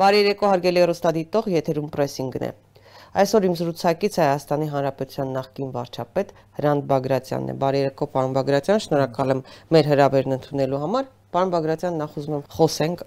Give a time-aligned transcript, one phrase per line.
[0.00, 2.48] Բարի երեկո հարգելի հեռուստադիտող, եթերում պրեսինգն է։
[3.20, 6.30] Այսօր իմ զրուցակից Հայաստանի Հանրապետության նախկին վարչապետ
[6.60, 9.42] Հրանտ Բագրատյանն է։ Բարի երեկո, պարոն Բագրատյան, շնորհակալ եմ
[9.76, 13.04] մեր հրավերն ընդունելու համար։ Պարոն Բագրատյան, նախ ուզում եմ խոսենք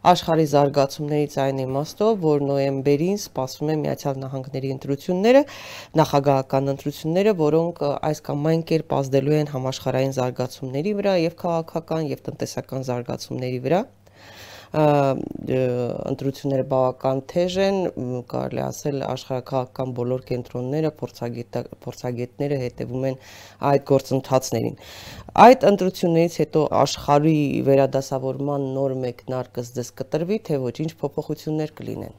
[0.00, 5.42] աշխարհի զարգացումներից այն իմաստով, որ նոյեմբերին սպասվում է Միացյալ Նահանգների ընտրությունները,
[6.00, 12.24] նախագահական ընտրությունները, որոնք այս կամ այն կերպ ազդելու են համաշխարհային զարգացումների վրա եւ քաղաքական եւ
[12.30, 13.82] տնտեսական զարգացումների վրա
[14.70, 17.78] ընտրությունները բավական թեժ են,
[18.30, 23.16] կարելի ասել աշխարհակաղակական բոլոր կենտրոնները, փորձագետները հետևում են
[23.70, 24.78] այդ գործընթացներին։
[25.46, 32.16] Այդ ընտրություններից հետո աշխարհի վերադասավորման նոր մեկնարկը դες կտրվի, թե ոչ ինչ փոփոխություններ կլինեն։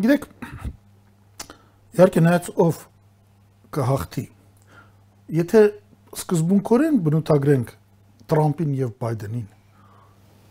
[0.00, 0.26] Գիտեք,
[2.00, 2.82] իհարկե նայած ով
[3.76, 4.26] կհաղթի։
[5.40, 5.62] Եթե
[6.16, 7.76] սկզբունքորեն բնութագրենք
[8.30, 9.48] Տրամպին եւ Բայդենին,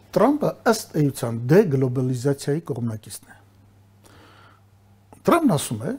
[0.09, 3.35] Տրամպը ըստ էության դեգլոբալիզացիայի կողմնակիցն է։
[5.27, 5.91] Տրամպն ասում է,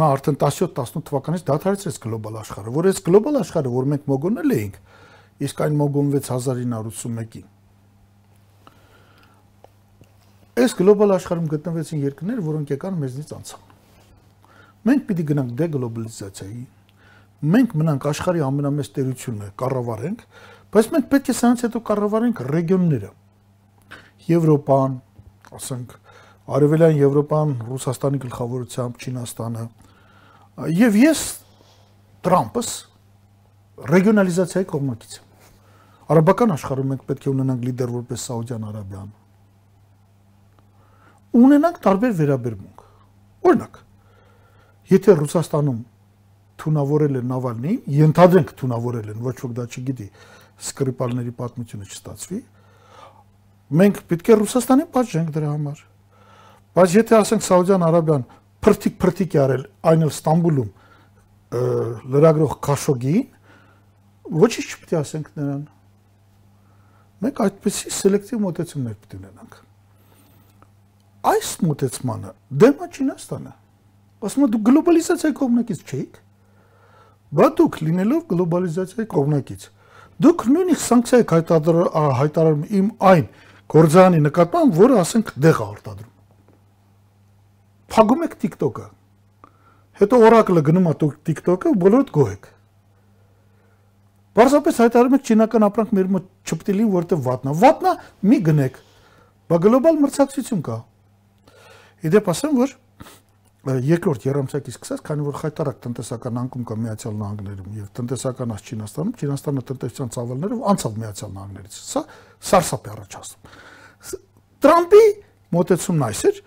[0.00, 4.78] նա արդեն 17-18 թվականից դադարեցրեց գլոբալ աշխարհը, որ այս գլոբալ աշխարհը, որ մենք մոգոնել էինք,
[5.46, 7.44] իսկ այն մոգոնվեց 1981-ին։
[10.56, 13.62] Այս գլոբալ աշխարհում գտնվեցին երկրներ, որոնք եկան մեզնից անցան։
[14.86, 16.64] Մենք պիտի գնանք դեգլոբալիզացիայի,
[17.52, 20.26] մենք մնանք աշխարհի ամենամեծ տերությունը կառավարենք,
[20.72, 23.10] բայց մենք պետք է սրանից հետո կառավարենք ռեգիոնները
[24.30, 24.96] Եվրոպան,
[25.56, 25.94] ասենք
[26.56, 29.64] Արևելյան Եվրոպան, Ռուսաստանի գլխավորությամբ Չինաստանը։
[30.78, 31.22] Եվ ես
[32.26, 32.68] Տրամպս
[33.90, 35.26] ռեգիոնալիզացիայի կողմնակից եմ։
[36.06, 39.10] Արաբական աշխարհում մենք պետք է ունենանք լիդեր որպես Սաուդյան Արաբիան։
[41.36, 42.84] Ունենանք տարբեր վերաբերմունք։
[43.46, 43.80] Օրինակ,
[44.90, 45.80] եթե Ռուսաստանում
[46.62, 50.06] թունավորել են Նավալնին, ենթադրենք թունավորել են, ոչ ոք դա չգիտի,
[50.66, 52.38] սկրիպալների պատմությունը չստացվի,
[53.66, 55.78] մենք պետք է Ռուսաստանին պատժենք դրա համար։
[56.76, 58.26] Բայց եթե ասենք Սաուդյան Արաբիան
[58.66, 60.70] փրթիկ-փրթիկ է արել այն էլ Ստամբուլում
[62.16, 63.26] լրագրող Քաշոգիին,
[64.46, 65.62] ոչինչ չպետք է ասենք նրան։
[67.26, 69.54] Մենք այդպեսի սելեկտիվ մոտեցումներ պետք է ունենանք։
[71.26, 73.54] Այս մոտեցմանը դեմ է Չինաստանը։
[74.26, 76.20] Ասում եմ դու գլոբալիզացիայի կողմնակից չէիք։
[77.36, 79.64] Բա դուք լինելով գլոբալիզացիայի կողմնակից,
[80.26, 83.26] դուք նույնիսկ սանկցիա եք հայտարարում իմ այն
[83.72, 86.12] գործարանի նկատմամբ, որը ասենք դեղ արտադրում։
[87.96, 88.86] Փագում եք TikTok-ը։
[89.96, 90.94] Հետո Oracle-ը գնում է
[91.26, 92.48] TikTok-ը, բոլորդ գոհ եք։
[94.36, 97.92] Պարզապես հայտարարում եք չինական ապրանք մեր մոտ է որտեղ վատնա։ Վատնա
[98.30, 98.74] մի գնեք։
[99.48, 100.76] Բա գլոբալ մրցակցություն կա։
[102.06, 102.74] Իդեպ ասեմ, որ
[103.66, 109.14] երկրորդ երամսակից սկսած, քանի որ խայտարակ տնտեսական անկում կա Միացյալ Նահանգներում եւ տնտեսական աս Չինաստանում,
[109.16, 112.02] Չինաստանը տնտեսության ծավալներով անցավ Միացյալ Նահանգներից։ Սա
[112.46, 113.56] սարսափ է առաջացնում։
[114.66, 115.04] Տրամպի
[115.56, 116.40] մոտեցումն այս էր,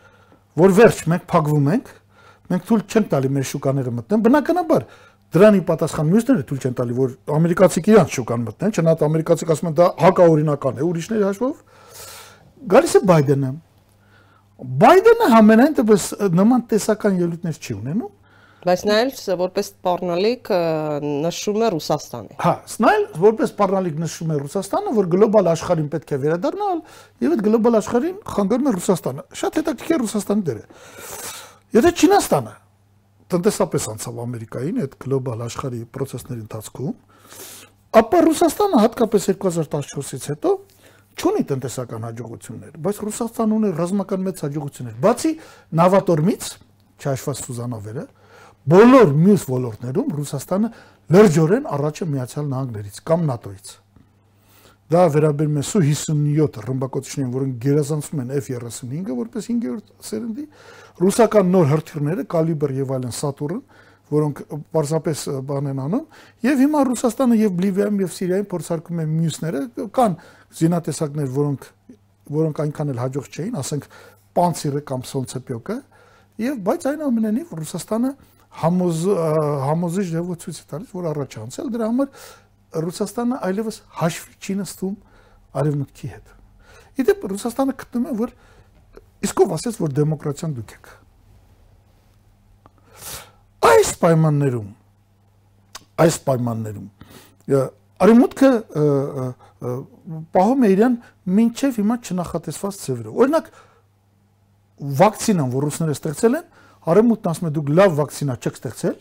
[0.59, 1.91] որ վերջ մենք փակվում ենք,
[2.49, 4.85] մենք թույլ չենք տալի մեր շուկաները մտնեն, բնականաբար
[5.29, 9.75] դրանի պատասխան մյուսները թույլ չեն տալի, որ ամերիկացիք իրանց շուկան մտնեն, չնայած ամերիկացիք ասում են
[9.77, 11.59] դա հակաօրինական է, ուրիշների հաշվով։
[12.73, 13.51] Գալիս է Բայդենը,
[14.59, 16.05] Բայդենը համենայն դեպս
[16.35, 18.15] նման տեսական ելույթներ չի ունենում,
[18.59, 20.49] բայց նա էլ որպես սպառնալիք
[21.23, 22.53] նշում է Ռուսաստանը։ Հա,
[22.83, 26.81] նա էլ որպես սպառնալիք նշում է Ռուսաստանը, որ գլոբալ աշխարհին պետք է վերադառնալ,
[27.23, 30.65] եւ այդ գլոբալ աշխարհին խանգարում է Ռուսաստանը։ Շատ հետաքրքիր Ռուսաստանի դերը։
[31.79, 32.53] Եթե Չինաստանը
[33.29, 36.93] տնտեսապես անցավ Ամերիկային այդ գլոբալ աշխարհի process-ների ընթացքում,
[37.99, 40.53] ապա Ռուսաստանը հատկապես 2014-ից հետո
[41.19, 45.31] չունի տնտեսական հաջողություններ, բայց Ռուսաստանը ունի ռազմական մեծ հաջողություններ։ Բացի
[45.79, 46.47] նավատորմից,
[46.99, 48.05] չհաշված Սուզանավերը,
[48.69, 50.69] բոլոր մյուս ոլորտներում Ռուսաստանը
[51.15, 53.69] լրջորեն առաջ է Միացյալ Նահանգներից կամ ՆԱՏՕ-ից։
[54.89, 60.45] Դա վերաբերում է Su-57 ռմբակոծիչներին, որոնք գերազանցում են F-35-ը որպես 5-րդ սերնդի,
[60.99, 63.59] ռուսական նոր հրթիռները կալիբր եւ այլն Saturn,
[64.09, 64.41] որոնք
[64.73, 66.05] պարզապես բան են անում,
[66.49, 69.61] եւ հիմա Ռուսաստանը եւ Լիվիայում եւ Սիրիայում փորձարկում են մյուսները,
[69.99, 70.15] կան
[70.59, 71.67] զինատեսակներ, որոնք
[72.29, 73.87] որոնք այնքան էլ հաջող չէին, ասենք
[74.39, 75.77] Պանցիրը կամ Սոնցեպյոկը,
[76.39, 78.11] եւ բայց այնուամենայնիվ Ռուսաստանը
[78.59, 79.01] համոզ
[79.69, 82.07] համոզիչ դեպոցից է տալիս, որ առաջ անցել դրա համար
[82.85, 84.95] Ռուսաստանը այլևս հաշվի չի նստում
[85.59, 86.31] արևմուտքի հետ։
[86.99, 88.33] Իդեպ Ռուսաստանը գտնում է, որ
[89.25, 90.89] իսկ ով ասեց, որ դեմոկրատիան դուք եք։
[93.69, 94.69] Այս պայմաններում
[95.99, 96.87] այս պայմաններում
[97.99, 98.51] արևմուտքը
[99.59, 100.95] պահում է իրեն
[101.39, 103.49] մինչև հիմա չնախատեսված ծևերը։ Օրինակ
[104.99, 106.45] վակցինան, որ ռուսները ստեղծել են,
[106.89, 108.97] արևմուտքն ասում է դուք լավ վակցինա չեք ստեղծել,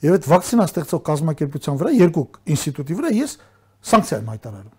[0.00, 3.36] եւ այդ վակցինա ստեղծող կազմակերպության վրա երկու ինստիտուտի վրա ես
[3.90, 4.76] սանկցիա եմ հայտարարում։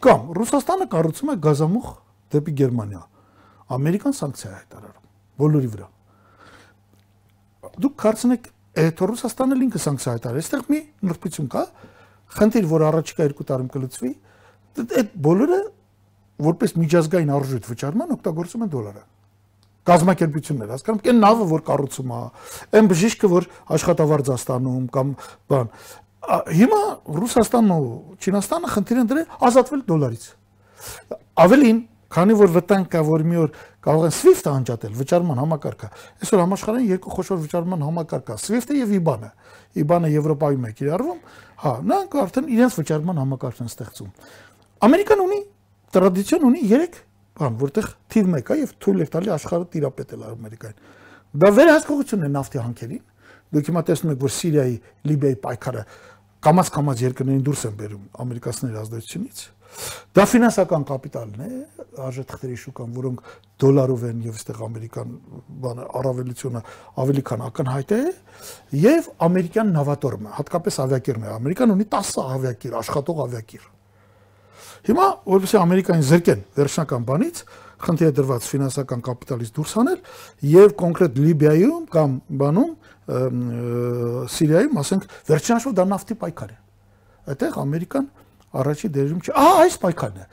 [0.00, 1.88] Կամ Ռուսաստանը կառուցում է գազամուխ
[2.34, 3.02] դեպի Գերմանիա,
[3.70, 5.00] Ամերիկան սանկցիա է հայտարարում
[5.40, 5.88] բոլորի վրա։
[7.80, 8.48] Դուք կարծնեք,
[8.80, 10.80] այդ Ռուսաստանը ինքը սանկցիա հայտարարել, այստեղ մի
[11.10, 11.62] նրբություն կա,
[12.36, 14.12] խնդիր, որ առաջիկա 2 տարում կլուծվի,
[14.80, 15.60] այդ բոլորը
[16.50, 19.02] որպես միջազգային արժույթ վճարման օգտագործում են դոլարը
[19.90, 22.20] կազմակերպություններ, հասկանում այն նավը, որ կառուցում է,
[22.78, 23.46] այն բժիշկը, որ
[23.76, 25.12] աշխատավարձ է ստանում կամ
[25.50, 25.70] բան։
[26.60, 26.80] Հիմա
[27.16, 30.26] Ռուսաստանն ու Չինաստանը խնդիր են դրել ազատվել դոլարից։
[31.40, 31.78] Ավելին,
[32.12, 33.50] քանի որ վտանգ կա, որ մի օր
[33.80, 35.88] կարող են SWIFT-ը անջատել, վճարման համակարգը։
[36.20, 39.30] Այսօր համաշխարհային երկու խոշոր վճարման համակարգ կա, SWIFT-ը եւ IBAN-ը։
[39.80, 41.20] IBAN-ը Եվրոպայում է կիրառվում,
[41.64, 44.10] հա, նրանք արդեն իրենց վճարման համակարգ են ստեղծում։
[44.84, 45.40] Ամերիկան ունի
[45.96, 47.00] տրադիցիոն ունի 3
[47.40, 50.80] բան, որտեղ թիվ 1 է եւ թույլ է տալի աշխարհը տիրապետել Ամերիկային։
[51.40, 53.04] Դա վերահսկողություն է նավթի հանքերին։
[53.50, 54.76] Դուք հիմա տեսնում եք, որ Սիրիայի,
[55.10, 55.84] Լիբիայի պայքարը
[56.46, 59.40] կամած-կամած երկրներին դուրս են բերում ամերիկացիների ազդեցությունից։
[60.16, 61.50] Դա ֆինանսական կապիտալն է,
[62.10, 63.26] արժեթղթերի շուկան, որոնք
[63.62, 65.12] դոլարով են եւ այստեղ ամերիկան
[65.64, 66.62] բանը առավելությունը
[67.04, 68.00] ավելի քան ակնհայտ է
[68.84, 73.68] եւ ամերիկյան նավատորմը, հատկապես ավիակիրն է։ Ամերիկան ունի 10 ավիակիր, աշխատող ավիակիր
[74.86, 77.40] Հիմա որովհետեւ Ամերիկային զրկեն վերջնական բանից,
[77.84, 79.98] խնդրի է դրված ֆինանսական կապիտալից դուրս հանել
[80.50, 82.70] եւ կոնկրետ Լիբիայում կամ բանում
[84.36, 86.58] Սիրիայում, ասենք, վերջնաշով դա նավթի պայքար է։
[87.30, 88.08] Այդտեղ Ամերիկան
[88.50, 90.24] առաջի դերում չի։ Ահա այս պայքարն է։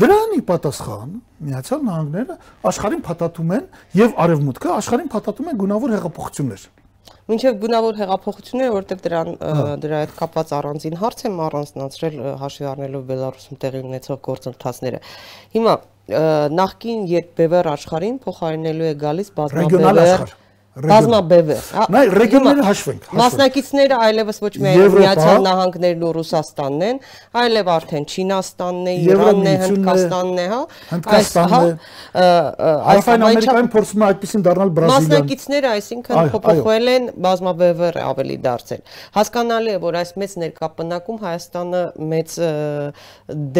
[0.00, 1.14] Դրանի պատասխան
[1.44, 2.36] Միացյալ Նահանգները
[2.70, 3.64] աշխարհին փաթաթում են
[4.00, 6.68] եւ արևմուտքը աշխարհին փաթաթում են գունավոր հեղափոխություններ
[7.30, 9.28] Մինչև գունավոր հեղափոխությունները, որտեղ դրան
[9.82, 15.00] դրա հետ կապված առանձին հարց եմ առանձնացրել հաշվի առնելով Բելարուսում տեղի ունեցող գործընթացները։
[15.54, 15.74] Հիմա
[16.58, 19.30] նախքին երբ Բևեր աշխարհին փոխարինելու է գալիս
[20.88, 27.00] բազմաբևեր Բազմաբևեր։ Նայ ռեգիոնները հաշվենք։ Մասնակիցները այլևս ոչ միայն Միացյալ Նահանգներն ու Ռուսաստանն են,
[27.40, 30.60] այլև արդեն Չինաստանն է, Իրանն է, Հնդկաստանն է, հա։
[30.90, 32.22] Հնդկաստանն է։
[32.94, 38.82] Այս Ամերիկայում փորձում է այդպեսին դառնալ Բրազիլիան։ Մասնակիցները, այսինքն փոփոխվել են, բազմաբևեր ավելի դարձել։
[39.20, 42.36] Հասկանալի է, որ այս մեծ ներկապնակում Հայաստանը մեծ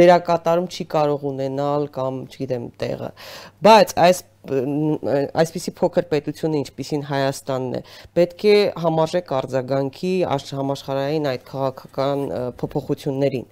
[0.00, 3.10] դերակատարում չի կարող ունենալ կամ, չգիտեմ, տեղը։
[3.66, 7.80] Բայց այս այսպիսի փոքր պետությունը ինչպիսին Հայաստանն է
[8.18, 8.54] պետք է
[8.84, 10.12] համարժեք արձագանքի
[10.60, 12.24] համաշխարհային այդ քաղաքական
[12.62, 13.46] փոփոխություններին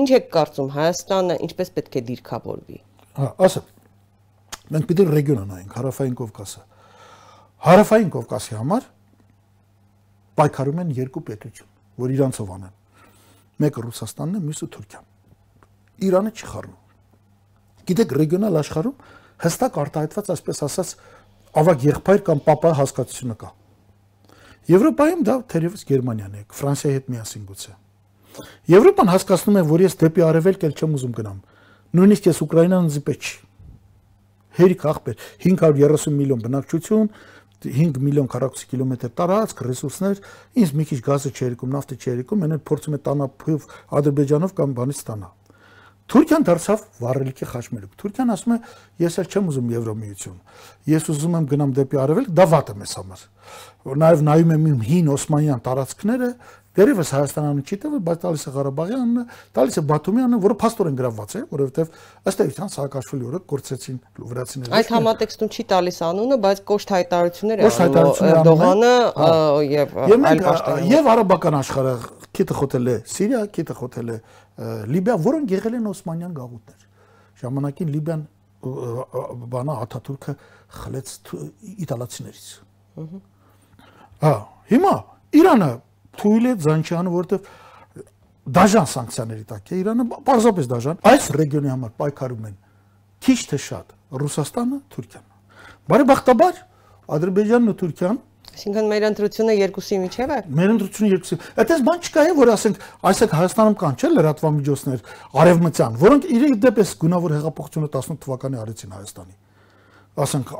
[0.00, 2.80] ինչ եք կարծում Հայաստանը ինչպես պետք է դիրքավորվի
[3.20, 3.62] հա ասա
[4.70, 6.60] մենք պիտի ռեգիոն անայինք հարավային Կովկասը
[7.70, 8.90] հարավային Կովկասի համար
[10.40, 11.70] պայքարում են երկու պետություն
[12.00, 12.76] որ իրանցով անեն
[13.60, 15.08] մեկը Ռուսաստանն է մյուսը Թուրքիան
[16.10, 16.78] Իրանը չի խառնում
[17.90, 18.96] գիտեք ռեգիոնալ աշխարհում
[19.44, 20.92] հստակ արտահայտված, այսպես ասած,
[21.60, 23.50] ավագ եղբայր կամ papa հասկացությունը կա։
[24.70, 27.72] Եվրոպայում դա թերևս Գերմանիան է, Ֆրանսիայի հետ միասին գուցե։
[28.70, 31.38] Եվրոպան հասկացնում է, որ ես դեպի արևելք էլ չեմ ուզում գնամ։
[31.98, 33.22] Նույնիսկ ես Ուկրաինան զիպեչ։
[34.60, 37.10] Հերիք ախպեր 530 միլիոն բնակչություն,
[37.66, 40.22] 5 միլիոն քառակուսի կիլոմետր տարածք, ռեսուրսներ,
[40.60, 43.68] ինձ մի քիչ գազը չերիկում, նավթը չերիկում, մենը փորձում է տանա փիվ
[44.00, 45.28] Ադրբեջանով կամ բանից տանա։
[46.10, 48.58] Թուրքիան դարձավ վառելիքի խաչմերուկ։ Թուրքիան ասում է,
[49.04, 50.38] ես էլ չեմ ուզում Եվրոմիություն։
[50.90, 53.22] Ես ուզում եմ գնամ դեպի արևելք, դա վատ է մեզ համար։
[54.00, 56.30] Նաև նայում եմ իմ հին Օսմանյան տարածքները,
[56.70, 59.22] դերևս Հայաստանանը չի տվել, բայց տալիս է Ղարաբաղյանն,
[59.58, 61.96] տալիս է Բաթումյանը, որը փաստորեն գրավված է, որովհետև
[62.30, 63.98] ըստ էության Սաակաշվիլի օրը կորցեցին
[64.30, 67.72] վրացիները։ Այդ համատեքստում չի տալիս անունը, բայց կոշտ հայտարարություններ է
[68.30, 68.94] Էրդողանը
[69.66, 69.98] եւ
[70.30, 71.96] այլ պաշտոնյաներ։ Եվ արաբական աշխարհը
[72.30, 74.18] քիթը խոթել է Սիրիա, քիթը խոթել է
[74.60, 76.86] Լիբիա, որոնք եղել են Օսմանյան գաղութներ։
[77.40, 78.24] Ժամանակին Լիբիան
[78.60, 80.34] բանա Աթաթուրքը
[80.80, 81.12] խլեց
[81.86, 82.48] իտալացիներից։
[84.20, 84.34] Հա,
[84.70, 84.94] հիմա
[85.40, 85.70] Իրանը
[86.20, 87.50] թույլ է Զանչյանը, որովհետև
[88.60, 92.56] դաժան սանկցիաների տակ է Իրանը, պարզապես դաժան։ Այս ռեգիոնի համար պայքարում են
[93.24, 95.26] քիչ թե շատ Ռուսաստանը, Թուրքիան։
[95.90, 96.60] Բարեբախտաբար
[97.16, 98.18] Ադրբեջանն ու Թուրքիան
[98.50, 102.80] Այսինքն մեր ընտրությունը երկուսի միջև է։ Մեր ընտրությունը երկուսի։ Այդպես բան չկա է, որ ասենք,
[103.10, 105.04] այսեք Հայաստանում կան չէ լրատվամիջոցներ
[105.44, 109.38] արևմտյան, որոնք իրենք դեպս գունավոր հեղափոխությունը 18 թվականի արեցին Հայաստանի
[110.20, 110.50] ասենք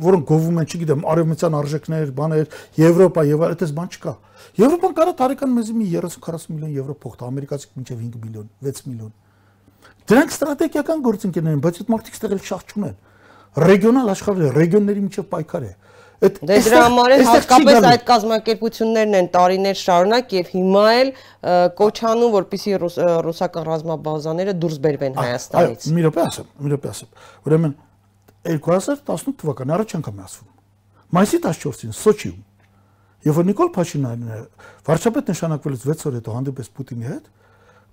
[0.00, 2.46] որոնք գովում են, չգիտեմ, արևմտյան արժեքներ, բաներ,
[2.80, 4.14] Եվրոպա եւ այլպես բան չկա։
[4.58, 9.12] Եվրոպան կարա տարեկան մեզի մի 30-40 միլիոն եվրո փոխտա, ամերիկացիք մինչեւ 5 միլիոն, 6 միլիոն։
[10.08, 12.96] Դրանք ստրատեգիական գործընկերներ են, բայց այդ մարդիկ ստեղել շահ չունեն։
[13.54, 15.72] Ռեգիոնալ աշխարհը, ռեգիոնների միջև պայքար է։
[16.24, 21.10] Դե դրա համար էլ հատկապես այդ կազմակերպություններն են տարիներ շարունակ եւ հիմա էլ
[21.80, 22.74] կոչանում, որպիսի
[23.26, 27.76] ռուսական ռազմաբազաները դուրս բերվեն Հայաստանից։ Այո, մի րոպե ասեմ, մի րոպե ասեմ։ Ուրեմն
[28.54, 30.50] 2018 թվականի առաջ անգամ ասվում։
[31.14, 32.42] Մայիսի 14-ին Սոչիում
[33.24, 34.40] որ Նիկոլ Փաշինյանն
[34.84, 37.28] վարչապետ նշանակվելուց 6 օր հետո հանդիպես Պուտինի հետ,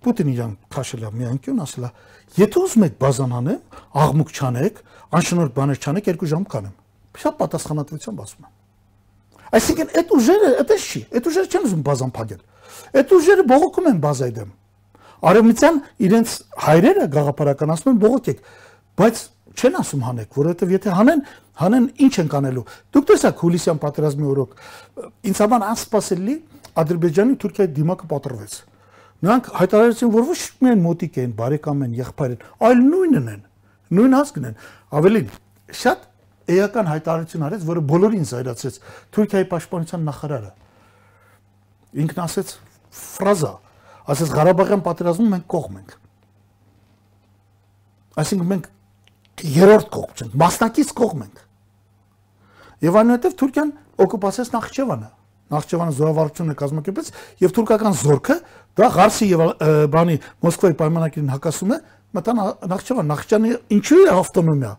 [0.02, 1.92] Պուտինը իրան քաշել է մի անկյուն, ասել է,
[2.42, 3.62] եթե ուզում եք բազանանեմ,
[4.02, 4.82] աղմուկ չանեք,
[5.22, 6.76] անշնորհ բաներ չանեք, երկու ժամ կանեմ։
[7.12, 8.58] Շատ պատասխանատվությամբ ասում եմ։
[9.52, 12.42] Այսինքն այդ ուժերը, այդպես չի, այդ ուժերը չեն ուզում բազան փակել։
[13.02, 14.52] Այդ ուժերը բողոքում են բազայի դեմ։
[15.32, 18.40] Արևմտյան իրենց հայրերը գաղափարականացնում են բողոքեք,
[19.02, 21.22] բայց չեն ասում հանեք, որովհետև եթե հանեն,
[21.62, 22.64] հանեն ինչ են կանելու։
[22.96, 24.56] Դուք տեսաք հուլիսյան պատերազմի օրոք
[25.32, 26.36] ինձ համար անսպասելի
[26.82, 28.54] Ադրբեջանի Թուրքիայի դիմակը պատրվեց։
[29.22, 33.42] Նրանք հայտարարեցին, որ ոչ միայն մոտիկ են, բարեկամ են, եղբայր են, այլ նույնն են,
[33.92, 34.56] նույն ազգն են։
[34.98, 35.28] Ավելին,
[35.82, 36.08] շատ
[36.50, 38.80] էական հայտարարություն արեց, որը բոլորին զայրացրեց.
[39.16, 40.52] Թուրքիայի պաշտպանության նախարարը։
[42.02, 42.54] Ինքն ասեց
[43.02, 43.54] ֆրազա,
[44.12, 45.96] ասեց Ղարաբաղյան պատերազմում մենք կողմ ենք։
[48.22, 48.70] Այսինքն մենք
[49.52, 51.42] երրորդ կողմ չենք, մասնակից կողմ ենք։
[52.82, 53.72] Եվ այնուհետև Թուրքիան
[54.02, 55.10] օկուպացիաց Նախճեվանը։
[55.52, 57.10] Նախճեվանը զորավարությունը կազմակերպեց
[57.42, 58.36] եւ թուրքական զորքը
[58.80, 59.42] դա Ղարսի եւ
[59.92, 61.80] բանի Մոսկվայի պայմանագրին հակասում է
[62.18, 62.40] մտան
[62.72, 64.72] Նախճեվան։ Նախճանի ինչու է ավտոնոմիա,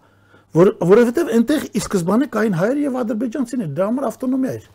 [0.52, 4.66] որ որովհետեւ այնտեղ ի սկզբանե կային հայեր եւ ադրբեջանցիներ, դրա համար ավտոնոմիա էր։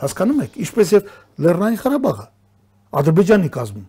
[0.00, 1.10] Հասկանում եք, ինչպես եւ
[1.44, 2.26] Լեռնային Ղարաբաղը
[3.00, 3.86] Ադրբեջանի կազմում։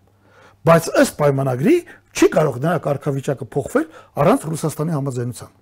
[0.62, 1.74] Բայց ըստ պայմանագրի
[2.12, 3.86] չի կարող նրա կարգավիճակը փոխվել
[4.22, 5.52] առանց Ռուսաստանի համաձայնության։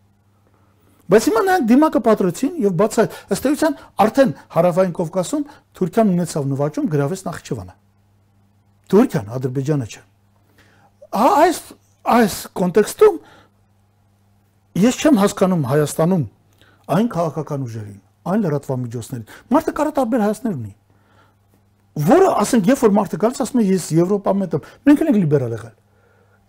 [1.10, 5.46] Բայց հիմա նրանք դիմակը պատրեցին եւ բացայ ըստ էության արդեն հարավային Կովկասում
[5.80, 7.74] Թուրքիան ունեցավ նվաճում գրավեց Նախճեվանը։
[8.90, 10.02] Թուրքիան, Ադրբեջանը չէ։
[11.10, 11.58] Այս
[12.10, 13.18] այս կոնտեքստում
[14.78, 16.26] ես չեմ հասկանում Հայաստանում
[16.90, 17.98] այն քաղաքական ուժերին,
[18.30, 20.74] այն լրատվամիջոցներին։ Մարդը կարող տարբեր հայացքներ ունի
[21.98, 25.54] որը ասենք երբ որ մարդը գալիս ասում է ես Եվրոպա մետ եմ մենք ենք լիբերալ
[25.56, 25.74] եղել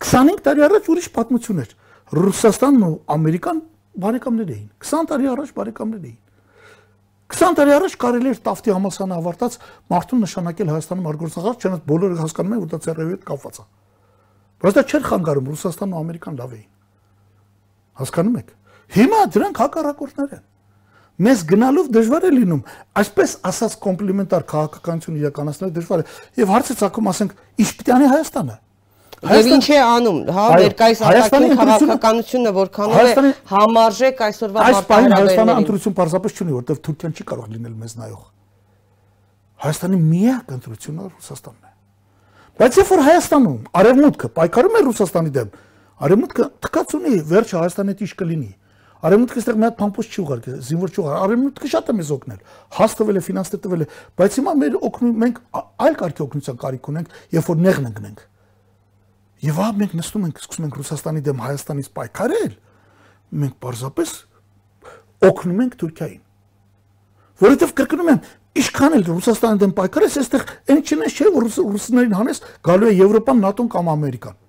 [0.05, 1.71] 25 տարի առաջ ուրիշ պատմություն էր
[2.21, 3.61] Ռուսաստանն ու Ամերիկան
[4.05, 6.19] բարեկամներ էին 20 տարի առաջ բարեկամներ էին
[7.31, 9.57] 20 տարի առաջ կարելի էր Տավտի համալսարանը ավարտած
[9.91, 13.65] մարդուն նշանակել Հայաստանում արգորցախառ չնայած բոլորը հասկանում են որ դա ծերևի հետ կապված է
[14.61, 16.69] բայց դա չէր խանգարում Ռուսաստանն ու Ամերիկան լավ էին
[18.01, 18.49] հասկանում եք
[18.97, 20.43] հիմա դրանք հակառակորդներ են
[21.21, 22.61] մեզ գնալով դժվար է լինում
[23.01, 26.05] այսպես ասած կոմպլիմենտար քաղաքականություն իրականացնել դժվար է
[26.41, 28.57] եւ հարցը ցակում ասենք ինչ պիտի անի Հայաստանը
[29.21, 35.55] Եվ ինչ է անում, հա, ներկայիս արտաքին քաղաքականությունը որքանով է համարժեք այսօրվա մարտահրավերներին։ Այս Հայաստանը
[35.61, 38.23] ընտրություն պարզապես չունի, որտեղ Թուրքիան չի կարող լինել մեզ նայող։
[39.61, 41.71] Հայաստանի միակ ընտրությունը Ռուսաստանն է։
[42.61, 45.53] Բայց երբ որ Հայաստանում արևմուտքը պայքարում է Ռուսաստանի դեմ,
[46.01, 48.51] արևմուտքը թքած ունի, վերջը Հայաստանի դիշ կլինի։
[49.01, 52.41] Արևմուտքը այստեղ մի հատ փամփուշ չի ուղարկել, զինվոր չի ուղարկել։ Արևմուտքը շատ է մեզ օգնել։
[52.77, 53.87] Հաս տվել է, ֆինանս տվել է,
[54.21, 55.39] բայց հիմա մեր օգնում մենք
[55.81, 58.21] այլ կարգի օգնության կարիք ունենք, երբ որ նեղն ընկնենք։
[59.41, 62.53] Եվ ահա մենք նստում ենք, սկսում ենք Ռուսաստանի դեմ Հայաստանից պայքարել,
[63.41, 64.11] մենք պարզապես
[65.31, 66.21] օգնում ենք Թուրքիային։
[67.41, 68.21] Որովհետև կրկնում եմ,
[68.61, 73.45] ինչքան էլ Ռուսաստանի դեմ պայքարես, այստեղ այն չնես չէ, որ ռուսներին հանես, գալու է Եվրոպան,
[73.49, 74.40] ՆԱՏՕ-ն կամ Ամերիկան։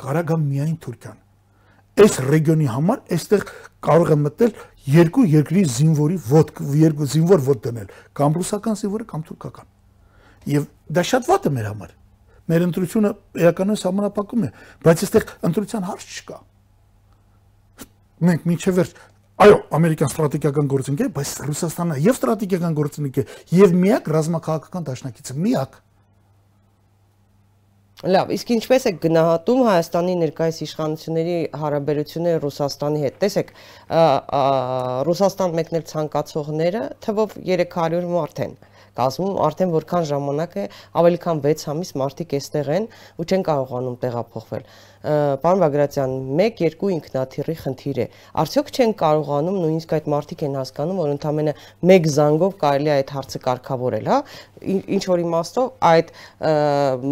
[0.00, 1.22] Կարա գա միայն Թուրքիան
[1.96, 3.44] այս ռեգիոնի համար այստեղ
[3.86, 4.50] կարող է մտնել
[4.92, 9.70] երկու երկրի զինվորի ոտ երկու զինվոր ոտ դնել կամ ռուսական զինվորը կամ թուրքական
[10.52, 11.94] եւ դա շատ վատ է մեր համար
[12.52, 14.50] մեր ընտրությունը իրականում համանապակում է
[14.84, 16.38] բայց այստեղ ընտրության հարց չկա
[18.26, 19.00] մենք միջև վերջ
[19.46, 25.76] այո ամերիկյան ստրատեգիական գործընկեր բայց ռուսաստանը եւ ստրատեգիական գործընկեր եւ միակ ռազմաքաղաքական դաշնակիցը միակ
[28.04, 33.52] Լավ, իսկ ինչպես է գնահատում Հայաստանի ներկայիս իշխանությունների հարաբերությունները Ռուսաստանի հետ։ Տեսեք,
[35.08, 38.52] Ռուսաստան մեկնել ցանկացողները թվով 300 մարդ են
[39.00, 40.66] կազմում, արդեն որքան ժամանակ է,
[41.00, 44.68] ավելի քան 6 ամիս մարդիկ էստեղ են ու չեն կարողանում տեղափոխվել
[45.06, 48.06] պարոն Բագրատյան, 1-2 ինքնաթիռի խնդիր է։
[48.42, 51.54] Արդյոք չեն կարողանում նույնիսկ այդ մարդիկ են հասկանում, որ ընդամենը
[51.96, 54.18] 1 զանգով կարելի է այդ հարցը կարգավորել, հա։
[54.66, 56.12] Ինչ որ իմաստով այդ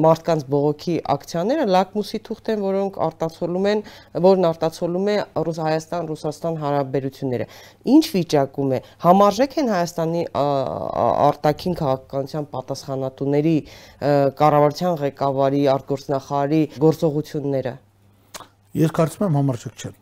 [0.05, 3.83] մարդկանց բողոքի ակցիաները լակմուսի թուղթ են, որոնք արտացոլում են,
[4.25, 5.17] որն արտացոլում է
[5.65, 7.47] Հայաստան-Ռուսաստան հարաբերությունները։
[7.95, 13.57] Ինչ վիճակում է։ Համարժեք են Հայաստանի արտաքին քաղաքականության պատասխանատուների
[14.43, 17.75] կառավարության ղեկավարի, արտգործնախարարի գործողությունները
[18.75, 19.97] Ես կարծում եմ համարժեք չեն։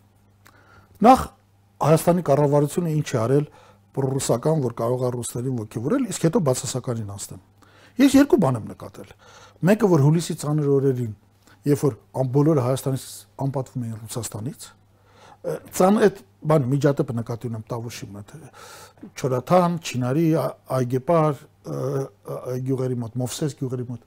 [1.02, 1.24] Նախ
[1.82, 3.46] Հայաստանի կառավարությունը ինչ է արել
[3.92, 7.40] պրոռուսական, որ կարող է ռուսներին ոգևորել, իսկ հետո բացասականին անցնեմ։
[8.02, 9.10] Ես երկու բան եմ նկատել։
[9.68, 11.10] Մեկը որ հուլիսի ցաներ օրերին,
[11.68, 11.96] երբ որ
[12.32, 13.04] բոլորը Հայաստանից
[13.42, 14.68] անպատվում էին Ռուսաստանից,
[15.42, 18.32] ցան այդ բան միջատեպը նկատի ունեմ Տավուշի մոտ
[19.18, 20.26] Չորաթան, Չինարի,
[20.78, 21.40] Այգեպար,
[22.62, 24.02] գյուղերի մոտ, Մովսես գյուղերի մոտ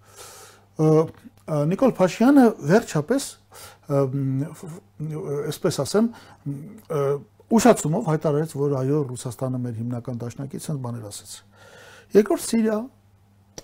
[1.45, 3.25] Նիկոլ Փաշյանը վերջապես
[5.45, 6.07] այսպես ասեմ
[7.55, 11.35] ուշացումով հայտարարեց, որ այո Ռուսաստանը մեր հիմնական դաշնակիցն բաներ ասեց։
[12.15, 12.77] Երկրորդ Սիրիա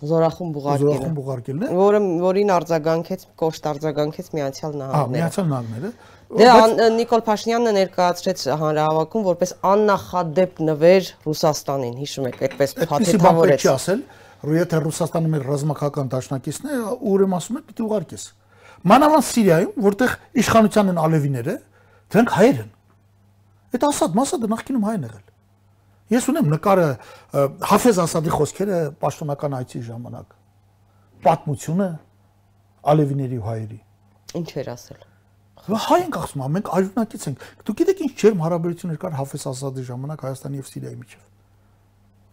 [0.02, 5.92] Զորախումբ ուղարկելը։ Զորախումբ ուղարկելն է։ Որը որին արձագանքեց, կոշտ արձագանքեց Միացյալ Հա, Նահանգները։ Միացյալ Նահանգները։
[6.32, 14.04] Դե Նիկոլ Փաշինյանը ներկայացրեց հանրահավաքում որպես աննախադեպ նվեր Ռուսաստանին, հիշում եք, այդպես փաթեթավորեց։ չի ասել,
[14.42, 16.78] եթե Ռուսաստանը մեր ռազմական դաշնակիցն է,
[17.12, 18.24] ուրեմն ասում է պիտի ուղարկես։
[18.92, 21.56] Մանավանդ Սիրիայում, որտեղ իշխանության են ալևիները,
[22.12, 22.72] դրանք հայեր են։
[23.72, 25.28] Այդ Ասադ Մասադը նախկինում հայ են եղել։
[26.12, 26.88] Ես ունեմ նկարը
[27.70, 30.34] Հաֆեզ Ասադի խոսքերը պաշտոնական այցի ժամանակ։
[31.24, 31.88] Պատմությունը
[32.92, 33.80] ալևիների ու հայերի։
[34.42, 35.02] Ինչ էր ասել։
[35.62, 39.84] Հա, Հայ ենք ասում, մենք այժմնակից ենք։ Դուք գիտեք ինչ ջերմ հարաբերություններ կար Հաֆեզ Ասադի
[39.92, 41.31] ժամանակ Հայաստանի եւ Սիրիայի միջև։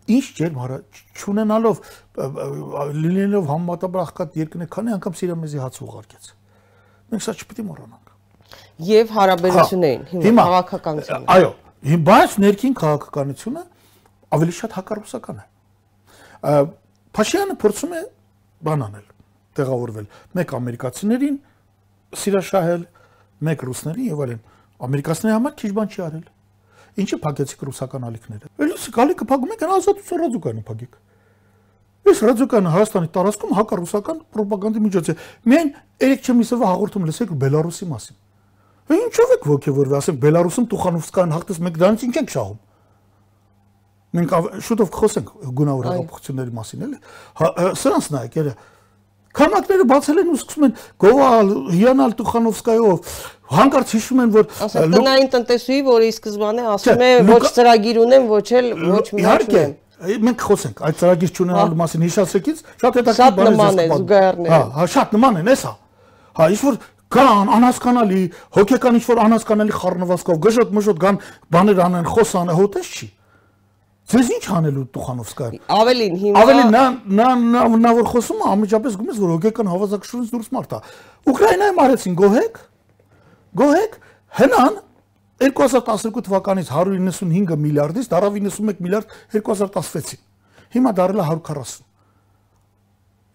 [0.08, 0.76] Ինչ ջերմ հարա
[1.18, 1.80] չունենալով
[2.98, 6.30] լինելով համատաբար աղքատ երկրներ, քանի անգամ Սիրիա մեզի հաց ուղարկեց։
[7.08, 8.06] Մենք սա չպիտի մոռանանք։
[8.88, 11.50] Եվ հարաբերություններին, Հա, հիմա քաղաքականությունը։ Այո,
[12.08, 13.62] բայց ներքին քաղաքականությունը
[14.38, 15.46] ավելի շատ հակառուսական է։
[16.38, 16.52] Ա,
[17.18, 18.02] Փաշինյանը փորձում է
[18.68, 19.06] բան անել,
[19.58, 20.06] տեղավորվել
[20.38, 21.36] մեկ ամերիկացիներին
[22.22, 22.82] սիրաշահել,
[23.48, 24.42] մեկ ռուսներին եւ այլն։
[24.88, 26.26] Ամերիկացիների համար քիչ բան չի արել։
[26.98, 30.96] Ինչի փակեցիք ռուսական ալիքները։ Էլիս գալիքը փակում եք, ազատություն ռադիկալը փակեք։
[32.08, 35.14] Այս ռադիկալը Հայաստանի տարածքում հակառուսական ռոպագանդի միջոց է։
[35.48, 35.70] Միայն
[36.02, 38.16] երեք չմիսովը հաղորդում լսեք Բելարուսի մասին։
[38.88, 42.58] Ինչով եք ողջևորվել, ասենք Բելարուսում Տուխանովսկան հաղթես մեկ դրանից ինչ ենք շահում։
[44.08, 44.30] Մենք
[44.64, 46.98] շուտով կխոսենք գունավոր հեղափոխությունների մասին, էլի։
[47.38, 48.54] Հա, ը, Սրանց նայեք, ելը։
[49.38, 50.72] Քամակները բացել են ու սկսում են
[51.04, 53.12] գովալ, հիանալ Տուխանովսկայով։
[53.48, 54.48] Հանկարծ հիշում են, որ
[54.98, 59.62] տնային տնտեսուհի, որի սկզբանե ասում է ոչ ծրագիր ունեմ, ոչ էլ ոչ մի բան Իհարկե,
[60.28, 64.60] մենք խոսենք այդ ծրագիր չունենալու Հա։ մասին հիշացրեցից, շատ հետաքրքիր Շատ բաներ նման է զուգահեռները։
[64.78, 65.72] Հա, շատ նման են, էսա։
[66.38, 66.78] Հա, ինչ որ
[67.08, 68.22] կան անհասկանալի,
[68.58, 71.20] հոգեկան ինչ որ անհասկանալի խառնվածքով գժոտ մժոտ կան
[71.56, 73.08] բաներ անեն, խոսան, հոտես չի։
[74.08, 76.82] Ձեզ ինչ անելու Տուխանովսկան։ Ավելին հիմա Ավելի նա
[77.18, 80.78] նա նա նա որ խոսում է, անմիջապես գումես որ հոգեկան հավասարակշռությունից դուրս մարդ է։
[81.28, 82.60] Ուկրաինայում արեցին գոհեք։
[83.60, 83.98] Գոհեք
[84.38, 84.78] հնան
[85.44, 90.24] 2012 թվականից 195 միլիարդից դարավ 91 միլիարդ 2016-ին։
[90.78, 91.87] Հիմա դարել է 140։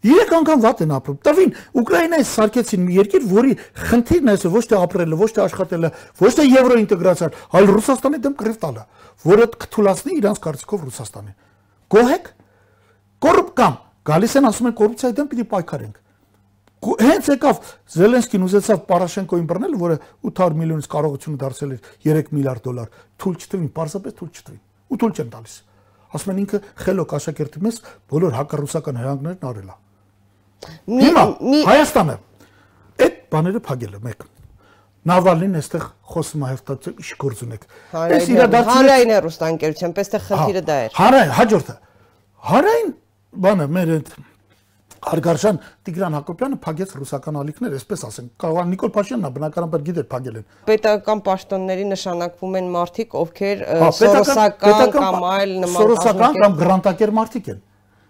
[0.04, 3.54] Երեք անգամ վատ են ապրում։ Տվին Ուկրաինայից սարքեցին մի երկիր, որի
[3.88, 8.58] խնդիրն է ոչ թե ապրելը, ոչ թե աշխատելը, ոչ թե եվրոինտեգրացիան, այլ Ռուսաստանի դեմ կռիվ
[8.64, 8.84] տալը,
[9.24, 11.36] որը կթուլացնի իրանց կարծիքով Ռուսաստանին։
[11.94, 12.28] Գոհեք
[13.24, 13.78] կոռուպ կամ
[14.12, 16.00] գալիս են ասում են կոռուպցիայի դեմ պիտի պայքարենք։
[16.84, 17.60] Հենց եկավ
[17.94, 19.96] Զելենսկին ուզեցավ Պարաշենկոին բռնել, որը
[20.28, 22.90] 800 միլիոնից կարողությունը դարձել էր 3 միլիարդ դոլար։
[23.24, 24.60] Թույլ չտվին, պարզապես թույլ չտվին։
[24.92, 25.56] Ու թույլ չեն տալիս։
[26.14, 27.80] Ասում են ինքը խելոք աշակերտի մեզ
[28.12, 29.83] բոլոր հակառուսական հրանգներն արել է։ մի
[31.04, 31.24] Հիմա
[31.70, 32.16] Հայաստանը
[33.04, 34.28] այդ բաները փակել է մեկ։
[35.04, 37.64] Նավալին այստեղ խոսում է հերթացել ինչ գործ ունեք։
[38.04, 41.76] Այս իրադարձությունները հանրային հեռուստաընկերության, պես թե խնդիրը դա էր։ Հարայն, հաջորդը։
[42.54, 42.94] Հարայն
[43.44, 44.14] բանը մեր այդ
[45.04, 50.08] Հարգարժան Տիգրան Հակոբյանը փակեց ռուսական ալիքներ, այսպես ասենք։ Կարող է Նիկոլ Փաշինյանն է բնականաբար գիտեր
[50.14, 53.66] փակել են։ Պետական պաշտոնների նշանակվում են մարդիկ, ովքեր
[54.00, 57.60] սորոսական կամ այլ նման սորոսական կամ գրանտակեր մարդիկ են։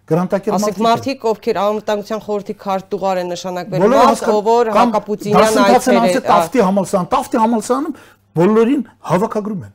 [0.04, 4.44] Գրանտակեր Ասեք մարդիկ են։ մարդիկ, ովքեր անվտանգության խորհրդի քարտուղար են նշանակվել, Բոլորը մարդ, հասկան- ով
[4.50, 7.96] որ կամ հակապուտինյան դասընթացն այցեր անցել Տավտի համալսարան, Տավտի համալսարանում
[8.34, 8.82] բոլորին
[9.13, 9.74] հավաքագրում են։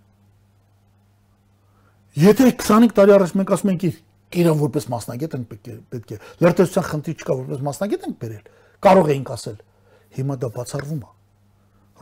[2.18, 3.96] Եթե 25 տարի առաջ մենք ասում ենք իր
[4.38, 8.44] իրան որպես մասնագետ ենք պետք է պետք է լրտեսության խնդիր չկա որպես մասնագետ ենք բերել
[8.84, 9.56] կարող էինք ասել
[10.18, 11.10] հիմա դա բացառվում է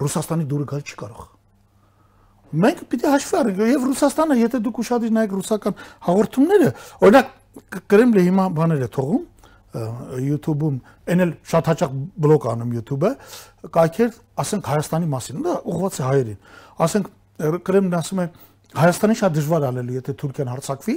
[0.03, 1.27] Ռուսաստանի դուրը գալ չի կարող
[2.67, 5.75] մենք պիտի հաշվի առնենք եւ Ռուսաստանը եթե դուք ուշադիր նայեք ռուսական
[6.07, 6.69] հաղորդումները
[7.07, 7.27] օրինակ
[7.91, 9.25] Կրեմլը հիմա բաներ է թողում
[9.77, 10.77] YouTube-ում
[11.13, 13.11] այն էլ շատ հաճախ բլոկ անում YouTube-ը
[13.77, 16.39] կայքեր ասենք Հայաստանի մասին դա ուղղված է հայերին
[16.87, 17.11] ասենք
[17.67, 18.27] Կրեմլն ասում է
[18.77, 20.97] Հայաստանի շատ դժվար ալելու եթե Թուրքիան հարձակվի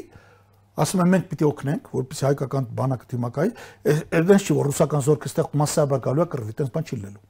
[0.80, 3.52] ասում են մենք պիտի օգնենք որպեսզի հայկական բանակը դիմակայի
[4.20, 7.26] այդպես չի որ ռուսական զորքը ստեղ massաբար գալու է կռվի տես բան չի լինելու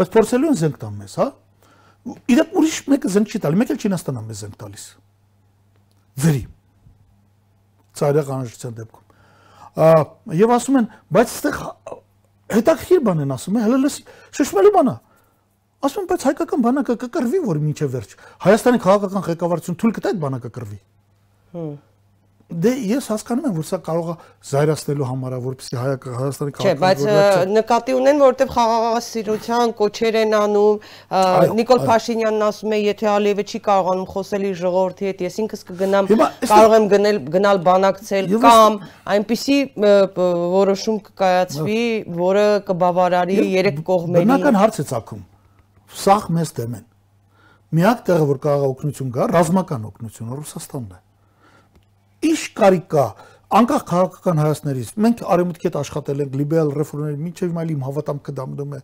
[0.00, 1.26] բայց փորձելու են զենք տան մեզ հա
[2.34, 4.84] իրաք ուրիշ մեկը զենք չի տալի մեկ էլ Չինաստանն է մեզ զենք տալիս
[6.24, 6.42] ձերի
[8.00, 9.04] ցարեղ անհրաժեշտության դեպքում
[10.40, 11.60] եւ ասում են բայց այստեղ
[12.50, 14.02] հետաքրիր բան են ասում հələ լսի
[14.40, 14.96] շշմելու բան է
[15.86, 20.18] ասում են բայց հայկական բանակը կկռվի որ մինչև վերջ հայաստանի քաղաքական ղեկավարություն թույլ կտա այդ
[20.24, 20.80] բանակը կռվի
[22.50, 24.14] Դե ես հասկանում եմ, որ սա կարող է
[24.50, 27.02] զայրացնելու համար, որպեսզի հայական Հայաստանի Չէ, բայց
[27.50, 30.88] նկատի ունեն, որովհետև խաղաղասիրության կոչեր են անում,
[31.60, 36.10] Նիկոլ Փաշինյանն ասում է, եթե Ալիևը չի կարողանում խոսել իր ժողովրդի հետ, ես ինքս կգնամ,
[36.50, 38.78] կարող եմ գնել գնալ բանակցել կամ
[39.14, 39.58] այնպիսի
[40.58, 41.84] որոշում կկայացվի,
[42.18, 45.22] որը կբավարարի երեք կողմերի Բնական հարց է ցակում։
[46.00, 46.86] Սաղ մեզ դեմ են։
[47.70, 51.00] Միակ տեղը, որ կարող է օգնություն գա, ռազմական օգնությունը Ռուսաստանն է։
[52.20, 53.04] Ինչ կարիք կա
[53.50, 58.74] անկախ քաղաքական հայացքներից մենք արեմուտքի հետ աշխատել ենք լիբերալ ռեֆորմների մինչև հիմա իմ հավատամքը դամնում
[58.76, 58.80] է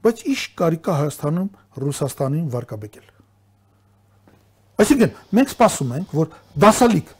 [0.00, 1.48] բայց ի՞նչ կարիք կա Հայաստանում
[1.84, 3.08] Ռուսաստանին վարկաբեկել
[4.80, 6.30] Այսինքն մենք սպասում ենք որ
[6.64, 7.10] դասալիկ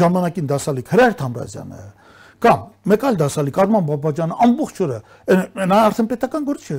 [0.00, 1.82] ժամանակին դասալիկ Հրայր Թամրազյանը
[2.44, 4.98] կամ մեկ այլ դասալիկ Արման Բաբաջյանը ամբողջ օրը
[5.70, 6.78] նա արդեն պետական գործ չէ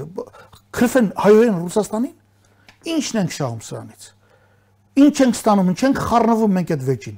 [0.75, 4.09] քրֆեն հայերեն Ռուսաստանին ինչն ենք շահում սրանից
[5.05, 7.17] ինչ ենք ստանում ինչ ենք խառնվում մենք այդ վեճին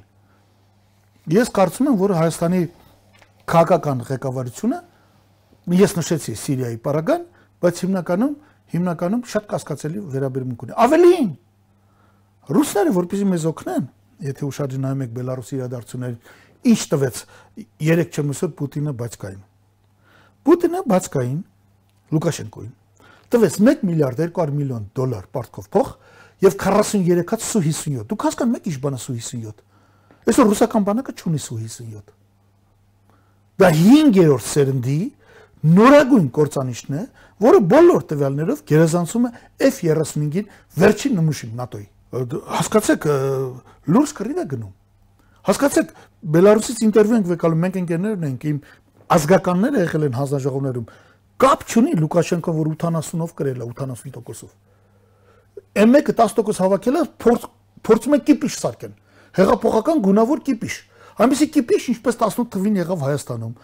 [1.32, 2.62] ես կարծում եմ որ Հայաստանի
[3.48, 4.78] քաղաքական ղեկավարությունը
[5.78, 7.28] ես նշեցի Սիրիայի պարագան
[7.64, 8.34] բայց հիմնականում
[8.72, 11.30] հիմնականում շատ կասկածելի վերաբերմունք ունի ավելին
[12.48, 13.86] ռուսները որպեսզի մեզ օգնեն
[14.24, 16.18] եթե ուշադրի նայում եք Բելարուսի իրադարձություններին,
[16.68, 17.20] ինչ տվեց
[17.86, 19.42] 3 չմսոր Պուտինը բացկային։
[20.48, 21.38] Պուտինը բացկային
[22.14, 22.72] Լուկաշենկոին
[23.28, 25.88] տվեց 1 միլիարդ 200 միլիոն դոլար պարտքով փող
[26.42, 29.67] եւ 43-ած սու 57։ Դուք հասկանում եք ինչ բան է սու 57։
[30.28, 32.16] Այսօր ռուսական բանակը չունի սու 57։
[33.58, 34.98] Դա 5-րդ սերնդի
[35.78, 37.04] նորագույն կորցանիչն է,
[37.42, 39.30] որը բոլոր տվյալներով գերազանցում է
[39.68, 43.08] F-35-ին վերջին նմուշին ՆԱՏՕ-ի հասկացեք
[43.88, 44.72] լուրջ կռիվ է գնում
[45.48, 45.90] հասկացեք
[46.38, 48.58] բելարուսից ինտերվյու ենք վեկալում մենք ընկերներն ենք իմ
[49.18, 50.86] ազգականները եղել են հանձնաժողովներում
[51.44, 54.50] կապ չունի լուկաշենկոն որ 80-ով կրել է 80%-ով
[55.84, 57.46] M1-ը 10% հավաքել է փորձ
[57.88, 58.94] փորձում է կիպիշ սարքեն
[59.38, 60.76] հեղափոխական գունավոր կիպիշ
[61.18, 63.54] այնպեսի կիպիշ ինչպես 18 թվին եղավ Հայաստանում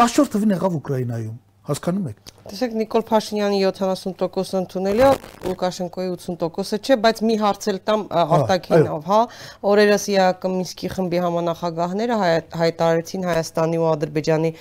[0.00, 1.36] 14 թվին եղավ Ուկրաինայում
[1.70, 5.08] հասկանում եք Տեսեք Նիկոլ Փաշինյանի 70% ընդունելի է,
[5.46, 9.18] Լուկաշենկոյի 80%-ը չէ, բայց մի հարց էլ տամ արտաքինով, հա,
[9.66, 12.18] օրերս ԵԱԿ Մինսկի խմբի համանախագահները
[12.60, 14.52] հայտարարեցին Հայաստանի ու Ադրբեջանի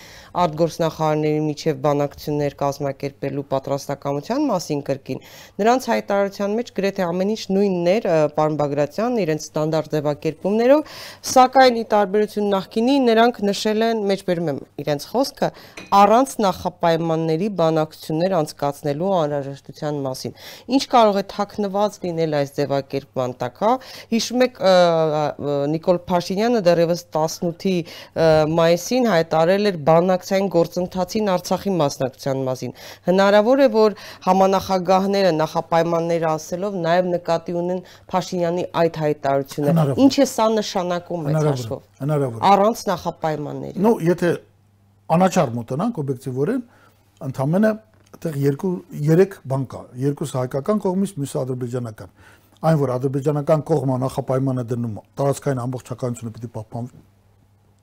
[0.45, 5.21] արտգործնախարարների միջև բանակցություններ կազմակերպելու պատրաստակամության մասին կրկին։
[5.61, 10.83] Նրանց հայտարարության մեջ գրեթե ամեն ինչ նույնն էր, պարոն Բագրատյան, իրենց ստանդարտ ձևակերպումներով,
[11.35, 15.51] սակայն ի տարբերություն նախկինի նրանք նշել են, մեջբերում եմ իրենց խոսքը,
[16.01, 20.33] առանց նախապայմանների բան բանակցություններ անցկացնելու անհրաժեշտության մասին։
[20.75, 23.71] Ինչ կարող է թաքնված լինել այս ձևակերպման տակ, հա։
[24.15, 24.59] Հիշում եք
[25.75, 27.75] Նիկոլ Փաշինյանը դեռևս 18-ի
[28.55, 32.75] մայիսին հայտարարել էր բանակցային գործընթացին Արցախի մասնակցության մասին։
[33.09, 37.81] Հնարավոր է, որ համանախագահները նախապայմանները ասելով նաև նկատի ունեն
[38.15, 44.31] Փաշինյանի այդ հայտարարությունը։ Ինչ է սա նշանակում այդ հաշվով։ Հնարավոր։ Առանց նախապայմանների։ Ну, եթե
[45.15, 46.61] անաչառ մոտենանք օբյեկտիվորեն,
[47.23, 47.71] ընդամենը
[48.15, 52.13] այդտեղ երկու 3 բան կա, երկուսը հայկական կողմից, մյուսը ադրբեջանական։
[52.65, 57.03] Այն որ ադրբեջանական կողմը նախապայմանը դնում տարածքային ամբողջականությունը պիտի պահպանվի։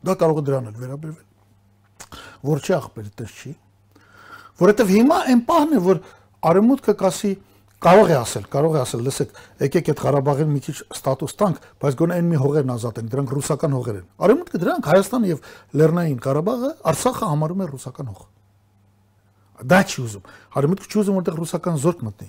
[0.08, 1.28] Դա կարող է դրան էլ վերաբերվել։
[2.48, 3.52] Որ չի ախպերը տես չի։
[4.62, 6.02] Որովհետև հիմա այն պահն է, որ
[6.52, 7.32] արեմուտքը կասի
[7.82, 11.96] կարող է ասել, կարող է ասել, լսեք, եկեք այդ Ղարաբաղին մի քիչ ստատուս տանք, բայց
[12.02, 15.50] գոնե այն մի հողերն ազատենք, դրանք ռուսական հողեր են։ Արեմուտքը դրանք Հայաստանը եւ
[15.82, 18.22] Լեռնային Ղարաբաղը, Արցախը համարում է ռուսական հող
[19.68, 22.28] դա չի ուզում։ Հարմուտքը չի ուզում որտեղ ռուսական զորք մտնի։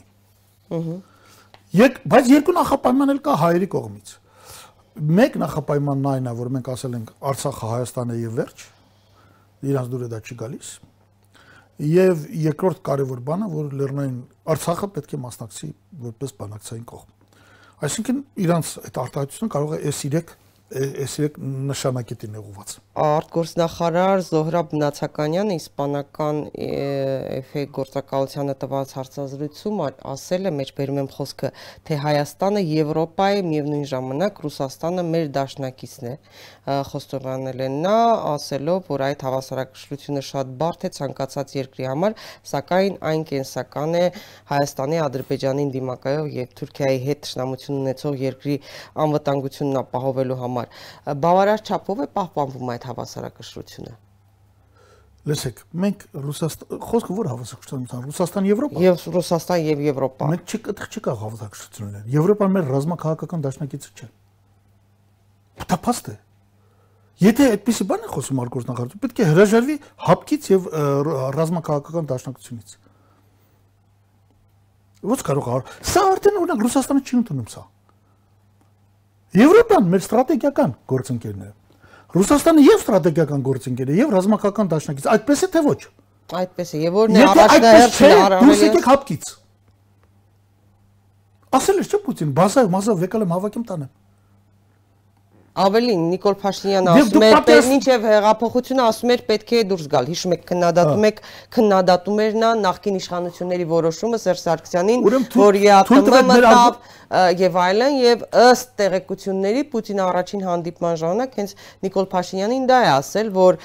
[0.77, 0.97] Ահա։
[1.73, 4.09] Եկ, բայց երկու նախապայման էլ կա հայերի կողմից։
[4.93, 8.65] Մեկ նախապայմանն այն է, որ մենք ասել ենք Արցախը Հայաստանը եւ վերջ։
[9.73, 10.69] Իրանց դուրը դա չի գալիս։
[11.93, 14.19] Եվ երկրորդ կարևոր բանը, որ Լեռնային
[14.53, 15.69] Արցախը պետք է մասնակցի
[16.03, 17.09] որպես բանակցային կողմ։
[17.83, 20.21] Այսինքն իրանց այդ արտահայտությունը կարող է S3
[20.73, 21.35] այս երեք
[21.69, 22.71] նշանակետին ուղված։
[23.03, 29.81] Արտգործնախարար Զոհրաբ Նացականյանը իսպանական էֆե գործակալությանը տված հարցազրույցում
[30.13, 31.51] ասել է, մեջբերում եմ խոսքը,
[31.89, 36.15] թե Հայաստանը Եվրոպայի միևնույն ժամանակ Ռուսաստանը մեր դաշնակիցն է։
[36.89, 37.97] Խոստովանել է նա,
[38.33, 42.15] ասելով, որ այդ հավասարակշռությունը շատ բարդ է ցանկացած երկրի համար,
[42.53, 44.05] սակայն այն կենսական է
[44.53, 48.57] Հայաստանի, Ադրբեջանին դիմակայող եւ Թուրքիայի հետ ճշնամություն ունեցող երկրի
[49.03, 53.95] անվտանգությունն ապահովելու համար համար բավարար չափով է պահպանվում այդ հավասարակշռությունը
[55.23, 60.89] Լսեք, մենք Ռուսաստան խոսքը որ հավասարակշռություն, Ռուսաստան, Եվրոպա։ Եվ Ռուսաստան եւ Եվրոպա։ Մենք չի այդտեղ
[60.91, 64.09] չի կարող հավասարակշռություն ունենալ։ Եվրոպան մեր ռազմաքաղաքական դաշնակիցը չէ։
[65.63, 66.17] Տափաստ է։
[67.23, 70.67] Եթե այդպեսի բան է խոսում արգորտնախարարությունը, պետք է հրաժարվի հապկից եւ
[71.39, 72.75] ռազմաքաղաքական դաշնակցությունից։
[75.03, 77.63] Ո՞ց կարող է։ Սա արդեն օրինակ Ռուսաստանը չի ընդունում սա։
[79.33, 81.51] Եվրոպան մեր ստրատեգիական գործընկերն է։
[82.13, 85.79] Ռուսաստանը եւ ստրատեգիական գործընկեր է եւ ռազմական դաշնակից։ Այդպես է թե ոչ։
[86.43, 89.31] Այդպես է, եւ որն է առաջնահերթը առավել։ Դուք եկեք հապկից։
[91.53, 93.89] Ասել էր չէ Պուտին, բազա մազա վեկալեմ հավաքեմ տանեմ։
[95.53, 97.67] Ավելին Նիկոլ Փաշինյանը ասում էր, պատես...
[97.69, 101.19] մինչև հեղափոխությունը ասում էր պետք է դուրս գալ։ Հիշում եք քննադատում եք
[101.53, 105.59] քննադատում էր նա նախկին իշխանությունների որոշումը Սերժ Սարգսյանին, որ
[105.93, 106.79] ԵԱՏՄ մտավ
[107.37, 113.29] եւ այլն եւ ըստ տեղեկությունների Պուտինի առաջին հանդիպման ժամանակ հենց Նիկոլ Փաշինյանին դա է ասել,
[113.37, 113.59] որ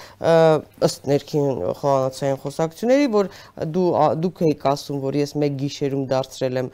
[0.85, 1.49] ըստ ներքին
[1.81, 3.33] խոհանոցային խոսակցությունների, որ
[3.73, 3.89] դու
[4.29, 6.73] դուք եք ասում, որ ես մեկ գիշերում դարձրել եմ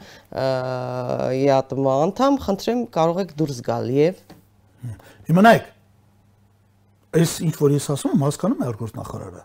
[1.39, 4.34] ԵԱՏՄ անդամ, խնդրեմ կարող եք դուրս գալ եւ
[5.29, 5.67] Հիմա նայեք,
[7.15, 9.43] այս ինչ որ ես ասում եմ, հասկանում եմ արգորտ նախարարը։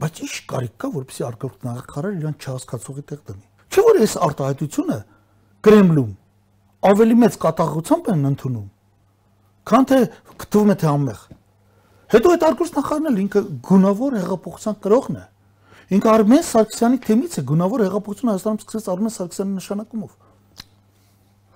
[0.00, 4.98] Բայց ի՞նչ կարիք կա, որպեսզի արգորտ նախարարը իրան չհասկացողի տեղ դնի։ Չէ՞ որ այս արտահայտությունը
[5.60, 6.12] Կրեմլում
[6.90, 8.68] ավելի մեծ կատաղությամբ են ընդունում,
[9.68, 9.98] քան թե
[10.40, 11.24] գտվում է թե ամեղ։
[12.14, 15.24] Հետո այդ արգորտ նախարարն էլ ինքը գունավոր հեղափոխության կրողն է։
[15.90, 20.10] Ինքը Արմեն Սարգսյանի թեմից է գունավոր հեղափոխությունը Հայաստանում սկսեց Արմեն Սարգսյանի նշանակումով։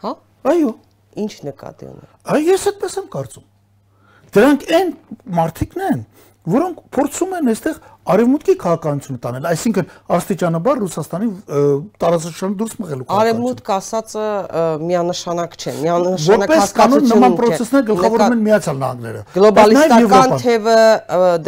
[0.04, 0.12] Հա։
[0.52, 0.70] Այո
[1.24, 3.46] ինչ նկատի ունի։ Այ ես այդպես եմ կարծում։
[4.34, 4.88] Դրանք այն
[5.38, 6.00] մարդիկն են,
[6.44, 11.28] որոնք փորձում են այստեղ արևմուտքի քաղաքականությունը տանել, այսինքն աստիճանաբար Ռուսաստանի
[12.04, 14.26] տարածաշրջանը դուրս մղելու քաղաքականություն։ Արևմուտք ասածը
[14.84, 20.78] միանշանակ չէ, միանշանակ հասկացություն չէ։ Նման process-ներ գլխավորում են Միացյալ Նահանգները։ Գլոբալիստական թևը,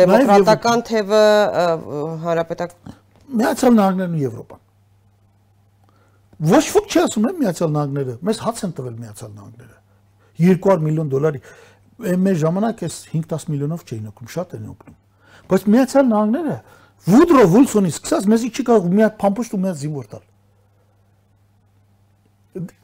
[0.00, 1.24] դեմոկրատական թևը,
[2.24, 2.96] հանրապետական
[3.36, 4.65] Միացյալ Նահանգներն ու Եվրոպան։
[6.36, 9.76] Ոչ ոք չի ասում եմ Միացյալ Նահանգները, մեզ հաց են տվել Միացյալ Նահանգները։
[10.36, 11.40] 200 միլիոն դոլարի
[11.96, 14.96] մեր ժամանակ էս 5-10 միլիոնով չէին օգնում, շատ են օգնում։
[15.48, 16.56] Բայց Միացյալ Նահանգները
[17.06, 20.24] Վուդրո Վուլսոնից սկսած մեզի չի կարող մի հատ փամփուշտ ու մի հատ զինվոր տալ։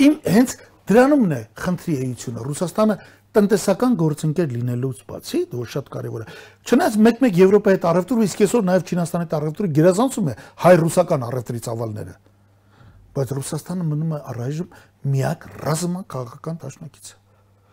[0.07, 0.57] Իմ հենց
[0.93, 2.97] դրանումն է խնդրի էությունը։ Ռուսաստանը
[3.33, 6.27] տնտեսական գործընկեր լինելուց բացի, դա շատ կարևոր է։
[6.69, 11.63] Չնայած մեկ-մեկ Եվրոպայի հետ առևտուրը, իսկ այսօր նաև Չինաստանի հետ առևտուրը գերազանցում է հայ-ռուսական առևտրի
[11.67, 12.15] ծավալները
[13.17, 14.77] բայց Ռուսաստանը մնում է առայժմ
[15.13, 17.19] միակ ռազմական դաշնակիցը։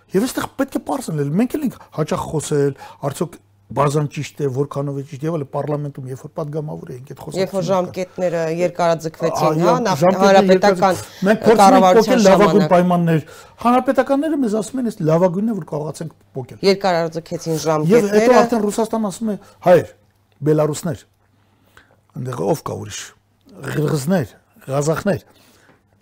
[0.09, 2.73] Եվ այստեղ պետք է པարզնել, մենք էլ ենք հաճախ խոսել,
[3.09, 3.37] արդյոք
[3.69, 7.39] բարձրան ճիշտ է, որքանով է ճիշտ, եւ էլ parlamentum երբ որ падգամավոր էինք այդ խոսքը։
[7.43, 13.21] Երբ որ ժամկետները երկարաձգվեցին, հա, հանրապետական մենք փորձենք փոկել լավագույն պայմաններ։
[13.61, 18.65] Հանրապետականները մեզ ասում են, «Էս լավագույնն է, որ կարողացենք փոկել»։ Երկարաձգեցին ժամկետները։ Եվ հետո արդեն
[18.65, 19.37] Ռուսաստանը ասում է,
[19.69, 19.87] «Հայր,
[20.49, 21.05] Բելարուսներ»։
[22.19, 22.99] Այնտեղ ով կա ուրիշ։
[23.69, 24.33] Ղրղզներ,
[24.69, 25.23] Ղազախներ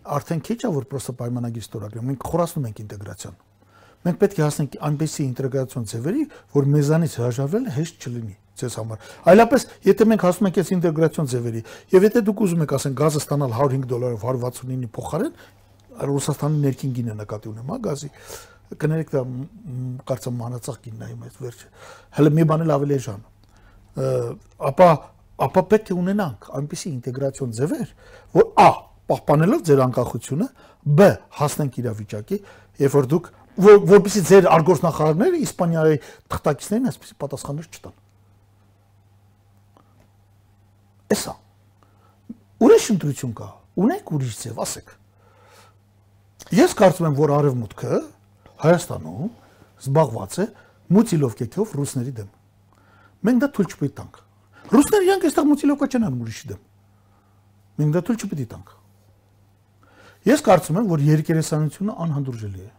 [0.08, 3.38] արդեն քիչ է որ պրոստը պայմանագիր ստորագրում։ Մենք խորացնում ենք ինտեգրացիան։
[4.08, 9.65] Մենք պետք է հասնենք այնպեսի ինտեգրացիոն ձևերի, որ մեզանից հրաժարվելը հեշտ չլինի ձեզ համար։ Այլապես,
[9.88, 11.62] եթե մենք հասնում ենք այս ինտեգրացիոն ձևերի,
[11.93, 15.36] եւ եթե դուք ուզում եք ասեն գազը ստանալ 105 դոլարով 169-ի փոխարեն,
[15.97, 18.10] Ռուսաստանի ներքին գինը նկատի ունեմ, հա, գազի
[18.67, 19.21] կներեք դա
[20.08, 21.69] կարծեմ մանածախ գինն է այս վերջը։
[22.17, 23.21] Հələ մի բան էլ ավելի էժան։
[24.67, 24.89] Ապա
[25.45, 27.89] ապա պետք է ունենանք այնպիսի ինտեգրացիոն ձևեր,
[28.38, 28.69] որ ա
[29.08, 30.47] պահպանելով ձեր անկախությունը,
[30.97, 32.39] բ հասնենք իրավիճակի,
[32.82, 36.00] երբ որ դուք որ, որպեսի ձեր արգոսնախարարները Իսպանիայի
[36.34, 37.95] թղթակիցներին այսպեսի պատասխաններ չտան։
[41.17, 41.34] Էսա։
[42.67, 44.93] Ուրիշ ընտրություն կա։ Ունեք ուրիշ ձև, ասեք։
[46.58, 47.97] Ես կարծում եմ, որ արևմուտքը
[48.58, 49.34] Հայաստանում
[49.88, 50.45] զբաղված է
[50.97, 52.30] մուտիլովկեքով ռուսների դեմ։
[53.28, 54.27] Մենք դա թույլ չպետք տանք։
[54.73, 56.62] Ռուսները իրանք այստեղ մուտիլովկա չեն անում ուրիշի դեմ։
[57.77, 58.75] Մենք դա թույլ չպետք տանք։
[60.27, 62.71] Ես կարծում եմ, որ երկերեսանությունը անհանդուրժելի է։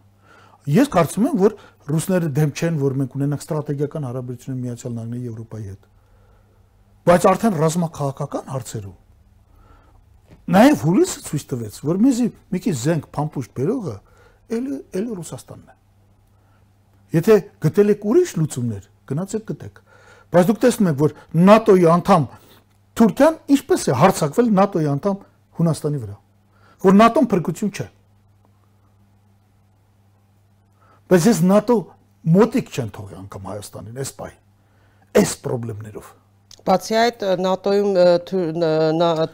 [0.68, 1.54] Ես կարծում եմ, որ
[1.88, 5.86] ռուսները դեմ չեն, որ մենք ունենանք ստրատեգիական հարաբերություններ Միացյալ Նահանգների Եվրոպայի հետ։
[7.08, 8.96] Բայց արդեն ռազմաքաղաքական հարցերում
[10.48, 13.96] նաև հուլիսը ցույց տվեց, որ մեզի մի քիչ զենք փամփուշտ բերողը
[14.56, 15.74] էլի էլի Ռուսաստանն է։
[17.18, 19.82] Եթե գտել եք ուրիշ լուծումներ, գնացեք գտեք։
[20.28, 21.14] Բայց դուք տեսնում եք, որ
[21.48, 22.24] ՆԱՏՕ-ի անդամ
[22.98, 25.16] Թուրքիան ինչպես է հարցակվել ՆԱՏՕ-ի անդամ
[25.58, 26.16] Հունաստանի վրա,
[26.84, 27.86] որ ՆԱՏՕ-ն փրկություն չէ։
[31.08, 31.76] Բայց ես ՆԱՏՕ
[32.28, 34.40] մոտիկ չեն թողի անգամ Հայաստանին այս պահին։
[35.18, 36.08] Այս խնդիրներով։
[36.68, 37.92] Բացի այդ ՆԱՏՕ-ում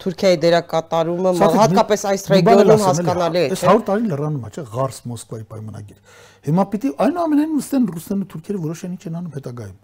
[0.04, 4.98] Թուրքիայի դերակատարումը հատկապես այս ռեգիոնում հասկանալի է, չէ՞։ Այս 100 տարի լրանում է, չէ՞, Ղարս
[5.10, 9.78] Մոսկվայի պայմանագիր։ Հիմա պիտի այնուամենայնիվ ուստեն ռուսներն ու թուրքերը որոշեն ինչ են անում հետագայում։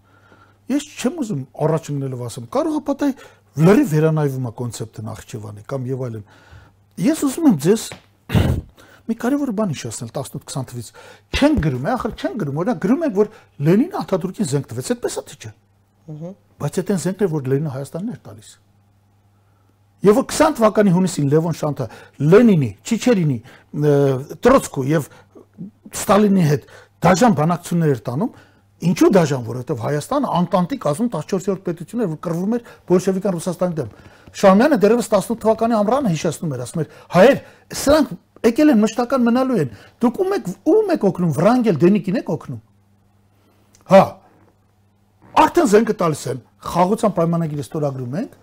[0.70, 3.14] Ես չեմ ուզում առաջ ընկնելով ասեմ, կարող է պատահի
[3.60, 6.24] լրի վերանայվում է կոնցեպտը Նախճեվանի կամ եւ այլն։
[7.00, 7.86] Ես ուզում եմ ձեզ
[9.10, 10.90] մի կարևոր բան հիշեցնել 18-20 թվից։
[11.34, 13.30] Չեն գրում, ախր չեն գրում, օրինակ գրում են, որ
[13.66, 15.50] Լենինը Աթաթուրքին զենք տվեց, այդպես է թե չէ։
[16.10, 16.30] Ահա։
[16.60, 18.50] Բայց այդ այն զենքն էր, որ Լենինը Հայաստանն էր տալիս։
[20.00, 21.86] Եվ 20 թվականի հունիսին Լևոն Շանթը
[22.30, 23.38] Լենինի, Չիչերինի,
[24.40, 25.08] Տրոցկու եւ
[25.90, 26.62] Ստալինի հետ
[27.04, 28.30] դաժան բանակցություններ էր տանում,
[28.80, 33.90] Ինչու դաժան, որովհետև Հայաստանը Անտանտի կազմում 14-րդ պետություն էր, որ կռվում էր բոլշևիկյան Ռուսաստանի դեմ։
[34.40, 36.88] Շահումյանը դեռևս 18 թվականի ամռանը հիշեցնում էր, ասում էր.
[37.10, 37.40] հայեր,
[37.80, 42.30] սրանք Եկել են մշտական մնալու են։ Դուք ում եք ում եք օգնում, Վրանգել Դենիկին եք
[42.34, 42.60] օգնում։
[43.90, 44.00] Հա։
[45.44, 46.40] Արդեն զենքը տալիս են,
[46.70, 48.38] խաղաղության պայմանագիրը ստորագրում ենք,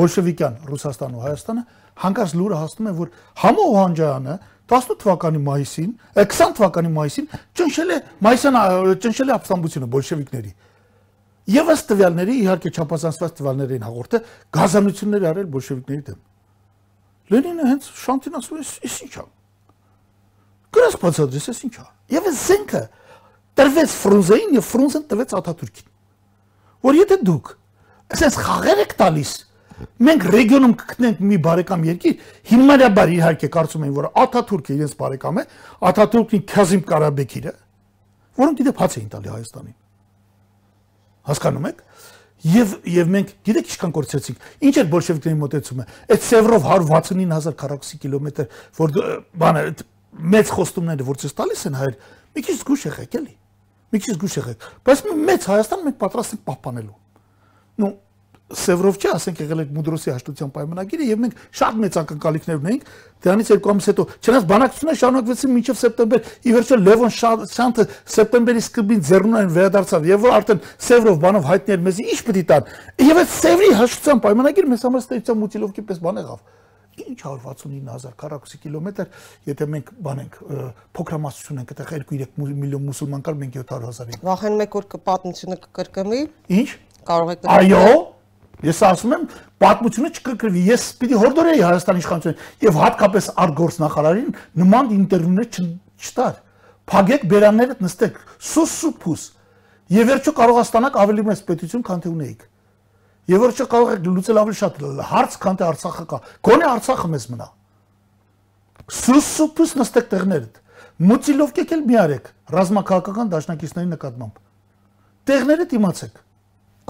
[0.00, 1.64] բոլշևիկյան Ռուսաստանը ու Հայաստանը
[2.04, 3.12] հանկարծ լուրը հասնում է, որ
[3.44, 4.34] Համո Օհանջյանը
[4.72, 7.26] 18 թվականի մայիսին, 20 թվականի մայիսին
[7.58, 8.56] ճնշել է մայիսյան
[9.04, 10.52] ճնշել է ապստամբությունը բոլշևիկների։
[11.54, 14.20] Եվ ըստ տվյալների, իհարկե չափազանցված տվյալներին հաղորդը
[14.56, 16.20] գազանություններ արել բոլշևիկների դեմ։
[17.34, 19.24] Լենինը հենց շանտին ասում է, «Իս ի՞նչ է»։
[20.74, 22.82] Գրած բացադրես, «Իս ի՞նչ է»։ Եվ այս զենքը
[23.60, 25.90] տրվեց Ֆրունզեին եւ Ֆրունզեն տվեց Աթաթուրքին։
[26.84, 27.52] Որ եթե դուք
[28.14, 29.30] այսպես խաղեր եք տալիս,
[30.04, 35.44] մենք ռեգիոնում կգտնենք մի բարեկամ երկիր, հիմնարաբար իհարկե կարծում են, որ Աթաթուրքը իրենց բարեկամ է,
[35.90, 37.54] Աթաթուրքին Քազիմ Կարաբեկիրը,
[38.38, 39.76] որոնք դիտե փաց էին տալի Հայաստանին։
[41.24, 41.82] Հասկանում եք։
[42.44, 48.48] Եվ եւ մենք գիտեք ինչքան կորցրեցինք։ Ինչ էր բոլշևիկների մոտեցումը։ Այդ Սևրով 169000 քառակուսի կիլոմետր,
[48.76, 48.98] որ
[49.40, 49.62] բանը
[50.34, 51.96] մեծ խոստումները որ ցես տալիս են հայր,
[52.34, 53.34] մի քիչ զգուշ եղեք էլի։
[53.94, 56.96] Մի քիչ զգուշ եղեք։ Բայց մեծ Հայաստան մենք պատրաստ ենք պահպանելու։
[57.80, 57.88] Ну,
[58.54, 62.88] Սևրով չէ, ասենք եղել է Մուդրոսի հաշտության պայմանագիրը եւ մենք շատ մեծ ակնկալիքներ ունեինք
[63.24, 69.04] դրանից երկու ամիս հետո։ Չնայած բանակցությունները շարունակվեցին մինչև սեպտեմբեր, ի վերջո Լևոն Շանթը սեպտեմբերի սկզբին
[69.08, 73.70] ձեռնունայն վերադարձավ եւ որ արդեն Սևրով բանով հայտնել մեզի ինչ է տան։ Եվ այդ Սևրի
[73.80, 76.44] հաշտության պայմանագիրը մեզ համար ստեյցիա մուտիլովկի պես բան եղավ
[76.94, 79.08] ինչ 169000 քառակուսի կիլոմետր,
[79.50, 80.38] եթե մենք բանենք
[80.94, 86.20] փոքրամասնություն ենք, այդտեղ 2-3 միլիոն մուսուլման կար, մենք 700.000 ենք։ Վախենում եք որ պատմությունը կկրկնվի։
[86.60, 86.68] Ինչ։
[87.10, 87.88] Կարող եք Այո,
[88.62, 89.24] Ես ասում եմ,
[89.64, 94.30] պատմությունը չկրկնվի։ Ես պիտի հորդորեի Հայաստանի իշխանությունը եւ հատկապես արտգործ նախարարին
[94.62, 95.48] նման ինտերվյուներ
[96.04, 96.34] չտար։
[96.84, 99.22] Փագեք բերանները նստեք, սուս սուփուս։
[99.94, 102.44] Եվ վերջո կարող աստանաք ավելի մեծ պետություն, քան թե ունեիք։
[103.34, 107.26] Եվ վերջո կարող եք լուծել ավելի շատ հարց, քան թե Արցախը կա։ Գոնե Արցախը մեզ
[107.34, 107.48] մնա։
[108.94, 110.60] Սուս սուփուս նստեք տեղներդ։
[111.08, 114.42] Մուտիլով կեկել մի արեք ռազմաքաղաքական դաշնակիցների նկատմամբ։
[115.24, 116.23] Տեղները դիմացեք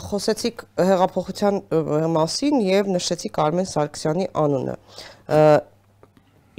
[0.00, 1.60] խոսեցիք հեղափոխության
[2.14, 4.76] մասին եւ նշեցիք Արմեն Սարգսյանի անունը։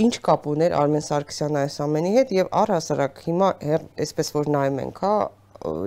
[0.06, 3.50] Ինչ կապ ուներ Արմեն Սարգսյանը այս ամենի հետ եւ առհասարակ հիմա
[4.06, 5.14] այսպես որ նայում ենք, հա,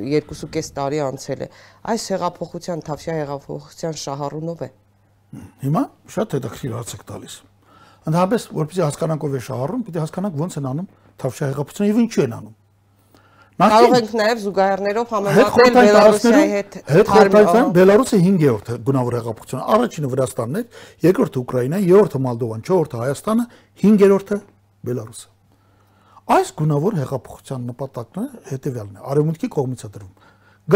[0.09, 1.49] երկուսուկես տարի անցել է։
[1.93, 4.71] Այս հեղափոխության, Թավշյա հեղափոխության շահառունով է։
[5.65, 5.83] Հիմա
[6.15, 7.35] շատ հետաքրքիր հարց եք տալիս։
[8.09, 12.25] Ընդհանրապես, որպեսզի հասկանանք ով է շահառուն, պիտի հասկանանք ոնց են անում Թավշյա հեղափոխությունը եւ ինչու
[12.25, 12.58] են անում։
[13.59, 20.61] Կարող ենք նաև զուգահեռներով համեմատել Բելարուսիայի հետ։ Հետ խորհրդային Բելարուսը 5-րդ գունավոր հեղափոխությունը, առաջինը Վրաստանն
[20.61, 23.47] էր, երկրորդը Ուկրաինան, երրորդը Մոլդովան, չորրորդը Հայաստանը,
[23.83, 24.39] 5-րդը
[24.89, 25.27] Բելարուսը։
[26.39, 29.05] Այս գունավոր հեղափոխության նպատակն է հետևյալն է.
[29.11, 30.15] արևմուտքի կողմից է դրվում։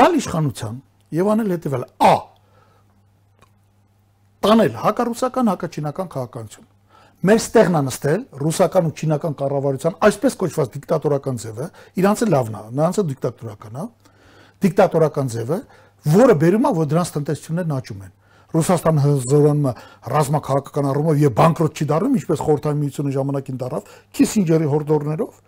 [0.03, 0.77] Գալ իշխանության
[1.23, 1.89] եւ անել հետևյալը.
[2.03, 2.15] Ա.
[4.43, 6.72] տանել հակառուսական հակաչինական քաղաքականություն
[7.23, 11.69] մեր ստեղն է նստել ռուսական ու չինական կառավարության այսպես կոչված դիկտատորական ձևը,
[12.03, 13.85] իրանցը լավն է, նրանցը դիկտատորական է,
[14.67, 15.59] դիկտատորական ձևը,
[16.03, 18.13] որը բերում է, որ դրանց տնտեսություններն աճում են։
[18.53, 19.73] Ռուսաստանը հզորանում է
[20.13, 25.39] ռազմաքաղաքական առումով եւ բանկրոտ չի դառնում, ինչպես խորհրդային միությունը ժամանակին դարավ, Քիսինջերի հորդորներով,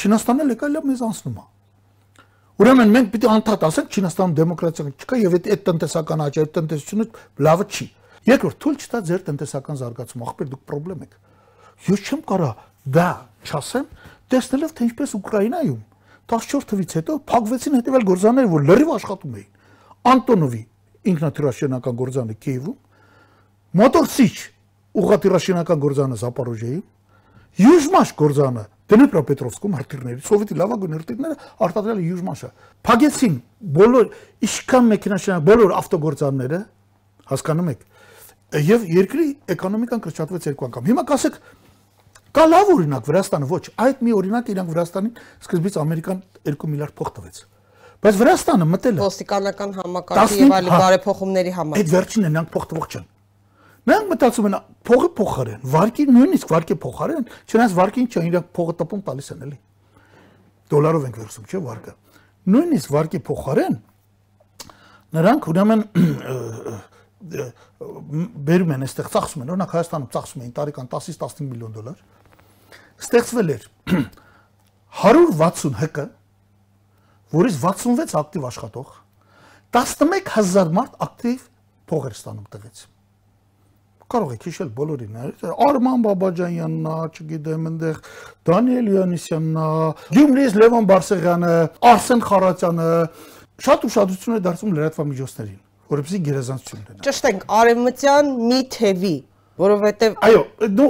[0.00, 1.44] Չինաստանը լեկալիա մեզ անցնում է։
[2.60, 7.06] Ուրեմն մենք պիտի անդադ ասենք Չինաստանում դեմոկրատիա չկա եւ այդ տնտեսական աճը, այդ տնտեսությունը
[7.46, 7.86] լավը չի։
[8.28, 11.14] Երկրորդ, թույլ չտա ձեր տնտեսական զարգացումը, ախպեր դուք խնդրեմ եք։
[11.90, 12.50] Ես չեմ կարա
[13.00, 13.08] դա
[13.48, 13.86] չասեմ,
[14.30, 15.80] տեսնելով թե ինչպես Ուկրաինայում
[16.30, 19.48] 14 թվից հետո փակվեցին հետեւյալ գործանները, որ լրիվ աշխատում էին։
[20.10, 20.60] Անտոնովի
[21.10, 22.76] ինքնաթիռաշինական գործանը Կիևում,
[23.80, 24.34] Մոտորսիչ
[25.00, 26.86] ուղղաթիռաշինական գործանը Զապորոժիեում,
[27.60, 31.34] Յուժմաշ գործանը Դնեպրոպետրովսկում հրթիռների, սովետի լավագույն հրթիռները
[31.66, 32.48] արտադրել Յուժմաշը։
[32.90, 33.36] Փակեցին
[33.76, 34.08] բոլոր
[34.46, 36.58] իշքան մեքենաշինական բոլոր ավտոգործանները,
[37.30, 37.84] հասկանում եք,
[38.58, 41.38] եւ երկրի էկոնոմիկան կրճատվեց երկու անգամ։ Հիմա կասեք
[42.30, 47.10] կա լավ օրինակ Վրաստանը, ոչ, այդ մի օրինակ իրանք Վրաստանին սկզբից Ամերիկան 2 միլիարդ փող
[47.20, 47.40] տվեց։
[48.00, 52.86] Բայց Վրաստանը մտել է ոստիկանական համակարգի եւ այլ բարեփոխումների համար։ Այդ վերջինն նրանք փող տվող
[52.90, 53.08] չեն։
[53.90, 54.56] Նրանք մտածում են
[54.90, 59.58] փողը փոխարեն, վարկի նույնիսկ վարկի փոխարեն, չնայած վարկին չէ, իրանք փողը տպում տալիս են էլի։
[60.70, 61.94] Դոլարով ենք վերցում, չէ՞ վարկը։
[62.50, 63.78] Նույնիսկ վարկի փոխարեն
[65.16, 65.80] նրանք ուրեմն
[67.20, 71.98] բերում են այստեղ ծախսում են, օրինակ Հայաստանում ծախսում էին տարեկան 10-ից 15 միլիոն դոլար,
[73.04, 73.66] ստեղծվել էր
[75.04, 76.06] 160 ՀԿ,
[77.36, 78.88] որից 66 ակտիվ աշխատող,
[79.76, 81.44] 11000 մարդ ակտիվ
[81.92, 82.82] փող էր ստանում տվեց։
[84.10, 85.18] Կարող եք հիշել բոլորին,
[85.70, 88.00] Արման Բաբաջանյանն չգիտեմ, այնտեղ
[88.48, 89.60] Դանիել Յանիսյանն
[90.16, 91.54] Գյումրիից Լևոն Բարսեղյանը,
[91.94, 92.92] Արսեն Խարատյանը,
[93.70, 95.59] շատ ուշադրություն է դարձում լրատվամիջոցներին
[95.90, 99.14] որովհետեւ գերազանցություն ունենա։ Ճշտենք արևմտյան մի թևի
[99.60, 100.42] որովհետև Այո,
[100.78, 100.86] դու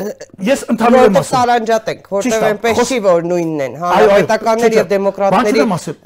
[0.47, 4.91] ես ընդհանուր եմ ասում։ տարանջատ ենք, որտեղ այնպես չի որ նույնն են, ճիշտ է, եւ
[4.93, 5.97] դեմոկրատների Բան չեմ ասել,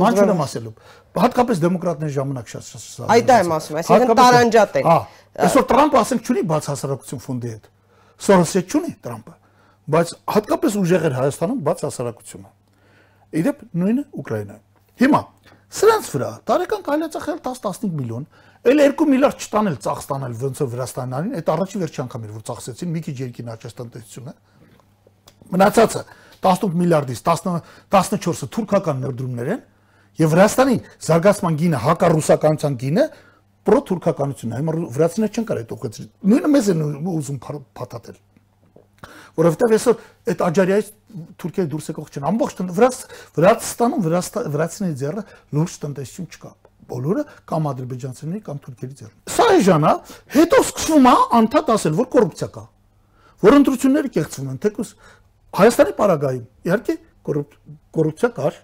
[0.00, 0.72] բան չեմ եմ- ասելու։
[1.16, 4.96] Հատկապես դեմոկրատների ժամանակ շատ շատ։ Այ դա եմ ասում, այսինքն տարանջատ են։ Հա,
[5.46, 7.64] այսօր Տրամպը ասենք չունի բաց հասարակություն ֆոնդի հետ։
[8.26, 9.34] Սորոսը չունի Տրամպը,
[9.96, 12.48] բայց հատկապես ուժեղ էր Հայաստանում բաց հասարակությունը։
[13.36, 14.56] Իդեպ նույնը Ուկրաինա։
[14.96, 15.20] Հիմա
[15.72, 18.26] սրանց վրա տարեկան կարելի է ծախել 10-15 միլիոն,
[18.70, 22.44] էլ 2 միլիարդ չտանել ծախ ստանել ոնց որ Վրաստանյանին, այդ առաջի վերջի անգամ էր որ
[22.46, 24.34] ծախսեցին մի քիչ երկին աճեց տնտեսությունը։
[25.56, 26.02] Մնացածը
[26.46, 27.50] 18 միլիարդից 10
[27.96, 29.64] 14-ը թուրքական ներդրումներ են
[30.16, 33.04] եւ Վրաստանի զարգացման գինը հակառուսականության գինը
[33.66, 36.82] պրո-թուրքականությունն է։ Հիմա վրացիները չեն կարող այդ ուղղեցրի։ Նույնը մեզ են
[37.16, 38.18] ուզում փա- փաթաթել
[39.36, 39.96] որովհետև այսօր
[40.32, 40.86] այդ Աջարիայից
[41.40, 42.96] Թուրքիայի դուրս եկող չեն ամբողջ վրաց
[43.36, 44.00] Վրացստանում
[44.56, 45.22] վրացիների ձեռը
[45.56, 46.50] լուրջ տնտեսություն չկա
[46.90, 49.92] բոլորը կամ ադրբեջանցիների կամ թուրքերի ձեռն սա էժանա
[50.36, 52.64] հետո սկսվում է անդադ ասել որ կոռուպցիա կա
[53.46, 54.90] որ ընտրությունները կեղծվում են թեկուզ
[55.56, 56.94] Հայաստանի պարագայում իհարկե
[57.26, 57.58] կոռուպ-
[57.96, 58.58] կոռուպցիա կար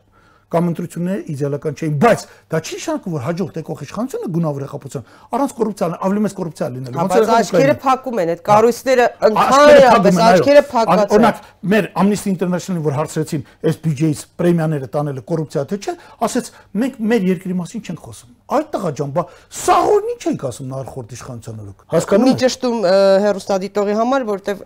[0.53, 5.55] կամ ընտրությունները իդեալական չէին, բայց դա չի նշանակում, որ հաջող եկող իշխանությունը գունավոր եղապության առանց
[5.59, 10.63] կոռուպցիա ավելի մեծ կոռուպցիա լինելու։ Ոնց բայց եղավ աչքերը փակում են, այդ կառույցները ընդհանրապես աչքերը
[10.73, 11.43] փակված են։ Օրինակ,
[11.73, 13.43] մեր Amnesty International-ին որ հարցրեցին,
[13.73, 15.97] այս բյուջեից պրեմիաները տանելը կոռուպցիա թե չէ,
[16.27, 19.23] ասեց, մենք մեր երկրի մասին չենք խոսում։ Այդ տղա ջան, բա
[19.57, 22.83] սաղորն ինչ եք ասում նախորդ իշխանության օրոք։ Հասկանում Մի եք։ ճշտում
[23.23, 24.59] հերոստադիտողի համար, որտեվ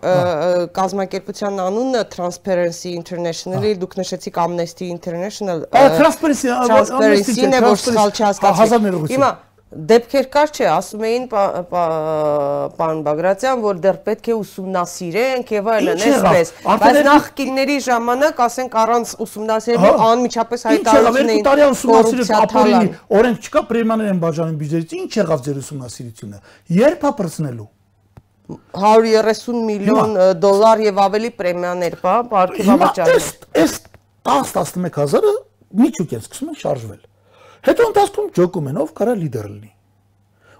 [0.75, 5.63] կազմակերպության անունը Transparency International-ի դուք նշեցիք Amnesty International
[5.97, 9.29] Transparency, Transparency-ն է, որ սխալ չհասկացի։ Հազար ներողություն։ Հիմա
[9.67, 15.65] դեպքեր կար չէ, ասում էին պա- պա- պարոն Բագրատյան, որ դեռ պետք է ուսումնասիրենք եւ
[15.73, 16.51] այլն, այսպես։
[16.83, 22.87] Բայց նախկինների ժամանակ, ասենք, առանց ուսումնասիրելու անմիջապես Ինչ եղավ, հայտարարություն երկու տարի ուսումնասիրել ապօրինի,
[23.19, 26.37] օրենք չկա պրեմիաներ են բաժանում բյուջեից, ինչ եղավ ձեր ուսումնասիրությունը։
[26.77, 27.67] Երբ է պրծնելու։
[28.47, 33.27] 130 միլիոն դոլար եւ ավելի պրեմիաներ, բա, Հիմա ապարքեվավճար։ այս
[33.59, 33.73] այս
[34.23, 35.35] 10-11000-ը
[35.75, 37.01] միջուկ են սկսում են շարժվել։
[37.67, 39.71] Հետո ընթացքում ջոկում են, ով կարա լիդեր լինի։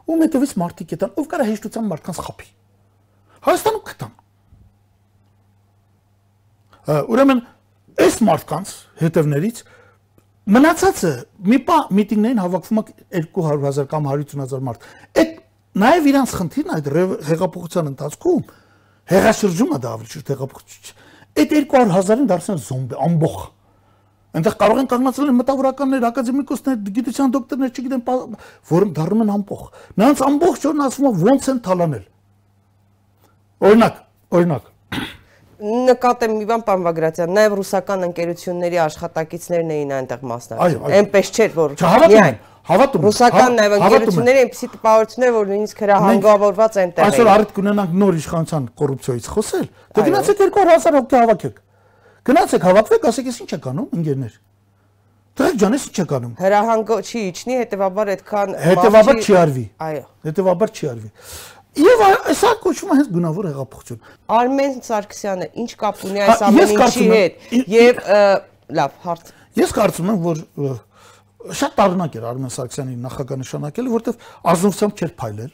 [0.07, 2.49] Ում հետևից մարդիկետան, ով կարա հեշտությամբ մարդկանց խփի։
[3.47, 4.13] Հայաստանում կտան։
[6.87, 7.41] Ուրեմն
[8.07, 9.57] այս մարդկանց հետևներից
[10.47, 11.11] մնացածը
[11.51, 12.85] մի պա միտինգներին հավաքվում է
[13.19, 14.87] 200.000 կամ 150.000 մարդ։
[15.19, 15.33] Այդ
[15.83, 16.87] նաև իրանց խնդիրն այդ
[17.27, 18.47] հեղափոխության ընթացքում
[19.11, 21.03] հեղաշրջումը դա ավելի շուտ հեղափոխություն։
[21.37, 23.56] Այդ 200.000-ին դարձնել զոմբի ամբողջ
[24.37, 28.01] Այնտեղ կարող են կանգնացնել մտավորականներ, ակադեմիկոսներ, գիտության դոկտորներ, չգիտեմ,
[28.71, 32.03] որոնք դառնում են ամբողջ։ Նրանց ամբողջ օրն ասվում է ոնց են թալանել։
[33.67, 34.01] Օրինակ,
[34.37, 34.73] օրինակ,
[35.57, 41.73] Նկատեմ մի բան, պարոն Բագրատյան, նաև ռուսական ընկերությունների աշխատակիցներն էին այնտեղ մասնակցում։ Այնպես չէր, որ
[41.81, 48.19] միայն հավատում Ռուսական նաև ընկերությունների այնպեսի տպավորություններ, որ նույնիսկ հրահանգավորված այնտեղ Այսօր առիթ կունենանք նոր
[48.21, 49.65] իշխանության կոռուպցիայից խոսել։
[49.97, 51.61] Դե գնացեք 200.000 հոգի հավաքեք։
[52.27, 54.33] Գնացեք հավաքվեք, ասեք, ես ինչ եք անում, ընկերներ։
[55.37, 58.53] Դրեք ջան, ես ինչ եք անում։ Հրահանգո չի իջնի, հետեւաբար այդքան
[58.97, 61.09] մարդի- չի արվի։ Այո։ Հետևաբար չի արվի։
[61.77, 63.99] Եվ ա- սա կոչվում է հենց գունավոր հեղափոխություն։
[64.37, 67.33] Արմեն Սարգսյանը ինչ կապ ունի այս ամեն ինչի հետ։
[67.77, 68.01] Եվ
[68.77, 70.41] լավ, հարց Ես կարծում եմ, որ
[71.57, 74.15] շատ տարօրինակ էր Արմեն Սարգսյանի նախագահ նշանակելը, որտեվ
[74.51, 75.51] ազնվությամբ չէր փայլել։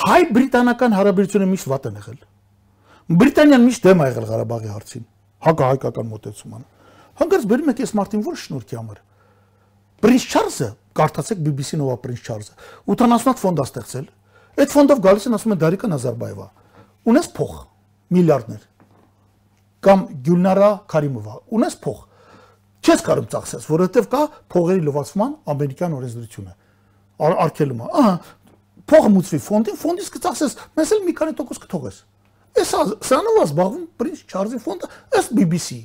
[0.00, 2.18] Հայ-բրիտանական հարաբերությունը միշտ վատ են եղել։
[3.20, 5.04] Բրիտանիան միշտ դեմ է եղել Ղարաբաղի հարցին,
[5.46, 6.66] հակահայկական մոտեցումանը։
[7.20, 8.98] Հանկարծ բերում եք այս մարտին որ շնորհքի համար։
[10.00, 10.68] Պրինց Չարլզը,
[11.00, 12.54] կարդացեք BBC-ն ով է Պրինց Չարլզը,
[12.90, 14.06] 80-ատ ֆոնդ է ստեղծել։
[14.60, 16.46] Այդ ֆոնդով գալիս են ասում են Դարիկա Նազարբաևա։
[17.10, 17.52] Ունես փող,
[18.16, 18.62] միլիարդներ
[19.80, 22.00] կամ Գյուլնարա Քարիմովա, ունես փող։
[22.84, 24.20] Չես կարող ծախսես, որովհետև կա
[24.52, 26.52] փողերի լվացման ամերիկյան օրենսդրությունը։
[27.20, 28.12] Ար- Արգելումը։ Ահա,
[28.90, 31.98] փողը մուծվի ֆոնդին, ֆոնդից կծախսես, մեզ էլ մի քանի տոկոս կթողես։
[32.58, 32.72] Էս
[33.06, 34.88] սրանով է զբաղվում Պրինց Չարլզի ֆոնդը,
[35.20, 35.78] ըստ BBC։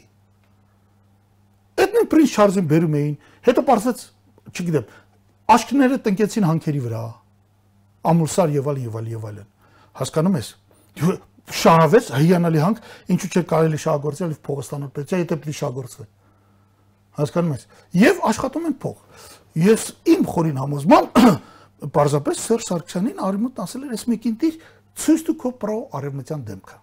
[1.76, 4.10] Այդ նույն Պրինց Չարլզին բերում էին, հետո parcets,
[4.50, 4.90] չգիտեմ,
[5.56, 7.04] աշկները տնկեցին հանքերի վրա։
[8.12, 9.48] Ամուլսար եւ այլն եւ այլն եւ այլն։
[10.00, 10.50] Հասկանում ես։
[11.56, 12.78] Շահավեց հիանալի հանք,
[13.14, 16.06] ինչու՞ չէ կարելի շահագործել եւ փողը ստանալ պետք է, եթե պիտի շահագործվի։
[17.16, 17.66] Հասկանում ես։
[18.02, 19.28] Եվ աշխատում են փող։
[19.66, 19.84] Ես
[20.16, 21.20] իմ խորին համոզմամբ
[21.96, 24.58] պարզապես Սերժ Սարգսյանին արիմուտ ասել էր, ես մեկին դիր
[24.96, 26.78] ցույց տու քո պրո արևմտյան դեմքը։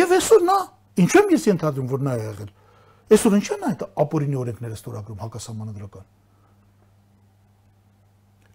[0.00, 0.56] Եվ այսօր նա,
[1.02, 2.50] ինչու եմ ես ենթադրում, որ նա է եղել։
[3.10, 6.08] Այսօր ինչու են այդ ապօրինի օրենքները ստորագրում հակասահմանադրական։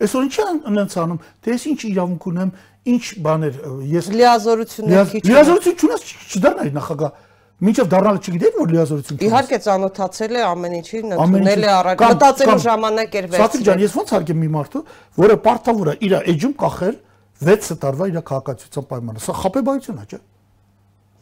[0.06, 2.50] Այսօր ինչ են անց անում, թե ես ինչ իրավունք ունեմ,
[2.96, 3.60] ինչ բաներ
[3.96, 7.14] ես լիազորություններ քիչ։ լիազորություն չունես չդառնայի նախագահ
[7.56, 12.64] Մինչև դառնալը չգիտեք որ լիազորություն չունես։ Իհարկե ծանոթացել է ամեն ինչին, ընդունել է Կամ- մտածելու
[12.66, 14.82] ժամանակ էր Սաթիկ ջան, վերցրել։ ես ոնց հարգեմ մի մարդու,
[15.24, 16.96] որը պարտավոր է իր էջում կախել
[17.44, 20.20] 6 տարվա իր քաղաքացիության պայմանը։ Սա խապեբայություն է, չէ՞։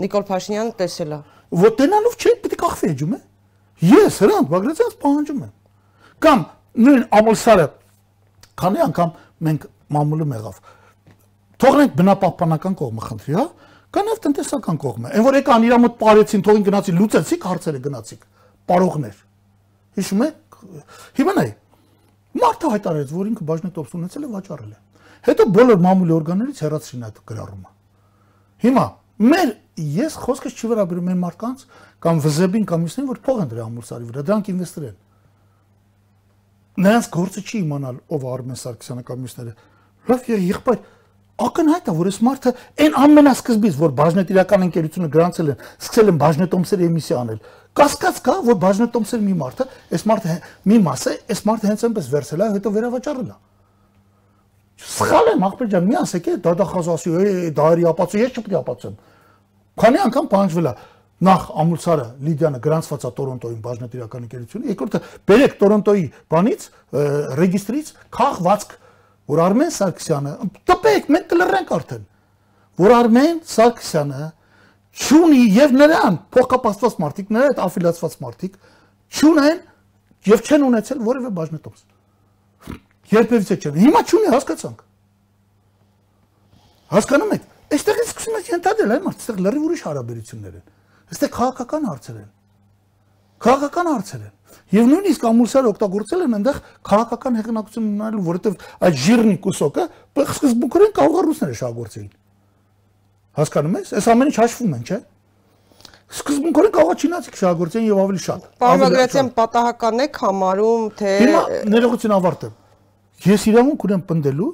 [0.03, 1.19] Նիկոլ Փաշինյանը տեսել է։
[1.63, 3.19] Որ տենալով չէ, պետք է կախվի էջում է։
[3.93, 5.51] Ես հրանտ Բագրատյանց պահանջում եմ։
[6.23, 6.43] Կամ
[6.83, 7.65] նույն ամուսարը
[8.63, 9.11] քանի անգամ
[9.47, 10.61] մենք մամուլը մեղավ։
[11.63, 13.45] Թողնենք բնապահպանական կողմը խնդրի, հա։
[13.93, 18.23] Կանավ տնտեսական կողմը։ Այն որ եկան իր մոտ ապարեցին, թողին գնացի լուծեցիք հարցերը գնացիք։
[18.73, 19.19] Պարողներ։
[19.99, 20.57] Հիշում եք։
[21.19, 21.49] Հիմա նայ։
[22.33, 24.79] Մարդը հայտարարեց, որ ինքը բաժնետոպս ունեցել է վաճառել է։
[25.23, 27.69] Հետո բոլոր մամուլի օրգաններից հեռացրին այդ գրառումը։
[28.63, 28.85] Հիմա
[29.23, 29.53] մեր
[29.93, 31.63] ես խոսքս չի վերաբերում այն մարդկանց
[32.03, 34.97] կամ վզեբին կամ մյուսներին, որ փող են դրել ամուրսարի վրա, դրանք ինվեստոր են։
[36.83, 39.53] Նրանց գործը չի իմանալ ով Արմեն Սարգսյանը կամ մյուսները։
[40.09, 40.79] Լավ, եղբայր,
[41.43, 42.51] ակնհայտ է, որ այս մարդը
[42.83, 47.39] այն ամենասկզբից, որ բաժնետ իրական ընկերությունը գրանցել են, սկսել են բաժնետոմսեր էմիսիա անել,
[47.79, 49.67] կասկած կա, որ բաժնետոմսեր մի մարդը,
[49.97, 50.35] այս մարդը
[50.69, 53.37] մի մասը, այս մարդը հենց այնպես վերցել է, հետո վերավաճառել է։
[54.83, 57.11] Սխալ եմ, ախպեր ջան, մի ասեք, դա դա խազասի,
[57.55, 58.95] դա արի ապացույց, ես չպետք է ապացուցեմ։
[59.83, 60.73] Քանի անգամ պահանջվել է
[61.23, 66.65] նախ ամուսարը Լիդիանը գրանցված է Տորոնտոյին բաժնետիրական ընկերությունը, երկրորդը բերեք Տորոնտոյի բանից
[67.39, 68.73] ռեգիստրից քաղվածք,
[69.33, 70.33] որ Արմեն Սարգսյանը
[70.67, 72.03] տպեք, մենք կլռենք արդեն,
[72.83, 74.27] որ Արմեն Սարգսյանը
[75.03, 78.59] ճունի եւ նրան փոխկապակցված մարդիկ, նրա հետ աֆիլիացված մարդիկ
[79.21, 79.63] ճունեն
[80.27, 81.92] եւ չեն ունեցել որևէ բաժնետոմս։
[83.11, 84.83] Երբևիցե չեն։ Հիմա ճունի հասկացանք։
[86.93, 90.65] Հասկանում եք, այստեղից սկսում եք ենթադրել, այ մարդ, այստեղ լրիվ ուրիշ հարաբերություններ են։
[91.13, 92.29] Այստեղ քաղաքական հարցեր են։
[93.43, 94.33] Քաղաքական հարցեր են։
[94.73, 99.85] Եվ նույնիսկ ամուսարը օգտագործել են այնտեղ քաղաքական հեղինակություն ունենալու, որովհետև այդ ժիրնի կուսոկը
[100.23, 102.09] սկզբունքորեն կարող է ռուսները շահագործեին։
[103.33, 104.99] Հասկանում ես։ Այս ամենը հաշվում են, չէ՞։
[106.13, 111.41] Սկզբունքորեն կարող է չինացիք շահագործեն եւ ավելի շատ։ Պարմագրատյան պատահական է համարում, թե Հիմա
[111.73, 112.53] ներողություն ավարտեմ։
[113.23, 114.51] Ես իրավունք ունեմ պնդելու,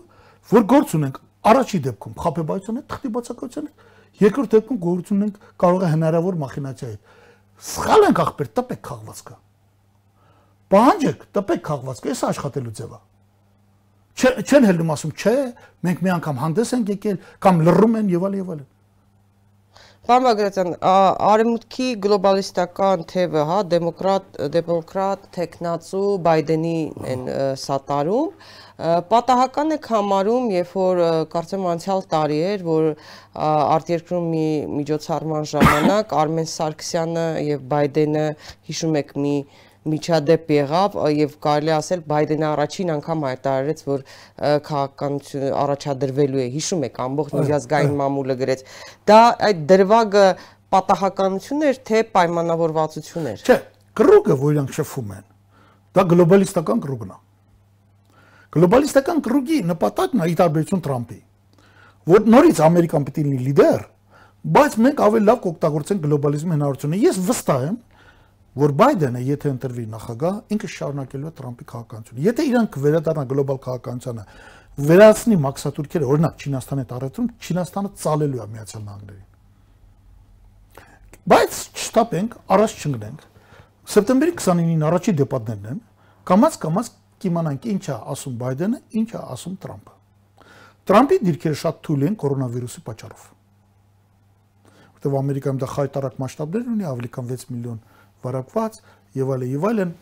[0.50, 3.72] որ գործ ունենք առաջի դեպքում խափեբայություն է, թղթի բացակայություն է,
[4.20, 6.98] երկրորդ դեպքում գործ ունենք կարող է հնարավոր մախինացիա է։
[7.70, 9.38] Սխալ ենք ախպեր, տպեք քաղվածքը։
[10.70, 13.00] Պահանջեք, տպեք քաղվածքը, այս աշխատելու ձևը։
[14.20, 15.34] Չեն հելնում ասում, չէ,
[15.88, 18.68] մենք մի անգամ հանդես ենք եկել կամ լռում են եւ այլ եւ այլն։
[20.10, 26.80] Պարոն Բագրատյան, արևմուտքի գլոբալիստական թևը, հա, դեմոկրատ, դեմոկրատ, տեխնացու Բայդենի
[27.12, 27.22] են
[27.62, 28.48] սատարում,
[29.14, 31.04] պատահական է համարում, երբ որ
[31.36, 32.90] կարծեմ անցյալ տարի էր, որ
[33.78, 34.50] արտերկրում մի
[34.80, 38.28] միջոցառման ժամանակ Արմեն Սարգսյանը եւ Բայդենը
[38.72, 39.36] հիշում եք մի
[39.88, 44.04] միջադեպ եղավ եւ կարելի ասել Բայդենը առաջին անգամ հայտարարեց, որ
[44.68, 48.64] քաղաքականություն առաջադրվելու է։ Հիշում եք, ամբողջ միջազգային մամուլը գրեց։
[49.10, 49.20] Դա
[49.50, 50.26] այդ դրվագը
[50.76, 53.58] պատահականություն էր, թե պայմանավորվածություն էր։ Չէ,
[54.00, 55.26] կրուգը, որ իրանք շփվում են,
[55.96, 57.18] դա գլոբալիստական կրուգն է։
[58.50, 61.20] Գլոբալիստական կրուգի նպատակն է ի տարբերություն Թրամփի,
[62.10, 63.84] որ նորից Ամերիկան պետք է լինի լիդեր,
[64.40, 67.78] բայց մենք ավելի լավ կօգտագործենք գլոբալիզմի հնարավորությունը։ Ես վստահ եմ,
[68.58, 74.24] որ Բայդենը եթե ընտրվի նախագահ, ինքը շարունակելու է Թրամփի քաղաքականությունը։ Եթե իրանք վերադառնա գլոբալ քաղաքականությանը,
[74.90, 79.28] վերացնի մաքսատուրքերը, օրինակ Չինաստանի հետ առեթում, Չինաստանը ծալելու է Միացյալ Նահանգներին։
[81.30, 83.26] Բայց չստապենք, առաջ չընկնենք։
[83.90, 85.80] Սեպտեմբերի 29-ին առաջի դեպատներն են,
[86.30, 86.90] կամած կամած
[87.20, 89.96] կիմանանք ինչ է ասում Բայդենը, ինչ է ասում Թրամփը։
[90.90, 93.26] Թրամփի դիրքերը շատ թույլ են կորոնավիրուսի պատճառով։
[95.00, 97.80] Որտեւ Ամերիկայում դա խայտարակ մասշտաբներ ունի, ավելի քան 6 միլիոն
[98.26, 98.80] վարակված
[99.20, 99.94] եւ այլն եւ այլն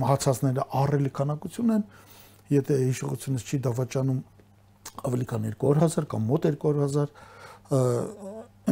[0.00, 1.84] մահացածները ահռելի քանակություն են
[2.54, 4.20] եթե հիշողությունս չի դավաճանում
[5.08, 7.08] ավելի քան 200.000 կամ մոտ 200.000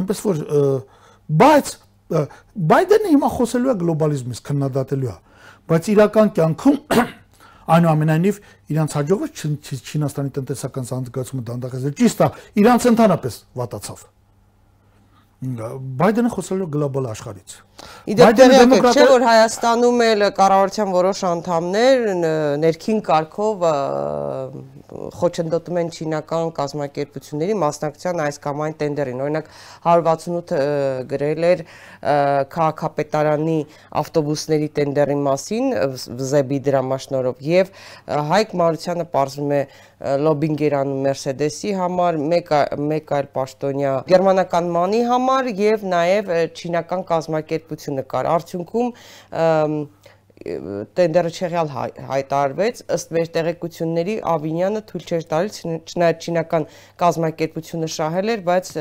[0.03, 0.43] այնպես որ
[1.43, 1.73] բայց
[2.13, 5.17] Բայդենը հիմա խոսելու է գլոբալիզմից քննադատելու է
[5.71, 6.79] բայց իրական կյանքում
[7.73, 8.39] այնուամենայնիվ
[8.73, 9.29] իրանց հաջողը
[9.93, 12.27] Չինաստանի տնտեսական զարգացումը դանդաղեցել ճիշտ է
[12.63, 14.03] իրանց ընդհանրապես վատացավ
[15.43, 17.55] Բայդենը խոսել է գլոբալ աշխարհից։
[18.13, 22.03] Իդեպ տեղյակ չէ որ Հայաստանում էլ կառավարության որոշ անդամներ
[22.63, 23.65] ներքին կարգով
[25.19, 29.49] խոչընդոտում են չինական կազմակերպությունների մասնակցության այս կամ այն տենդերին։ Օրինակ
[29.87, 30.61] 168
[31.11, 31.63] գրել էր
[32.53, 33.57] քաղաքապետարանի
[34.03, 35.71] ավտոբուսների տենդերի մասին
[36.33, 37.73] Զեբի դրամաշնորով եւ
[38.31, 39.61] Հայկ Մարությանը ողջում է
[40.03, 42.49] լոբինգ էր անում Mercedes-ի համար, մեկ
[42.91, 45.32] մեկ այլ պաշտոնյա գերմանական ՄԱՆ-ի համար
[45.63, 48.89] եւ նաեւ չինական կազմակերպությունը կար։ Արդյունքում
[50.43, 55.59] տենդերը չեղյալ հայտարարվեց ըստ մեր տեղեկությունների Ավինյանը թույլ չէր տալիս
[55.93, 56.65] չնայած չինական
[57.03, 58.71] կազմակերպությունը շահել էր բայց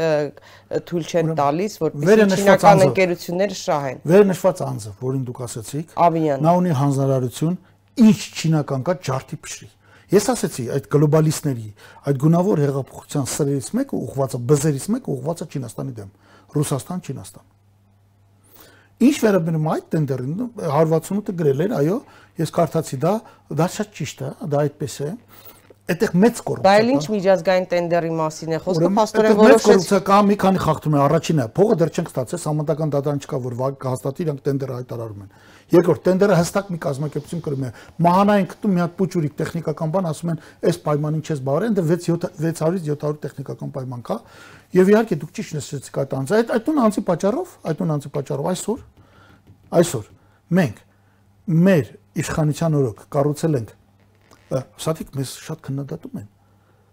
[0.91, 6.57] թույլ չեն տալիս որպեսզի չինական ընկերությունները շահեն վեր նշված անձը որին դուք ասացիք Ավինյանը նա
[6.63, 7.61] ունի հանձնարարություն
[8.09, 9.71] ինչ չինական կա ջարդի փշրի
[10.13, 11.71] Ես ասացի, այդ գլոբալիստների,
[12.11, 16.11] այդ գունավոր հեղափոխության սրերից մեկը ուղղված է բզերից մեկը ուղղված է Չինաստանի դեմ։
[16.53, 17.49] Ռուսաստան, Չինաստան։
[19.03, 21.97] Ինչ վերաբերում այդ տենդերին 168-ը գրել էր, այո,
[22.39, 23.15] ես կարդացի դա,
[23.59, 25.09] դա շատ ճիշտ է, դա այդպես է
[25.93, 30.01] այդտեղ մեծ կոռուպցիա կա։ Բայց ինչ միջազգային տենդերի մասին է խոսքը, փաստորեն որոշեց։ Մեծ կոռուպցիա
[30.09, 34.22] կա, մի քանի խախտում է, առաջինը, փողը դեռ չենք ստացել, համանդական դատարան չկա, որ կհաստատի
[34.22, 35.30] իրանք տենդերը հայտարարում են։
[35.72, 37.70] Երկրորդ, տենդերը հստակ մի կազմակերպություն կրում է։
[38.03, 42.90] Մահանային գտում մի հատ փուճուրիկ տեխնիկական բան, ասում են, այս պայմանին չես բարեն, դե 600-ից
[42.93, 44.16] 700 տեխնիկական պայման կա։
[44.72, 48.12] Եվ իհարկե դուք ճիշտ նշեցիք այդ անձը, այդ այդ տուն անձի պատճառով, այդ տուն անձի
[48.12, 48.82] պատճառով այսօր
[49.72, 50.09] այսօր
[50.53, 50.80] մենք
[51.62, 51.86] մեր
[52.22, 53.70] իշխանության օրոք կառուցել ենք
[54.83, 56.29] սաթիկ մեզ շատ քննադատում են։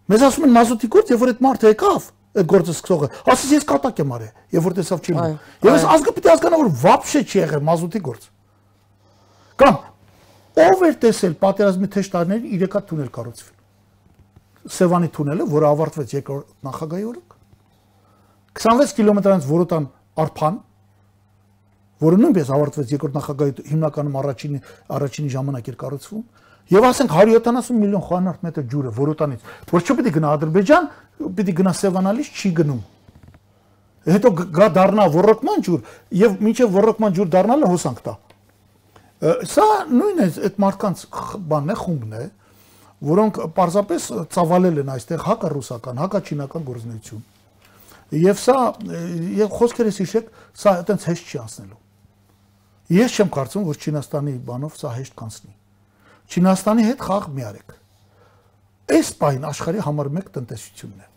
[0.10, 2.08] Մեզ ասում են մազութի գործ, երբ որ այդ մարդը եկավ,
[2.40, 5.86] այդ գործը սկսողը, ասես ես կատակ եմ արել, երբ որ տեսավ չի լինում։ Եվ ես
[5.94, 8.28] ազգը պիտի հասկանա, որ վապշե չի եղել մազութի գործ։
[9.60, 9.80] Կամ
[10.60, 13.56] ով էր տեսել պատերազմի թեժ տարիներին իրեկա թունել կառուցվել։
[14.70, 17.36] Սևանի թունելը, որը ավարտվեց երկրորդ նախագահի օրոք
[18.60, 19.86] 26 կիլոմետրանից Որոտան
[20.20, 20.58] Արփան,
[22.04, 24.60] որը նույնպես ավարտվեց երկրորդ նախագահի հիմնականում առաջինի
[24.98, 26.24] առաջինի ժամանակ էր կառուցվում,
[26.70, 30.90] Եվ ասենք 170 միլիոն խոհանարդ մետր ջուրը Որոտանից, որ չպիտի գնա Ադրբեջան,
[31.40, 32.82] պիտի գնա Սևանալից, չի գնում։
[34.10, 35.82] Հետո գա դառնա ռոռոկման ջուր
[36.20, 38.14] եւ մինչեւ ռոռոկման ջուր դառնալը հոսանք տա։
[39.50, 41.04] Սա նույնն է այդ մարդկանց
[41.50, 42.24] բանն է, խումբն է,
[43.10, 47.28] որոնք պարզապես ծավալել են այստեղ հակա ռուսական, հակա չինական գործունեություն։
[48.20, 48.58] Եվ սա
[49.44, 51.80] եւ խոսքերս հիշեք, սա այտենց հեշտ չի անցնելու։
[52.90, 55.59] Ես չեմ կարծում, որ Չինաստանի բանով սա հեշտ կանցնի։
[56.30, 57.76] Չինաստանի հետ խաղ մի արեք։
[58.90, 61.08] Այս պայն աշխարհի համար 1 տնտեսությունն է։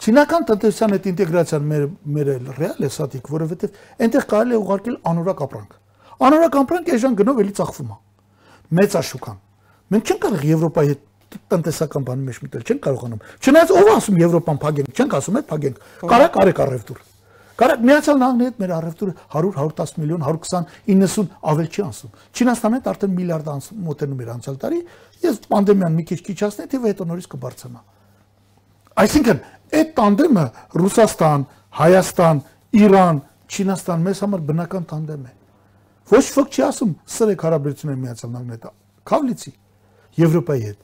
[0.00, 1.84] Չինական տնտեսության հետ ինտեգրացիան մեր
[2.16, 5.76] մեր ռեալ է սատիկ, որովհետև այնտեղ կարելի է ուղարկել անորակ ապրանք։
[6.30, 7.98] Անորակ ապրանք այժմ գնով էլի ծախվում է։
[8.80, 9.38] Մեծ աշուկան։
[9.90, 11.06] Մենք չենք կարող Եվրոպայի հետ
[11.50, 15.80] տնտեսական բանի մեջ մտել, չենք կարողանում։ Չնայած ով ասում Եվրոպան փագենք, չենք ասում է փագենք։
[16.10, 17.09] Կարա կարեք առևտուր։
[17.60, 23.50] Կարակ Միացյալ Նահանգների հետ մեր առևտուրը 100-110 միլիոն, 120-90 ավել չի անցնում։ Չինաստանը արդեն միլիարդ
[23.90, 24.78] մոտենում էր անցյալ տարի,
[25.26, 27.82] ես պանդեմիան մի քիչ քիչացնի, թիվը հետո նորից կբարձրանա։
[29.00, 29.42] Այսինքն
[29.80, 30.44] այդ տանդեմը
[30.80, 31.44] Ռուսաստան,
[31.80, 32.40] Հայաստան,
[32.80, 35.32] Իրան, Չինաստան մեզ համար բնական տանդեմ է։
[36.10, 38.78] Ոչ ոք չի ասում սրեք հարաբերությունները Միացյալ Նահանգների հետ,
[39.10, 39.52] Քավլիցի
[40.20, 40.78] Եվրոպայի հետ։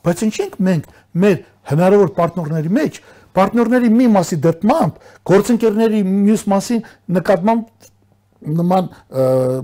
[0.00, 0.86] Բայց ինչ ենք մենք
[1.20, 1.40] մեր
[1.70, 3.00] հնարավոր պարտներների մեջ
[3.36, 5.00] Պարտներների մի մասի դրտմամբ,
[5.30, 6.78] գործընկերների մյուս մասի
[7.16, 7.88] նկատմամբ
[8.60, 8.90] նման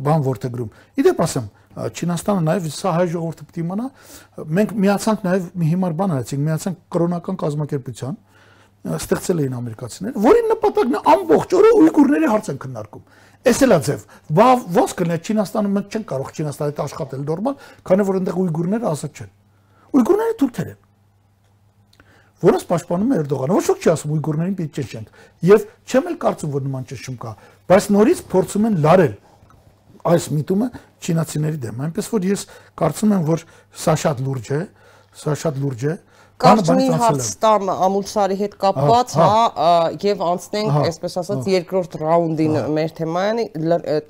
[0.07, 0.71] բան ворթեգրում։
[1.03, 1.47] Իդեպ ասեմ,
[1.77, 3.87] Չինաստանը նաև սա հայ ժողովուրդը պետք է իմանա,
[4.57, 8.17] մենք միացանք նաև մի հիմար բան արեցինք, միացանք կրոնական կազմակերպության,
[8.97, 13.05] ստեղծել էին ամերիկացիները, որին նպատակն է ամբողջ օրը ուйգուրների հարց են քննարկում։
[13.47, 14.05] Էս էլա ձև։
[14.37, 18.89] Բա ո՞նց կլինի Չինաստանը մենք չենք կարող Չինաստանի հետ աշխատել նորմալ, քանի որ այնտեղ ուйգուրները
[18.91, 19.31] ազատ չեն։
[19.97, 20.81] Ուйգուրները թուրքեր են
[22.47, 26.53] որոնց պաշտպանում է Էրդողանը։ Ոչ ոք չի ասում ուйգուրներին պիտի ճնշենք։ Եվ չեմ էլ կարծում,
[26.57, 27.33] որ նման ճնշում կա,
[27.67, 29.15] բայց նորից փորձում են լարել
[30.07, 30.69] այս միտումը
[31.03, 32.45] չինացիների դեմ։ Այնպես որ ես
[32.79, 33.47] կարծում եմ, որ
[33.85, 34.61] սա շատ լուրջ է,
[35.23, 35.97] սա շատ լուրջ է։
[36.37, 39.29] Կարճ մի հարց տամ ամուլսարի հետ կապված, հա,
[40.05, 43.41] եւ անցնենք, այսպես ասած, երկրորդ ռաունդին մեր թեման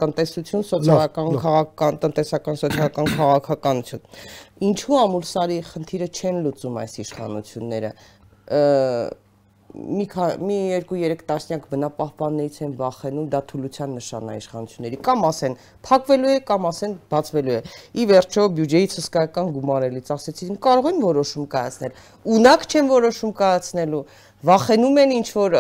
[0.01, 4.03] տնտեսություն, սոցիալական, քաղաքական, տնտեսական, սոցիալական քաղաքականություն։
[4.67, 7.95] Ինչու ամուլսարի խնդիրը չեն լուծում այս իշխանությունները
[9.77, 10.07] մի
[10.41, 10.57] մի
[10.89, 16.69] 2-3 տասնյակ բնապահպաններից են վախենում, դա թուլության նշան է իշխանությունների։ Կամ ասեն, փակվելու է, կամ
[16.71, 17.59] ասեն, բացվելու է։
[18.01, 22.01] Ի վերջո բյուջեից հսկայական գումար էլի ծախսեցին, կարող են որոշում կայացնել։
[22.37, 24.03] Ունակ չեն որոշում կայացնելու,
[24.47, 25.59] վախենում են ինչ որ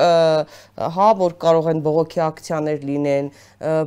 [0.96, 3.30] հա որ կարող են բողոքի ակցիաներ լինեն,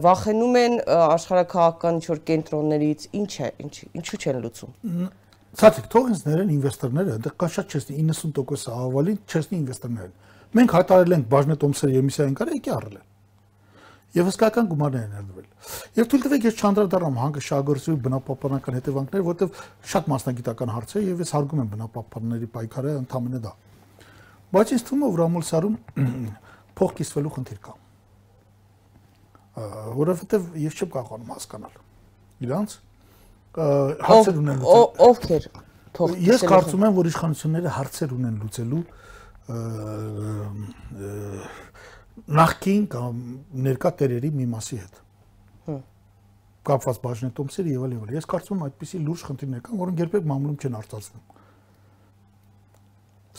[0.05, 5.09] վախենում են աշխարհակահաղական ինչ որ կենտրոններից, ինչ է, ինչ ինչու չեն լուծում։
[5.59, 10.11] Ցածիկ թող ինձ ներեն ինվեստորները, այնտեղ կա շատ չեսնի 90% ավալին չեսնի ինվեստորներ։
[10.55, 12.99] Մենք հայտարարել ենք բաժնետոմսեր եմիսիային կարը եկի առել
[14.09, 15.49] Եվ հսկայական գումարներ են ներդրվել։
[15.99, 19.59] Եվ թույլ տվեք ես չանդրադառնամ հանգը շահգործի բնապահպանական հետևանքներ, որտեղ
[19.91, 23.53] շատ մասնագիտական հարց է եւ ես հարգում եմ բնապահպանների պայքարը ընդամենը դա։
[24.49, 25.77] Բայց ինձ թվում է որ ամուլսարում
[26.79, 27.77] փող կիսվելու խնդիր կա։
[29.99, 31.77] Որովհետեւ ես չեմ կարողանում հասկանալ
[32.49, 32.75] իրանց
[34.09, 35.49] հարցեր ունեն լուծել։ Ովքեր
[35.99, 38.83] թող Ես կարծում եմ, որ իշխանությունները հարցեր ունեն լուծելու
[42.39, 43.21] նախքին կամ
[43.65, 44.95] ներկա տերերի մի մասի հետ
[46.69, 50.25] կապված բաժնետոմսերի եւ այլ եւ այլ։ Ես կարծում եմ այդպիսի լուրջ խնդիրներ կան, որոնք երբեք
[50.29, 51.23] մամուլում չեն արտացվում։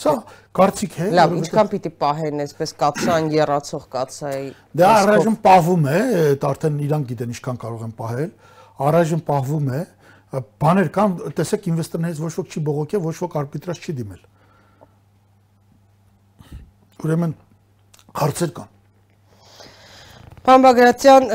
[0.01, 0.15] Սա
[0.57, 4.49] կարծիք է։ Լավ, ինչքան պիտի պահեն այսպես կացան երացող կացայի։
[4.81, 5.99] Դա դե առայժմ պահվում է,
[6.51, 8.31] արդեն իրանք գիտեն ինչքան կարող են պահել։
[8.81, 9.81] Առայժմ պահվում է,
[10.31, 14.21] բաներ կան, տեսեք ինվեստորներից ոչ ոք չի բողոքել, ոչ ոք արբիտրաժ չի դիմել։
[17.01, 17.33] Ուրեմն
[18.21, 18.69] հարցեր կան։
[20.47, 21.29] Պարոն Բագրատյան,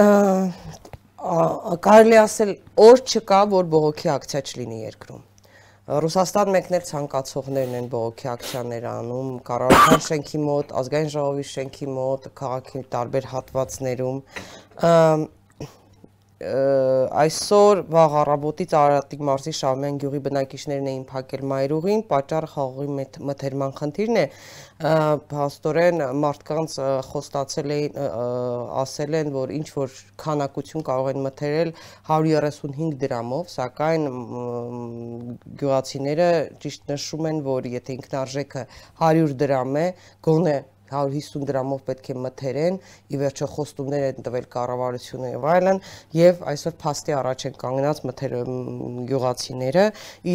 [1.86, 2.52] կարելի ասել
[2.86, 5.24] օր չկա, որ բողոքի ակցիա չլինի երկրում։
[5.86, 12.82] Ռուսաստան մեկներ ցանկացողներն են բողոքի ակցիաներ անում կառավարության շենքի մոտ, ազգային ժողովի շենքի մոտ, քաղաքի
[12.96, 14.18] տարբեր հատվածներում
[16.46, 24.20] այսօր վաղ առավոտից Արարատիկ մարզի Շահումյան գյուղի բնակիչներն էին փակել մայրուղին, պատճառը խաղողի մթերման խնդիրն
[24.22, 24.26] է։
[25.32, 26.76] Փաստորեն մարդկանց
[27.10, 27.98] խոստացել էին
[28.84, 31.74] ասել են, որ ինչ որ քանակություն կարող են մթերել
[32.12, 34.08] 135 դրամով, սակայն
[35.64, 36.30] գյուղացիները
[36.66, 38.66] ճիշտ նշում են, որ եթե ինքնարժեքը
[39.02, 39.90] 100 դրամ է,
[40.30, 40.58] գոնե
[40.92, 42.80] 150 դրամով պետք է մթերեն,
[43.10, 45.82] ի վերջո խոստումներ են տվել կառավարությունը եւ այլն,
[46.16, 48.36] եւ այսօր փաստի առաջ են կանգնած մթեր
[49.10, 49.86] գյուղացիները։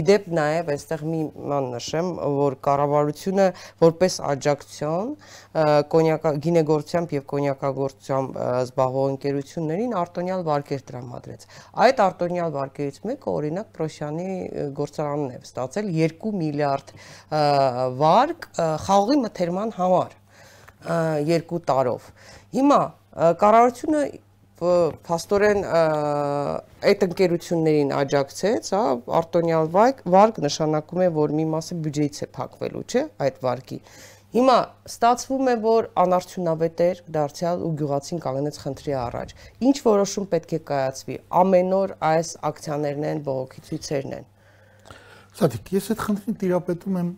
[0.01, 1.21] Իդեպ նաեւ այստեղ մի
[1.51, 3.47] ման նշեմ, որ կառավարությունը
[3.85, 5.15] որպես աջակցություն
[5.95, 11.47] կոնյակա գինեգործությամբ եւ կոնյակագործությամբ զբաղվող ընկերություններին արտոնյալ վարկեր տրամադրեց։
[11.87, 14.29] Այդ արտոնյալ վարկերից մեկը օրինակ Պրոշյանի
[14.81, 16.95] գործարանն է ստացել 2 միլիարդ
[18.01, 18.49] վարկ
[18.87, 20.20] խաղողի մթերման համար
[21.31, 22.11] երկու տարով։
[22.57, 22.81] Հիմա
[23.41, 24.03] կառավարությունը
[24.61, 28.81] փաստորեն այդ ընկերություններին աջակցեց, հա,
[29.21, 33.79] արտոնյալ վարկ, վարկ նշանակում է, որ մի մասը բյուջեից է փակվելու, չէ, այդ վարկի։
[34.31, 34.57] Հիմա
[34.87, 39.33] ստացվում է, որ անարդյունավետ էր դարձյալ ու գյուղացին կանգնեց խնդրի առաջ։
[39.71, 44.29] Ինչ որոշում պետք է կայացվի։ Ամեն օր այս ակցիաներն են, բողոքի ցույցերն են։
[45.41, 47.11] Սաթիկ, ես այդ խնդրին տիրապետում եմ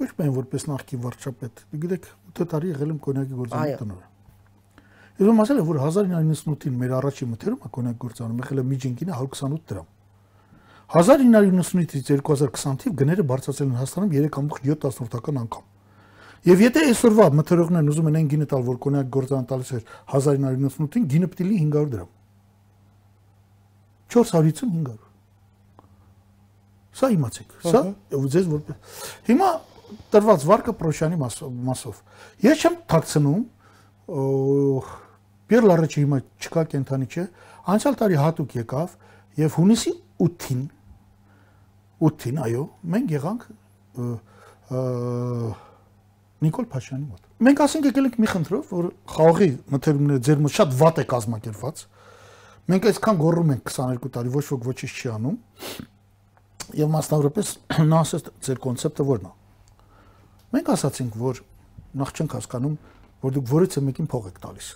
[0.00, 4.12] ոչ միայն որպես նախկին վարչապետ։ Գիտեք, 8 տարի եղել եմ կոնյակի գործարանի տնօրեն։
[5.16, 9.70] Ես ում ասել եմ, որ 1998-ին մեր առաջի մթերումը կոնյակ գործարանում եղել է միջինքինը 128
[9.72, 9.86] դրամ։
[10.86, 15.64] 1995-ից 2020 թիվ գները բարձրացել են Հայաստանում 3.7%-ական անգամ։
[16.46, 19.82] Եւ եթե այսօրվա մթերողներն ուզում են այն գինը տալ, որ կոնյակ գործարան տալիս էր
[20.14, 22.10] 1998-ին, գինը է լինի 500 դրամ։
[24.14, 25.06] 450 500
[26.96, 27.80] Սա իմացեք։ Սա
[28.32, 29.48] ձեզ որպես Հիմա
[30.14, 32.00] տրված վարկը Պրոշյանի մասով։
[32.46, 33.42] Ես չեմ ཐակցնում
[35.46, 37.24] Պիեր Լարեչը հիմա չկա կենթանի չէ,
[37.70, 38.96] անցյալ տարի հատուկ եկավ
[39.42, 39.92] եւ հունիսի
[40.26, 40.64] 8-ին
[41.96, 43.44] 8-ին, այո, մենք եղանք
[46.44, 50.74] Նիկոլ Փաշյանի մոտ։ Մենք ասենք եկել ենք մի խնդրով, որ խաղողի մթերումները ձեր մոտ շատ
[50.76, 51.82] վատ է կազմակերպված։
[52.66, 55.36] Մենք այսքան գոռում ենք 22 տարի, ոչ ոք ոչինչ չի անում։
[56.76, 57.52] Եվ մասնավորապես
[57.92, 59.35] նա ասեց ձեր կոնցեպտը ո՞րն է։
[60.54, 61.40] Մենք ասացինք, որ
[61.96, 62.76] նախ չենք հասկանում,
[63.26, 64.68] որ դուք որից է մեկին փող եք տալիս։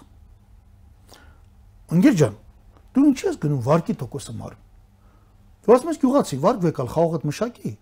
[1.90, 2.34] Ընկեր ջան,
[2.94, 4.66] դու ինչի ես գնում վարկի տոկոսը մարում։
[5.60, 7.72] Դու ասում ես գյուղացի, վարկ վեկալ խաղողդ մշակի։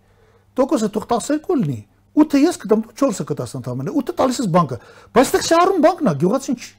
[0.59, 1.81] Տոկոսը թող 12 լինի,
[2.19, 4.79] 8-ը ես կտամ, դու 4-ը կտաս ընդամենը, 8-ը տալիս ես բանկը։
[5.15, 6.73] Բայց դեռ շարում բանկն է, գյուղացին չի։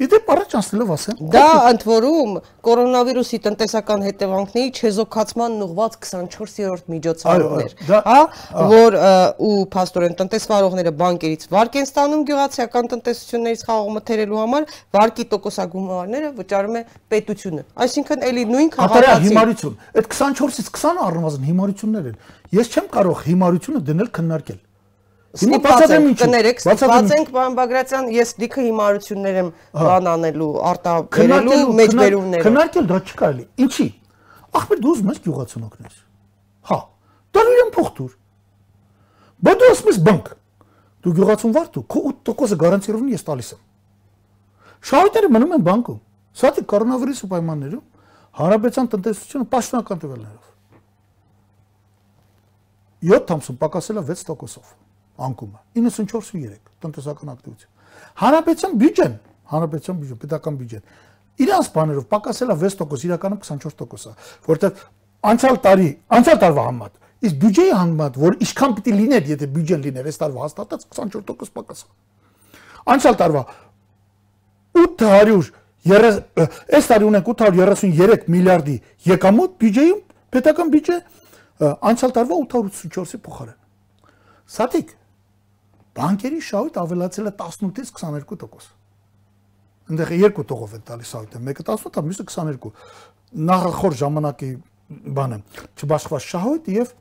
[0.00, 2.30] Իդեպ առաջ անցնելով ասեմ։ Դա ընդ որում
[2.64, 8.20] կորոնավիրուսի տնտեսական հետևանքների չեզոքացման ուղված 24-րդ միջոցառումն էր, հա,
[8.70, 8.96] որ
[9.44, 16.80] ու փաստորեն տնտեսվարողները բանկերից վարկ են ստանում գյուղացիական տնտեսություններից խաղող մթերելու համար, վարկի տոկոսագումարները վճարում
[16.80, 16.82] է
[17.12, 22.18] պետությունը։ Այսինքն էլի նույն քաղաքացի հիմարություն։ Այդ 24-ից 20-ը առնվազն հիմարություններ են։
[22.56, 24.60] Ես չեմ կարող հիմարությունը դնել քննարկել
[25.30, 32.42] Հիմա բացատրեմ ինչ կներեք, բացենք պարոն Բագրատյան, ես լիքը հիմարություններ եմ բան անելու, արտաբերելու, մեջբերումներ։
[32.46, 33.86] Քննարկել դա չի կարելի։ Ինչի։
[34.60, 35.94] Ախպեր դու ուզում ես գյուղացուն օգնես։
[36.70, 36.78] Հա։
[37.30, 38.12] Դա իրեն փող տուր։
[39.46, 40.32] Բա դու ասում ես բանկ։
[41.00, 43.62] Դու գյուղացուն վարդու, քո 8%-ը գարանտիրովն ես տալիս եմ։
[44.90, 46.00] Շահույթները մնում են բանկում։
[46.40, 47.86] Սա դի կորոնավիրուսի պայմաններում
[48.40, 50.46] հարաբեցան տնտեսությունը պաշտոնական տվյալներով
[53.10, 54.70] 7 ամսում պակասել է 6%-ով
[55.26, 57.70] անկումը 94.3 տնտեսական ակտիվություն
[58.20, 59.14] հանրապետության բյուջեն
[59.50, 60.84] հանրապետության բյուջեն պետական բյուջեն
[61.40, 64.14] իրանց բաներով պակասել է 6% իրականում 24% է
[64.50, 64.82] որտեղ
[65.30, 70.10] անցյալ տարի անցյալ տարվա համեմատ իսկ բյուջեի համեմատ որ ինչքան պիտի լիներ եթե բյուջեն լիներ
[70.10, 71.82] այս տարվա հաստատած 24% պակաս
[72.94, 73.42] անցյալ տարվա
[74.80, 78.76] 800 այս տարի ունենք 833 միլիարդի
[79.10, 80.00] եկամուտ բյուջեում
[80.36, 80.96] պետական բյուջե
[81.60, 83.56] անցյալ տարվա 884-ի փոխարեն
[84.50, 84.92] Սաթիկ
[85.98, 88.68] Բանկերի շահույթ ավելացել է 18-ից 22%։
[89.90, 92.70] Այնտեղ երկու տողով են տալիս շահույթը, մեկը 18, մյուսը 22։
[93.50, 94.50] Նախախոր ժամանակի
[95.18, 95.38] բանը
[95.80, 96.92] չբաշխված շահույթ եւ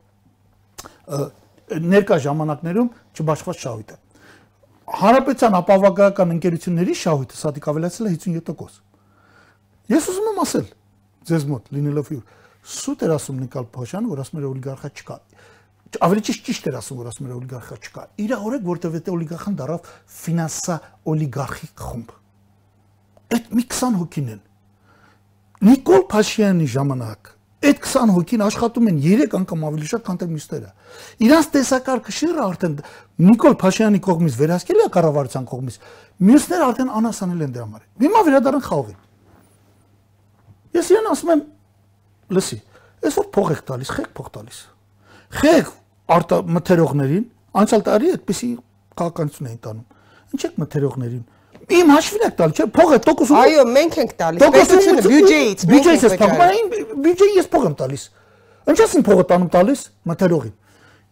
[1.94, 3.98] ներկա ժամանակներում չբաշխված շահույթը։
[5.00, 10.68] Հանրապետության ապահովական ընկերությունների շահույթը սատիկ ավելացել է 57%։ Ես ուզում եմ ասել
[11.30, 12.26] ձեզ մոտ լինելով հյուր
[12.70, 15.16] Սուտ էր ասում Նիկոլ Փաշյանը, որ ասում էր օլիգարխա չկա
[15.98, 19.56] ավելի ճիշտ ճիշտ էր ասում որ ասում էր օլիգարխա չկա իր օրեք որտեվ այդ օլիգարխան
[19.60, 20.76] դարավ ֆինանսա
[21.14, 22.14] օլիգարխիկ խումբ
[23.34, 24.42] այդ մի 20 հոգին են
[25.70, 27.32] Նիկոլ Փաշյանի ժամանակ
[27.70, 30.70] այդ 20 հոգին աշխատում են 3 անգամ ավելի շատ քան մյուսները
[31.26, 32.78] իրանց տեսակարգը շիրը արդեն
[33.30, 35.80] Նիկոլ Փաշյանի կողմից վերահսկել է կառավարության կողմից
[36.30, 39.00] մյուսները արդեն անասանել են դրա համար հիմա վերադառն խաղին
[40.80, 41.44] ես իրեն ասում եմ
[42.40, 42.60] լսի
[43.10, 44.60] այսօր փող եք տալիս խեք փող տալիս
[45.38, 45.74] խեք
[46.16, 47.26] արտա մթերողներին
[47.60, 48.50] անցյալ տարի այդպեսի
[49.00, 51.28] քաղաքականություն էին տանում ինչ եք մթերողներին
[51.70, 56.16] Իմ հաշվին եք տալ, չէ՞, փողը տոկոսում։ Այո, մենք ենք տալիս, պետությունը բյուջեից, բյուջեից ես
[56.22, 56.72] փոխում,
[57.04, 58.06] բյուջեի ես փող եմ տալիս։
[58.74, 60.56] Ինչ ասին փողը տանում տալիս մթերողին։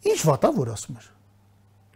[0.08, 1.08] Ինչ վատա որ ասում էր։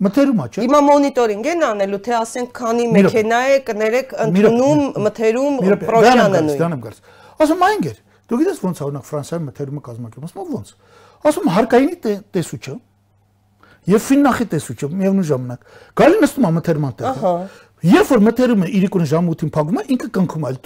[0.01, 6.23] Մթերումա, չէ՞։ Հիմա մոնիտորինգ են անելու, թե ասենք քանի մեքենա է կներեք ընդունում, մթերում պրոժյանը
[6.31, 7.03] նույն։ Դրանեմ գալիս։
[7.45, 7.99] Ասում այնգեր։
[8.31, 10.73] Դու գիտես ոնց օրինակ Ֆրանսիայում մթերումը կազմակերպում, ասում ոնց։
[11.21, 12.75] Ասում հարկայինի տեսուչը
[13.91, 17.33] եւ ֆիննախի տեսուչը միևնույն ժամանակ։ Գալի նստում է մթերման տեղը։
[17.81, 20.57] Երբ որ մթերումը իրիկուն ժամ 8-ին փակում է, ինքը կնքում այլ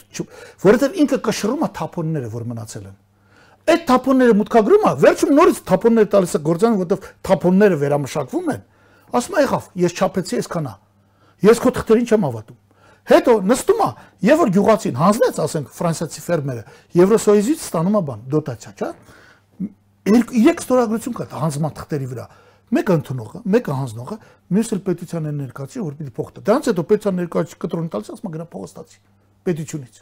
[0.66, 2.96] որովհետև ինքը կշռում է թափոնները, որ մնացել են։
[3.66, 8.62] Այդ թափոնները մուտքագրում է, վերջում նորից թափոնները տալիս է գործան, որովհետև թափոնները վերամշակվում են։
[9.16, 10.74] Ասում է, եղավ, ես չափեցի այսքանա։
[11.46, 12.60] Ես քո թղթերին չեմ հավատում։
[13.06, 13.90] Հետո նստում է,
[14.26, 16.64] եւ որ գյուղացին հանձնեց, ասենք ֆրանսիացի ֆերմերը,
[17.00, 18.90] Եվրոսոյուզից ստանում է բան, դոտացիա,
[20.06, 22.26] չէ՞։ Երեք ստորագրություն կա հանձնման թղթերի վրա
[22.74, 24.18] մեկը ընդունողը, մեկը հանձնողը,
[24.56, 28.34] մյուսը պետության են ներկայացի, որ պիտի փող տա։ Դրանց հետո պետության ներկայացի կտրոնի տալիս, ասում
[28.36, 28.98] գնա փողը ստացի
[29.46, 30.02] պետությունից։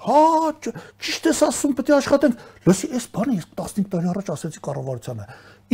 [0.00, 0.20] Հա,
[0.64, 5.26] ճիշտ ես ասում, պետք է աշխատենք։ Լսի, այս բանը ես 15 տարի առաջ ասեցի կառավարությանը։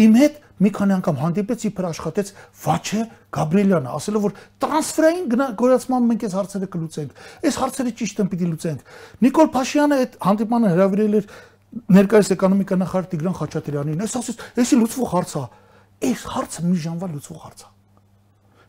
[0.02, 2.32] Իմ հետ մի քանի անգամ հանդիպեց իբր աշխատեց
[2.66, 3.04] Վաչե
[3.36, 4.34] Գաբրիելյանը, ասելով որ
[4.66, 5.28] տրանսֆերային
[5.62, 8.90] գորացման մենք այս հարցերը կլուծենք։ Այս հարցերը ճիշտ են պիտի լուծենք։
[9.26, 11.30] Նիկոլ Փաշյանը այդ հանդիպանը հրավիրել էր
[11.96, 15.44] ներկայիս էկոնոմիկա նախարար Տիգրան Խաչատրյանին, այս ասես, էսի լուծվող հարց է։
[16.06, 17.70] Այս հարցը մի ժամվա լուծվող հարց է։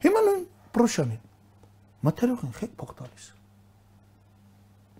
[0.08, 0.43] Հիմա նույն
[0.78, 1.22] Պրոշյանին
[2.08, 3.26] մթերող են խեք փող տալիս։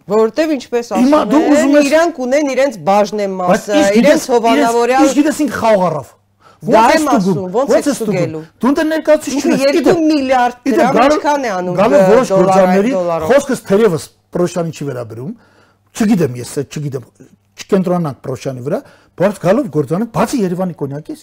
[0.08, 5.84] Որտեւ ինչպես ասում են, իրանք ունեն իրենց բաժնեմ մասը, իրենց հովանավորյալ։ Իսկ գիտես ինք խաղ
[5.88, 6.14] առավ։
[6.68, 11.52] Դա եմ ասում, ո՞նց է ստուգելու։ Դու դեռ ներկայացուցիչ չես։ 2 միլիարդ դրամ ինչքան է
[11.58, 12.94] անում դոլարի։ Որոշ գործարների
[13.28, 15.34] խոսքս թերևս Պրոշյանի չի վերաբերում։
[15.98, 17.06] Չգիտեմ ես, չգիտեմ,
[17.58, 18.80] չկենտրոնանանք Պրոշյանի վրա,
[19.18, 21.22] բայց գալով գործանը բացի Երևանի կոնյակից,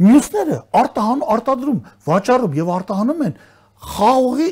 [0.00, 1.78] մյուսները արտահան արտադրում,
[2.08, 3.38] վաճառում եւ արտահանում են
[3.90, 4.48] խաղողի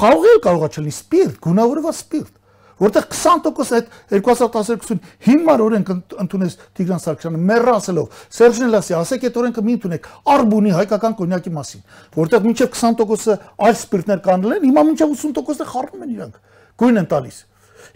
[0.00, 2.36] խաղողի կարողա չլինի սպիրտ, գունավորված սպիրտ
[2.80, 5.90] որտեղ 20% այդ 2012-ին հիմար օրենք
[6.22, 11.84] ընդունեց Տիգրան Սարգսյանը մեռասելով Սերժին Լասի ասեք այդ օրենքը մի ընդունեք արբունի հայկական կոնյակի մասին
[12.16, 13.36] որտեղ մինչև 20%-ը
[13.68, 16.40] այլ սպիրտներ կանել են հիմա մինչև 80%-ը խառնում են իրանք
[16.80, 17.44] գույն են տալիս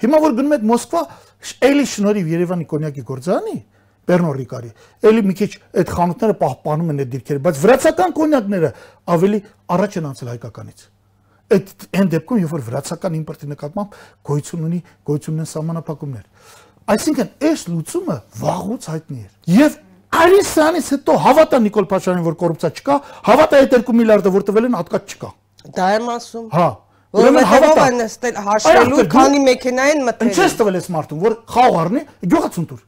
[0.00, 1.00] Հիմա որ գնում եք Մոսկվա,
[1.68, 3.56] էլի շնորհիվ Երևանի կոնյակի գործանի,
[4.04, 4.70] Պերնո Ռիկարի,
[5.08, 8.70] էլի մի քիչ այդ խանութները պահպանում են այդ դիրքերը, բայց վրացական կոնյակները
[9.14, 9.40] ավելի
[9.74, 10.84] առաջ են անցել հայկականից։
[11.54, 13.96] Այդ այն դեպքում, երբ որ վրացական իմպորտի նկատմամբ
[14.28, 16.24] գոյություն ունի, գոյություն ունեն սահմանափակումներ։
[16.94, 19.78] Այսինքն այս լուծումը վաղուց հայտնի էր։ Եվ
[20.14, 22.96] Արիսյանից հետո հավատա Նիկոլ Փաշյանին, որ կոռուպցիա չկա,
[23.28, 25.30] հավատա այդ 2 միլիարդը, որ տվել են, հատկած չկա։
[25.74, 26.66] Դա եմ ասում։ Հա,
[27.14, 31.36] Որովհետև ով են նստել հաշվելու, քանի մեքենա են մտել։ Ինչ ես տվել ես մարդուն, որ
[31.54, 32.02] խաղ առնի,
[32.34, 32.80] գյուղացուն տուր։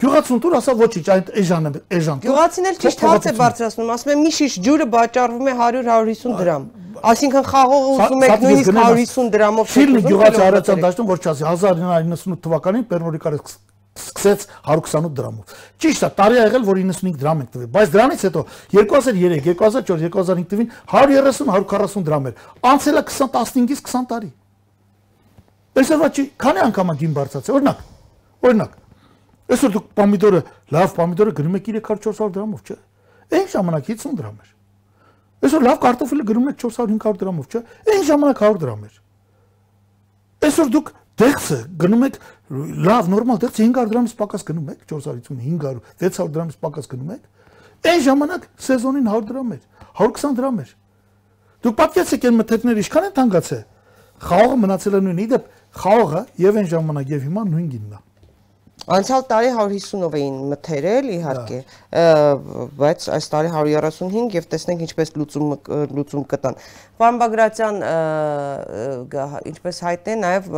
[0.00, 4.22] Գյուղացուն տուր, ասա ոչինչ, այդ էժանը, էժան։ Գյուղացին էլ ճիշտ հաց է բարձրացնում, ասում եմ
[4.24, 6.62] մի շիշ ջուրը վաճառվում է 100-150 դրամ։
[7.10, 12.86] Այսինքն խաղողը ուզում եք նույնիսկ 150 դրամով։ Ֆիլմի գյուղացի արարածան դաշտում որ չասի 1998 թվականին
[12.90, 13.38] Պերնորիկարը
[14.00, 18.24] սկսեց 128 դրամով։ Ճիշտ է, տարի ա եղել, որ 95 դրամ ենք տվել, բայց դրանից
[18.26, 18.42] հետո
[18.74, 24.30] 2003, 2004, 2005 թվին 130-140 դրամ էր։ Անցել է 2015-ից 20 տարի։
[25.80, 27.82] Այսօրվա չի, քանի անգամ է գին բարձրացել։ Օրինակ,
[28.50, 28.72] օրինակ,
[29.54, 30.40] այսօր դուք պոմիդորը,
[30.74, 32.78] լավ պոմիդորը գնում եք 300-400 դրամով, չէ՞։
[33.30, 34.50] Այն ժամանակ 50 դրամ էր։
[35.40, 37.62] Այսօր լավ կարտոֆիլը գնում եք 400-500 դրամով, չէ՞։
[37.94, 38.98] Այն ժամանակ 100 դրամ էր։
[40.50, 40.90] Այսօր դուք
[41.20, 42.18] դեղցը գնում եք
[42.50, 47.90] լավ նորմալ դեղց 500 դրամից պակաս գնում եք 450 500 600 դրամից պակաս գնում եք
[47.90, 49.62] այն ժամանակ սեզոնին 100 դրամ էր
[50.00, 50.72] 120 դրամ էր
[51.64, 53.62] դուք պատկերացեք այն մթերքները ինչքան են թանկացել
[54.26, 58.00] խաղողը մնացել է նույնն իդեպ խաղողը եւ այն ժամանակ եւ հիմա նույն գինն է
[58.90, 61.58] Անցյալ տարի 150-ով էին մթերել, իհարկե,
[62.80, 65.52] բայց այս տարի 135 եւ տեսնենք ինչպես լուծում
[65.94, 66.58] լուծում կտան։
[66.98, 67.78] Պարոն Բագրատյան,
[69.52, 70.50] ինչպես հայտնի է, նաեւ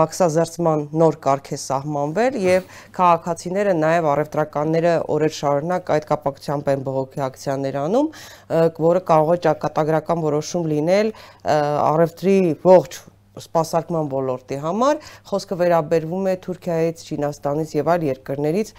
[0.00, 7.24] մաքսազերծման նոր կարգ է սահմանվել եւ քաղաքացիները նաեւ առևտրականները օրեր շարունակ այդ կապակցությամբ են բողոքի
[7.28, 8.12] ակցիաներ անում,
[8.88, 11.12] որը կարող է ճակատագրական որոշում լինել
[11.52, 13.02] առևտրի ողջ
[13.40, 18.72] սպասարկման ոլորտի համար խոսքը վերաբերվում է Թուրքիայից, Չինաստանից եւ այլ երկրներից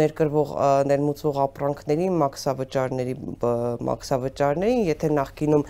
[0.00, 0.52] ներկրվող
[0.90, 3.14] ներմուծվող ապրանքների մաքսավճարների
[3.90, 5.64] մաքսավճարներին, եթե նախկինում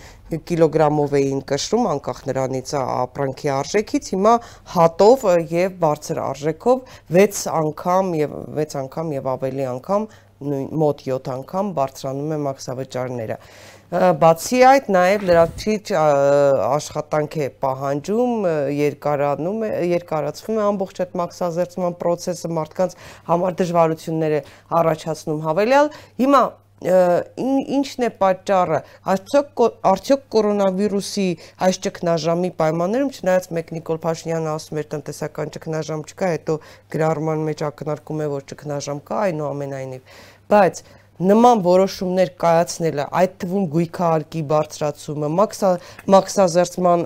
[0.51, 4.35] կիլոգրամով էին կշռում անկախ նրանից ապրանքի արժեքից, հիմա
[4.75, 11.73] հատով եւ բարձր արժեքով 6 անգամ եւ 6 անգամ եւ ավելի անգամ մոտ 7 անգամ
[11.77, 13.37] բարձրանում է մաքսավճարները
[13.91, 22.51] բացի այդ նաև լրացիչ աշխատանք է պահանջում, երկարանում է, երկարացվում է ամբողջ այդ մաքսազերծման process-ը
[22.55, 22.95] մարդկանց
[23.33, 24.41] համար դժվարություններ է
[24.81, 25.91] առաջացնում հավելյալ։
[26.23, 26.43] Հիմա
[26.81, 28.79] ինչն է պատճառը
[29.13, 31.27] արդյոք արդյոք կորոնավիրուսի
[31.67, 36.57] այս ճգնաժամի պայմաններում չնայած մեկ Նիկոլ Փաշինյանը ասում էր տնտեսական ճգնաժամ չկա հետո
[36.95, 40.25] գրառման մեջ ակնարկում է որ ճգնաժամ կա այնուամենայնիվ
[40.57, 40.83] բայց
[41.21, 45.71] նման որոշումներ կայացնելը, այդ թվում գույքահարկի բարձրացումը, մաքսա
[46.15, 47.05] մաքսազերծման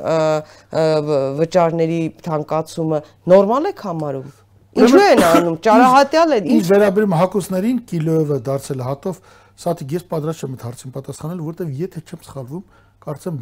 [1.41, 3.01] վճարների թանկացումը
[3.35, 4.33] նորմալ է համարում։
[4.75, 9.21] Ինչու են անում։ Ճարահատյալ են։ Ինչ վերաբերում հակոսներին կիլոյովը դարձել հատով,
[9.55, 12.65] սա դե ես պատրաստ եմ այդ հարցին պատասխանել, որովհետև եթե չեմ սխալվում,
[13.05, 13.39] կարծեմ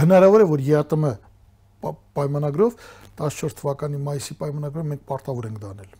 [0.00, 1.14] հնարավոր է որ ԵԱՏՄ
[2.16, 2.80] պայմանագրով
[3.20, 5.90] 14 թվականի մայիսի պայմանագրով մենք պարտավոր ենք դանել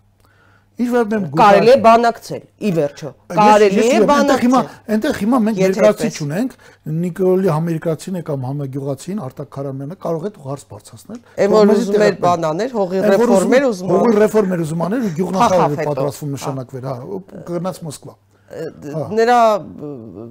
[0.77, 4.61] Ինչ վերաբերում կարելի է բանակցել, ի վերջո։ Կարելի է բանակցել։ Հիմա
[4.97, 6.57] այնտեղ հիմա մենք երկրացի չունենք,
[6.97, 12.21] Նիկոլի ամերիկացին է կամ համագյուղացին Արտակ Քարամյանը կարող է հարց բարձրացնել։ Այն որ ուզում էր
[12.27, 17.21] բանաներ, հողի ռեֆորմեր ուզում։ Հողի ռեֆորմեր ուզում անել ու գյուղնախարարը պատրաստվում նշանակվեր, հա,
[17.57, 18.15] գնաց Մոսկվա
[18.47, 19.39] նրա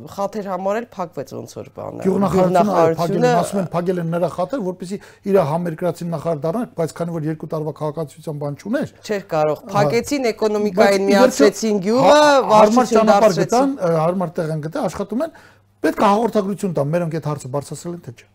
[0.07, 5.39] խաթեր համարել փակվեց ոնց որ բանը գյուղնախարարությունը ասում են փակել են նրա խաթեր որպեսզի իր
[5.49, 11.03] համերկրացին նախարար դառնա բայց քանի որ երկու տարվա քաղաքացիության բան չուներ չէր կարող փակեցին էկոնոմիկային
[11.11, 12.21] միացրեցին գյուղը
[12.55, 15.35] վարչություն դարձրեցին հարմար տեղ են գտել աշխատում են
[15.83, 18.27] պետք է հաղորդագրություն տան մերոնք այդ հարցը բարձրացրել են թե չէ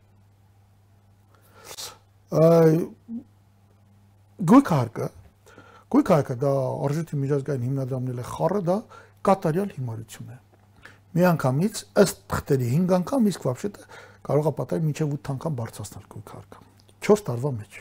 [4.51, 5.09] գույքարկը
[5.91, 6.51] գույքարկը դա
[6.87, 8.76] արժույթի միջազգային հիմնադրամն է խառը դա
[9.26, 10.38] կատարյալ հիմարություն է։
[11.10, 13.86] Մի անգամից ըստ թղթերի 5 անգամ, իսկ վաբշետը
[14.30, 16.62] կարող է պատահել մինչև 8 անգամ բարձրացնել գույք հարկը։
[17.10, 17.80] 4 տարվա մեջ։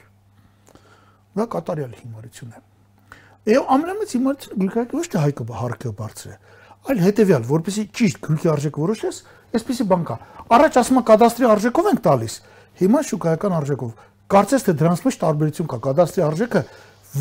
[1.39, 2.61] Դա կատարյալ հիմարություն է։
[3.49, 6.35] Եվ ամենամեծ հիմարությունը գույքարկը ոչ թե հայկը հարկը բարձր է,
[6.89, 9.21] այլ հետևյալ, որպեսի ճիշտ գույքի արժեքը որոշես,
[9.59, 10.17] այսպեսի բան կա։
[10.59, 12.35] Առաջ ասում է կադաստրի արժեքով ենք տալիս,
[12.83, 16.63] հիմա շուկայական արժեքով։ Կարծես թե դրանց մեջ տարբերություն կա, կադաստրի արժեքը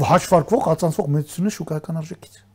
[0.09, 2.48] հաշվարկվող, ածանցվող մեծությունը շուկայական արժեքից։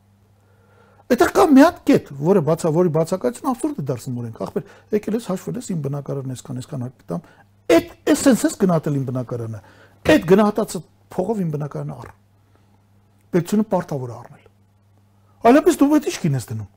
[1.04, 5.16] Այդտեղ կա մի հատ կետ, որը բացա, որի բացակայությունը абսուրդ է դարձնում օրենք։ Ախպեր, եկել
[5.18, 7.26] ես հաշվել ես իմ բնակարանը այսքան այսքան հարկտամ։
[7.74, 9.60] Այդ էսենս էս գնահատել իմ բնակարանը։
[10.14, 10.80] Այդ գնահատածը
[11.14, 12.08] փողով իմ բնակարանը առ։
[13.34, 14.48] Պետությունը պարտավոր է առնել։
[15.44, 16.72] Այլապես դու այդ ի՞նչ կինես դնում։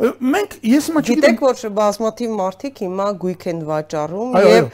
[0.00, 4.68] Մենք ես հիմա չգիտեմ Գիտեք որ բազմաթիվ մարդիկ հիմա գույք են վաճառում եւ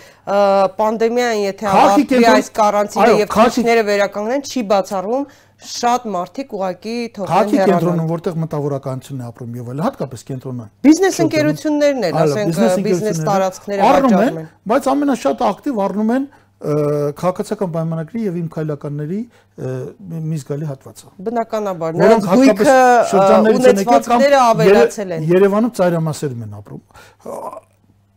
[0.78, 5.26] պանդեմիան եթե ավարտվի այս կարանտինը եւ քաշները վերականգնեն չի բացառվում
[5.56, 10.66] շատ մարդիկ ուղակի թողնեն հեռանալ։ Հատի կենտրոնում, որտեղ մտավորականությունն է ապրում եւ այլ, հատկապես կենտրոնը։
[10.86, 14.42] Բիզնես ընկերություններն են, ասենք բիզնես տարածքները վաճառում են,
[14.72, 19.18] բայց ամենաշատ ակտիվ առնում են քաղաքացիական պայմանագրի եւ իմ քայլականների
[20.26, 22.76] մի զգալի հատվածը։ Բնականաբար, նրանց գույքը
[23.56, 26.82] ունեցվածքները ավելացել են։ Երևանում ծայրամասերում են ապրում։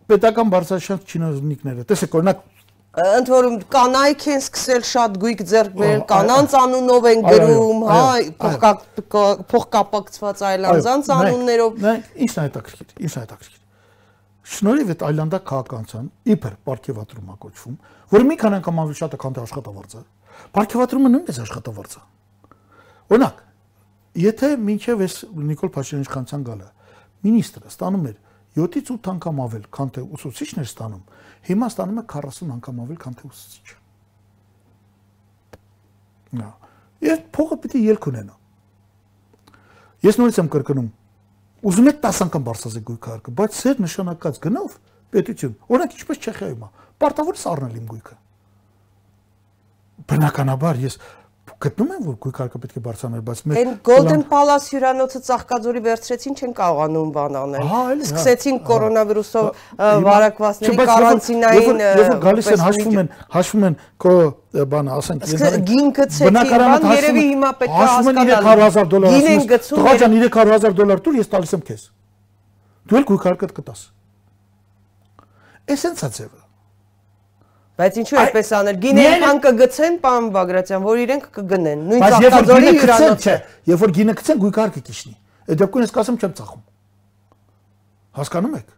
[0.10, 2.40] Պետական բարձրաշանց չինովնիկները, տեսեք, օրինակ
[2.98, 8.72] ընդ որում կանայք են սկսել շատ գույք ձեռք բերել, կանանց անունով են գրում, հա,
[9.54, 13.60] փոխկապակցված այլ անձանց անուններով։ է հետաքրքիր, է հետաքրքիր։
[14.50, 17.76] Շնորհիվ այդ այլանդակ քաղաքացիան իբր ապարքեվատրում է կոչվում,
[18.10, 20.02] որը մի քան անգամ ավելի շատ է, քան թե աշխատավարձը։
[20.50, 22.04] Ապարքեվատրումը նույնպես աշխատավարձ է։
[23.14, 23.44] Օրինակ,
[24.26, 25.16] եթե մինչև այս
[25.50, 26.68] Նիկոլ Փաշինյանի իշխանության գալը
[27.20, 28.18] մինիստրը ստանում էր
[28.58, 31.04] 7-ից 8 անգամ ավել, քան թե ուսուցիչն էր ստանում,
[31.50, 33.78] հիմա ստանում է 40 անգամ ավել, քան թե ուսուցիչը։
[36.39, 36.50] Նա։
[37.10, 38.36] Ես փողը պիտի ելք ունենա։
[40.06, 40.89] Ես նորից եմ կրկնում։
[41.70, 44.76] Ուզում եք 10 անգամ բարձրացնել գույքարկը, բայց ծեր նշանակած գնով
[45.10, 46.70] պետություն, օրինակ ինչպես Չեխիայում է,
[47.04, 48.16] պարտավոր է առնել իմ գույքը։
[50.10, 50.95] Բնականաբար ես
[51.60, 56.38] գտնում են որ գույքարկը պետք է բարձրանալ, բայց մենք Այն Golden Palace հյուրանոցը ծաղկաձորի վերցրեցին,
[56.39, 59.49] չեն կարողանում բան անել։ հա, Սկսեցին կորոնավիրուսով
[60.07, 64.16] վարակվածների կարանտինային Երբ գալիս են հաշվում են, հաշվում են քո
[64.72, 65.28] բանը, ասենք,
[65.68, 70.78] գին գցեցին, բան երևի հիմա պետք է հասկանալ։ 300000 դոլար ասում ես, տղա ջան 300000
[70.80, 71.88] դոլար տուր, ես տալիս եմ քեզ։
[72.89, 73.82] Դու էլ գույքարկդ կտաս։
[75.76, 76.39] Էսենցա ձևը
[77.80, 83.36] Բայց ինչու այդպես անել։ Գինեն ան կգցեն, պարոն Բագրատյան, որ իրենք կգնեն։ Նույն ծաղկաձորի հյուրանոցը։
[83.70, 85.16] Երբ որ գինը գցեն, գույքարկը կիշնի։
[85.50, 86.62] Այդ դեպքում ես կասեմ չեմ ծախում։
[88.20, 88.76] Հասկանում եք։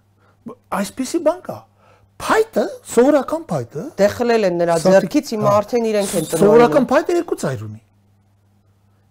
[0.82, 1.58] Այսպեսի բան կա։
[2.22, 7.16] Փայտը Սովորական փայտը Դե խլել են նրա ձեռքից, հիմա արդեն իրենք են տնօրինում։ Սովորական փայտը
[7.18, 7.82] երկու ծայր ունի։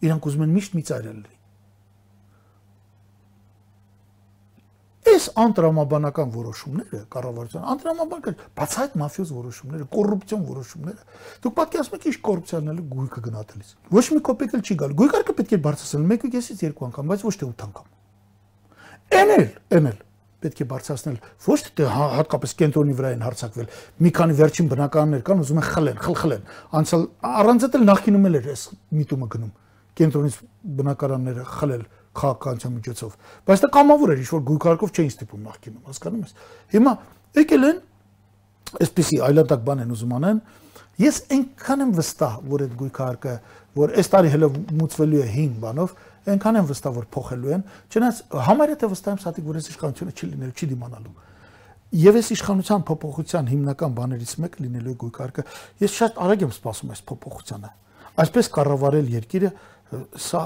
[0.06, 1.39] Իրանք ուզում են միշտ մի ծայրել լինի։
[5.10, 11.00] Այս անտրամաբանական որոշումները կառավարության անտրամաբանական բացահայտ մաֆիոզ որոշումները, կոռուպցիոն որոշումները։
[11.44, 15.34] Դուք պատկերացնում եք ինչ կոռուպցիան էլ գույքը գնահատելիս։ Ոչ մի կոպեկ էլ չի գալ։ Գույքարկը
[15.40, 17.90] պետք է բարձրացնել 1.5-ից 2 անգամ, բայց ոչ թե 8 անգամ։
[19.20, 19.46] Էնել,
[19.80, 19.98] էնել
[20.40, 23.66] պետք է բարձրացնել ոչ թե հա- հատկապես կենտրոնի վրա են հարցակվել
[24.00, 26.46] մի քանի վերջին բնակարաններ կան ուզում են խլեն խլխլեն
[26.80, 28.62] անցալ առանց էլ նախինում էլ էր այս
[29.00, 29.52] միտումը գնում
[30.00, 30.38] կենտրոնից
[30.80, 31.84] բնակարանները խլել
[32.18, 33.12] քաղաքականության միջոցով
[33.46, 36.34] բայց դա կամավոր էր ինչ որ գույքարկով չէին ստիպում նախինում հասկանում ես
[36.74, 36.92] հիմա
[37.40, 37.78] եկել են
[38.80, 40.40] այսպեսի այլանդակ բան են ուզում անեն
[41.00, 43.34] ես այնքան եմ վստահ որ այդ գույքարկը
[43.80, 44.48] որ այս տարի հələ
[44.80, 45.94] մուծվելու է 5 բանով
[46.30, 50.14] այնքան եմ վստահ որ փոխելու են չնայած համարյա թե վստահ եմ սատիկ որ այս իշխանությունը
[50.18, 51.14] չի լինելու չի դիմանալու
[51.90, 55.44] Եվ այս իշխանության փոփոխության հիմնական բաներից մեկը լինելու է գույքարկը։
[55.82, 57.70] Ես շատ արագ եմ սպասում այս փոփոխությանը։
[58.22, 59.50] Այսպես կառավարել երկիրը
[60.22, 60.42] սա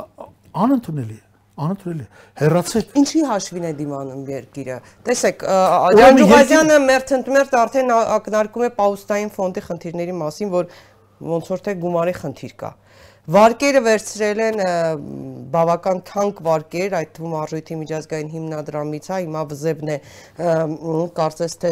[0.64, 1.23] անընդունելի է
[1.54, 2.06] անընդունելի
[2.40, 5.44] հերացեք ինչի հաշվին է դիմանում երկիրը տեսեք
[6.00, 10.72] Ջանջուղազյանը մերթ ընդմերթ արդեն ակնարկում է պաուստային ֆոնդի խնդիրների մասին որ
[11.34, 12.72] ոնց որ թե գումարի խնդիր կա
[13.24, 14.58] Վարկերը վերցրել են
[15.52, 19.96] բավական թանկ վարկեր, այդ թվում արժույթի միջազգային հիմնադրամից, հա, հիմա վզեբն է,
[21.16, 21.70] կարծես թե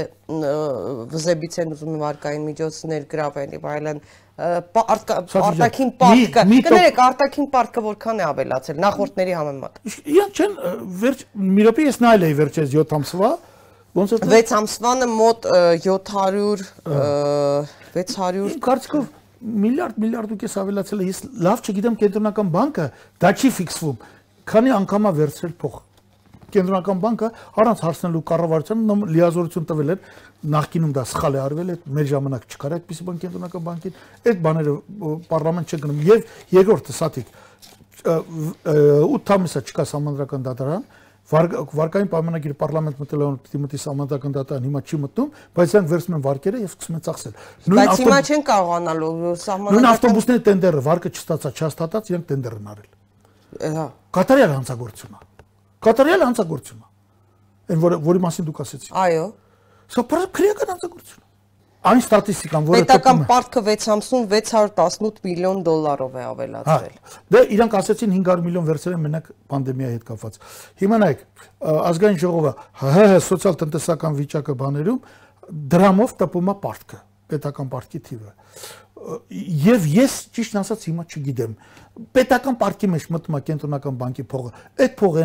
[1.13, 4.01] վզեբից են ուզում վարկային միջոցներ գրավել եւ այլն
[4.33, 9.81] արտաքին պարտքը կներեք արտաքին պարտքը որքան է ավելացել նախորդների համեմատ
[10.17, 10.55] իրանք չեն
[11.03, 13.33] վերջ մի րոպե ես նայել էի վերջերս 7 ամսվա
[14.01, 15.51] ոնց որ 6 ամսվանը մոտ
[15.85, 16.65] 700
[17.93, 19.11] 600 կարծիքով
[19.43, 22.87] միլիարդ միլիարդ ու կես ավելացել է։ Ես լավ չգիտեմ կենտրոնական բանկը
[23.23, 23.97] դա չի ֆիքսվում։
[24.53, 25.79] Քանի անգամա վերցրել փող։
[26.53, 27.29] Կենտրոնական բանկը
[27.63, 30.01] առանց հարցնելու կառավարությանը լիազորություն տվել էր
[30.53, 34.75] նախկինում դա սխալ է արվել, այդ մեր ժամանակ չկար այդպիսի բան կենտրոնական բանկին։ Այդ բաները
[35.33, 36.19] պարլամենտ չգնում եւ
[36.53, 37.27] երկրորդը սաթիկ
[38.03, 40.85] 8 ամիսա չկա համանդրական դատարան,
[41.33, 46.25] վարկային պայմանագիր պարլամենտ մտելավուն պիտի մտի սահմանադրական դատարան հիմա չի մտնում, բայց նրանք վերցնում են
[46.27, 47.37] վարկերը եւ սկսում են ծախսել։
[47.79, 49.13] Բայց հիմա չեն կարողանալու
[49.47, 52.91] սահմանադրական Նույն ավտոբուսների տենդերը վարկը չստացա, չհաստատած, իրենք տենդեր են արել։
[53.79, 53.87] Հա։
[54.19, 55.32] Կատարյալ հանցագործություն է։
[55.83, 56.89] Կատարյալ հանցագործություն է։
[57.73, 59.27] Այն որը որի մասին դուք ասեցիք։ Այո։
[59.93, 61.29] Սա քրեական հանցագործություն
[61.83, 67.75] այն ստատիստիկան, որը պետական պարտքը 6 ամսում 618 միլիոն դոլարով է ավելացրել։ Հա, դե իրանք
[67.81, 70.39] ասեցին 500 միլիոն վերցրել են մենակ պանդեմիայի հետ կապված։
[70.83, 71.25] Հիմա նայեք,
[71.91, 72.53] ազգային ժողովը
[72.87, 75.01] ՀՀ սոցիալ-տնտեսական վիճակը բաներում
[75.75, 77.01] դրամով տպում է պարտքը,
[77.33, 78.33] պետական պարտքի թիվը։
[79.67, 81.55] Եվ ես ճիշտ ասած հիմա չգիտեմ,
[82.15, 85.25] պետական պարտքի մեջ մտնում է կենտրոնական բանկի փողը։ Այդ փողը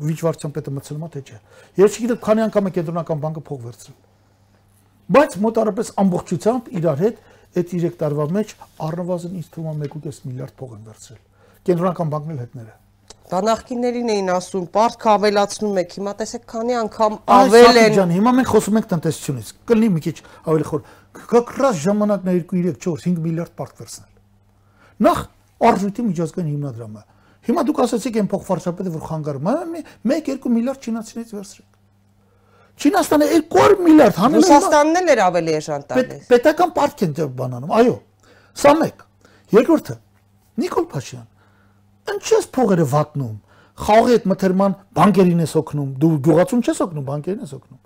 [0.00, 1.38] նա վիճվարչության պետը մտցնում է թե չէ։
[1.80, 3.98] Ես չգիտեմ քանի անգամ է կենտրոնական բանկը փող վերցրել
[5.10, 7.16] բայց մոտարապես ամբողջությամբ իրար հետ
[7.60, 8.52] այդ 3 տարվա մեջ
[8.86, 11.22] առնվազն ինձ թվում է 1.5 միլիարդ փող են վերցրել
[11.66, 12.76] կենտրոնական բանկն էլ հետները
[13.30, 18.48] Բանախկիներին էին ասում, պարտք ավելացնում եք, հիմա տեսեք քանի անգամ ավել են։ Ջան, հիմա մենք
[18.50, 20.16] խոսում ենք տնտեսությունից։ Կլինի մի քիչ
[20.50, 20.82] ավելի խոր։
[21.30, 24.10] Կկրած ժամանակն 2 3 4 5 միլիարդ պարտք վերցնել։
[25.06, 25.22] Նախ
[25.70, 27.04] արժույթի միջազգային հիմնադրամը։
[27.48, 31.70] Հիմա դուք ասացիք այն փոխվարչապետը, որ խանգարում է, 1-2 միլիարդ չինացիներից վերցրեք։
[32.80, 37.74] Չինաստանը 200 միլիարդ հանել է։ Ռուսաստանն էլ էր ավելի էժան տալիս։ Պետական պարտք են բանանում,
[37.80, 37.96] այո։
[38.60, 39.04] Սա մեկ։
[39.56, 39.96] Երկրորդը
[40.60, 41.26] Նիկոլ Փաշյան։
[42.10, 43.36] Ինչ ես փողերը վատնում։
[43.80, 47.78] Խաղի այդ մթերման բանկերին ես օգնում, դու գյուղացում չես օգնում, բանկերին ես օգնում։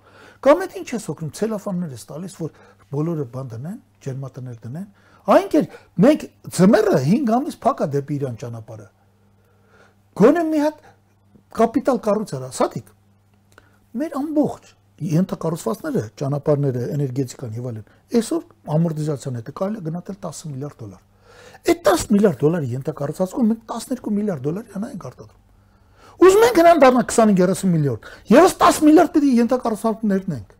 [0.45, 2.49] Կամ այդ ինչ ես օգնում, ցելոֆաններ ես տալիս, որ
[2.95, 4.87] բոլորը բան դնեն, ջերմատներ դնեն։
[5.35, 5.69] Այնքեր
[6.05, 6.25] մենք
[6.55, 8.87] ձմեռը 5 ամիս փակա դեպի Իրան ճանապարհը։
[10.15, 10.83] Գոնե մի հատ
[11.55, 12.91] կապիտալ կառուցարա, սատիկ։
[13.99, 20.77] Մեր ամբողջ ենթակառուցվածքները, ճանապարհները, էներգետիկան եւ այլն, այսօր ամորտիզացիան հետը կարելի է գնահատել 10 միլիարդ
[20.85, 21.01] դոլար։
[21.65, 25.43] Այդ 10 միլիարդ դոլարի ենթակառուցվածքում մենք 12 միլիարդ դոլարի հնա ենք արտադրում։
[26.25, 30.55] Ուզում ենք հնան դառնա 25-30 միլիոն։ Եվս 10 միլիարդ պիտի ենթակառուցվածք ներդնենք։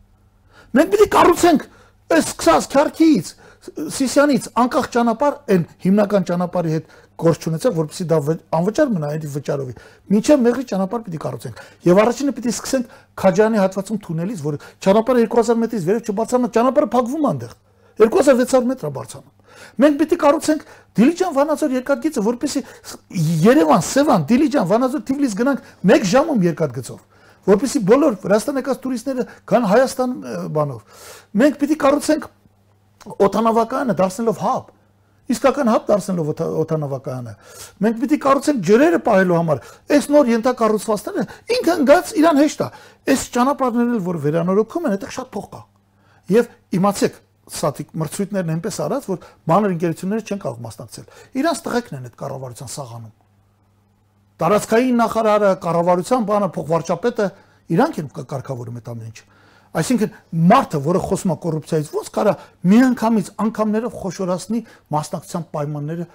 [0.76, 1.68] Մենք պիտի կառուցենք
[2.16, 3.30] այս սկսած քարքից,
[3.66, 8.18] Սիսյանից անկախ ճանապարհ այն հիմնական ճանապարհի հետ գործ չունեցավ, որպեսզի դա
[8.56, 9.76] անվճար մնա այդ վճարովի։
[10.12, 15.62] Մինչև մեղրի ճանապարհ պիտի կառուցենք։ Եվ առաջինը պիտի սկսենք Քաջանի հատվածում թունելից, որ ճանապարհը 2000
[15.64, 17.56] մետրից վերև չբարձրանա, ճանապարհը փակվում այնտեղ։
[17.96, 19.34] 2600 մետր է բարձրանում։
[19.80, 20.64] Մենք պիտի կառուցենք
[21.00, 22.62] Դիլիջան Վանաձոր երկաթգիծը, որպեսզի
[23.46, 27.00] Երևան, Սևան, Դիլիջան, Վանաձոր, Թիֆլիս գնանք 1 ժամում երկաթգծով
[27.46, 30.14] որպեսզի բոլոր Վրաստան եկած տուրիստները գան Հայաստան
[30.56, 31.04] բանով։
[31.42, 32.28] Մենք պիտի կառուցենք
[33.26, 34.72] օթանավակայանը դարձնելով հապ
[35.26, 36.32] իսկական հապ դարձնելով
[36.62, 37.34] օթանավակայանը
[37.86, 39.62] մենք պիտի կառուցենք ջրերը պահելու համար
[39.96, 41.26] այս նոր ենթակառուցվածքները
[41.56, 42.68] ինքը ընկած իրան հեշտ է
[43.16, 45.62] այս ճանապարհներն էլ որ վերանորոգում են այդտեղ շատ փող կա
[46.36, 51.06] եւ իմացեք սատիկ մրցույթներն այնպես արած, որ բաներ ընկերությունները չեն կարող մասնակցել։
[51.42, 53.14] Իրանց տղեկն են այդ կառավարության սաղանում։
[54.42, 57.28] Տարածքային նախարարը, կառավարության բանը, փոխվարչապետը
[57.76, 59.35] իրանք են կարգավորում այդ ամեն ինչը։
[59.76, 60.18] Այսինքն
[60.56, 62.36] մարդը, որը խոսում է կոռուպցիայից, ո՞նց կարա
[62.72, 64.66] միանգամից անգամներով խոշորացնի
[64.96, 66.10] մասնակցության պայմանները,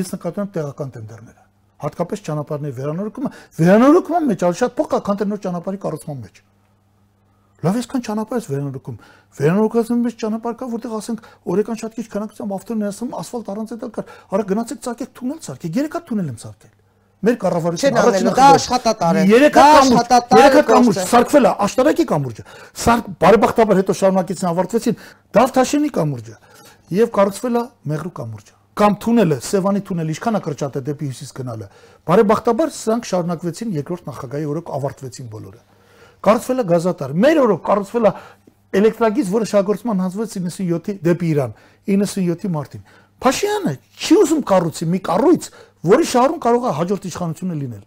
[0.00, 1.42] ես նկատում եմ տեղական տենդերները
[1.84, 6.40] հատկապես ճանապարհների վերանորոգումը, վերանորոգումը մեջ ալ շատ փոք կա, քան նոր ճանապարհի կառուցման մեջ։
[7.64, 8.96] Լավ էսքան ճանապարհ է վերանորոգում։
[9.38, 13.92] Վերանորոգածն մեջ ճանապարհ կա, որտեղ ասենք օրական շատ քիչ քանակությամբ ավտոներ ասում ասֆալտ առանց էլ
[13.94, 16.83] կար։ Արա գնացեք ցակեք թունել ցարկեք։ Երեք հատ թունել եմ ցարկել։
[17.24, 20.10] Մեր կառավարությունը առաջին դա աշխատատար է։ Երեք հատ կամուրջ,
[20.40, 22.44] երեք հատ կամուրջ սարկվել է աշտարակի կամուրջը։
[22.84, 24.98] Սարք բարեբախտաբար հետո շարունակեցին ավարտվեցին
[25.38, 26.36] Դավթաշենի կամուրջը
[27.00, 27.64] եւ կառուցվել է
[27.94, 31.66] Մեղրու կամուրջը կամ թունելը, Սևանի թունելը ինչքան է կրճատը դեպի հյուսիս գնալը։
[32.10, 35.60] Բարեբախտաբար սրանք շարունակվեցին երկրորդ նախագահի օրոք ավարտվեցին բոլորը։
[36.26, 38.12] Կառուցվել է գազատար։ Մեր օրոք կառուցվել է
[38.74, 41.54] էլեկտրագիծ, որը շահգործման հանձնվեց 97-ի դեպի Իրան,
[41.94, 42.84] 97-ի մարտին։
[43.24, 45.46] Փաշինյանը չի ուզում կառուցի մի կառույց,
[45.84, 47.84] որի շահառուն կարող է հաջորդ իշխանությունը լինել։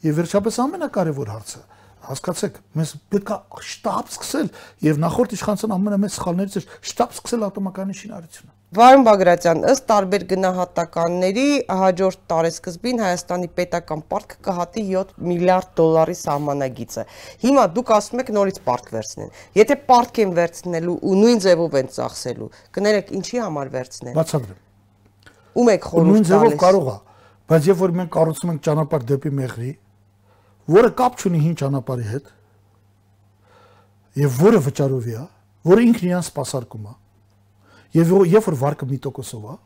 [0.00, 1.62] Եվ վերջապես ամենակարևոր հարցը
[2.10, 4.48] հասկացեք, մեզ պետք է շտապ սկսել
[4.86, 11.46] եւ նախորդ իշխանության ամենամեծ սխալներից էր շտապ սկսել ատոմականի շինարարությունը։ Վարոն Բագրատյան, ըստ տարբեր գնահատականների,
[11.80, 17.04] հաջորդ տարեսկզբին Հայաստանի պետական պարտքը կհատի 7 միլիարդ դոլարի սահմանագիծը։
[17.44, 21.92] Հիմա դուք ասում եք նորից պարտք վերցնեն։ Եթե պարտք են վերցնելու ու նույն ձևով են
[21.98, 24.58] ծախսելու, կներեք ինչի համար վերցնեն։ Բացատրեմ։
[25.50, 26.98] Ում եք խորհուրդ տալիս։ Նույն ձևով կարող է,
[27.50, 29.70] Բայց երբ որ մենք կառուցում ենք ճանապարհ դեպի մեղրի,
[30.70, 32.28] որը կապ չունի հին ճանապարհի հետ,
[34.20, 35.24] եւ որը վճարովի է,
[35.66, 36.94] որը ինքն իրան սпасարկում է։
[37.98, 39.56] Եվ երբ որ վարկը մի տոկոսով է,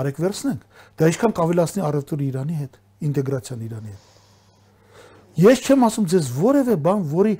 [0.00, 0.64] արեք վերցնենք։
[0.96, 4.12] Դա ինչքան կավելացնի արևտուրի Իրանի հետ, ինտեգրացիան Իրանի հետ։
[5.36, 7.34] Ես չեմ ասում ձեզ որևէ բան, որի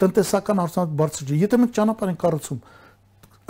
[0.00, 2.60] տնտեսական արդյունք բարձր չէ։ Եթե մենք ճանապարհ ենք կառուցում,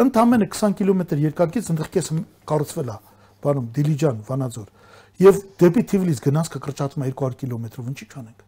[0.03, 2.09] ընդամենը 20 կիլոմետր երկակից ընդեղ կես
[2.51, 2.97] կառուցվել է,
[3.47, 4.81] բանում Դիլիջան, Վանաձոր
[5.23, 8.40] Եվ դեպի Թիվլիս գնացքը կրճատում է 200 կիլոմետրով, ինչի չանենք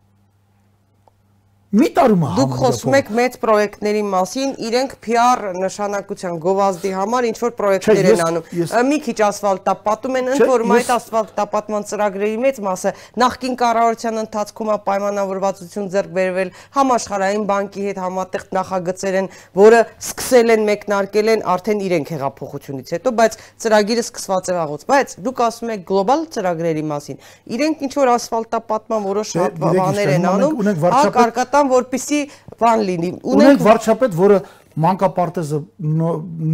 [1.75, 7.39] մի տարում է Դուք խոսում եք մեծ պրոյեկտների մասին, իրենք PR նշանակության գովազդի համար ինչ
[7.43, 8.45] որ պրոյեկտներ են անում։
[8.91, 12.93] Մի քիչ ասֆալտապատում են, ընդ որում այդ ասֆալտապատման ծրագրերի մեծ մասը
[13.25, 19.29] նախկին կառավարության ընթացքում է պայմանավորվածություն ձեռք բերվել համաշխարհային բանկի հետ համատեղ նախագծեր են,
[19.59, 25.17] որը սկսել են մեկնարկել են արդեն իրենք հեղափոխությունից հետո, բայց ծրագիրը սկսված է վաղուց, բայց
[25.25, 27.21] դուք ասում եք գլոբալ ծրագրերի մասին։
[27.55, 29.35] Իրենք ինչ որ ասֆալտապատման որոշ
[29.65, 32.21] բաներ են անում, հա կարկատան կան, որպիսի
[32.61, 34.39] բան լինի։ Ունենք վարչապետ, որը
[34.85, 35.61] մանկապարտեզը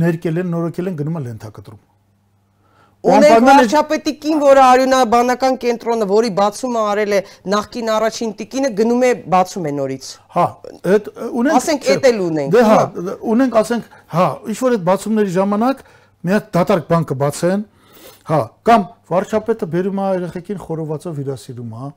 [0.01, 1.81] ներկել են, նորոգել են գնում է լենթակտրում։
[3.01, 7.21] Ունենք վարչապետի կին, որը արյունաբանական կենտրոնը, որի բացումը արել է
[7.55, 10.45] նախկին առաջին տիկինը, գնում է բացում է նորից։ Հա,
[10.93, 11.09] այդ
[11.41, 12.77] ունենք Ասենք էդ էլ ունենք։ Դե հա,
[13.33, 15.83] ունենք, ասենք, հա, ինչ որ այդ բացումների ժամանակ
[16.21, 17.65] մի հատ դատարկ բան կբացեն,
[18.29, 21.89] հա, կամ վարչապետը բերում է երեխեքին խորովածով հյուրասիրում, հա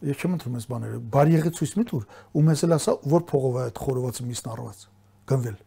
[0.00, 3.22] Ես չեմ ընդունում այս բաները։ Բարի եղի ցույց մի տուր ու մեզ էլ ասա որ
[3.30, 4.78] փողով է այդ խորովածը միսն առված։
[5.30, 5.58] Գնվել։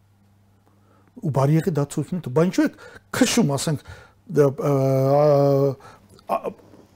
[1.14, 2.68] Ու բարի եղի դա ցույց մի տուր։ Բա ինչու է
[3.14, 3.78] քշում, ասենք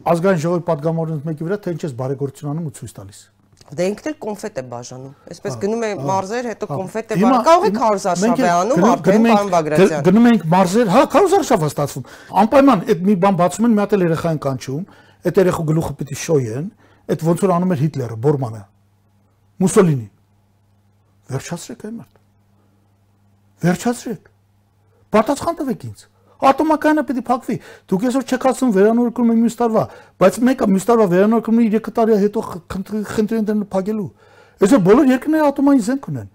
[0.08, 3.18] ազգային ժողովի падգամավորներից մեկի վրա թե ինչ ես բարեգործություն անում ու ցույց տալիս։
[3.68, 7.10] Դե ինքն էլ կոնֆետ է բաժանում։ Այսպես հա, գնում է հա, մարզեր, հետո հա։ կոնֆետ
[7.12, 11.60] է բաժանում։ Կարող է քարոզարշավ է անում արդեն պարոն Բագրատյան։ Գնում ենք մարզեր, հա, քարոզարշավ
[11.60, 12.06] է ստացվում։
[12.42, 14.82] Անպայման այդ մի բան բացում են, մի հատ էլ երեխային կանչում,
[15.28, 16.66] այդ երեխու գլուխը պիտի շոյեն,
[17.08, 18.62] այդ ոնց որ անում էր Հիտլերը, Բորմանը,
[19.58, 20.08] Մուսոլինի։
[21.28, 22.14] Վերջացրեք այն մարդ։
[23.64, 24.30] Վերջացրեք։
[25.08, 26.06] Պատասխան տվեք ինձ։
[26.38, 27.56] Ատոմակայանը պետք է փակվի։
[27.90, 29.82] Դուք այսօր չեք ասում վերանորոգում եմ մյուս տարվա,
[30.22, 32.42] բայց մեկը մյուս տարվա վերանորոգում է 3 տարի հետո
[32.78, 34.08] խնդրեն դեռ փակելու։
[34.62, 36.28] Այսօր բոլոր երկրները ատոմային զենք ունեն։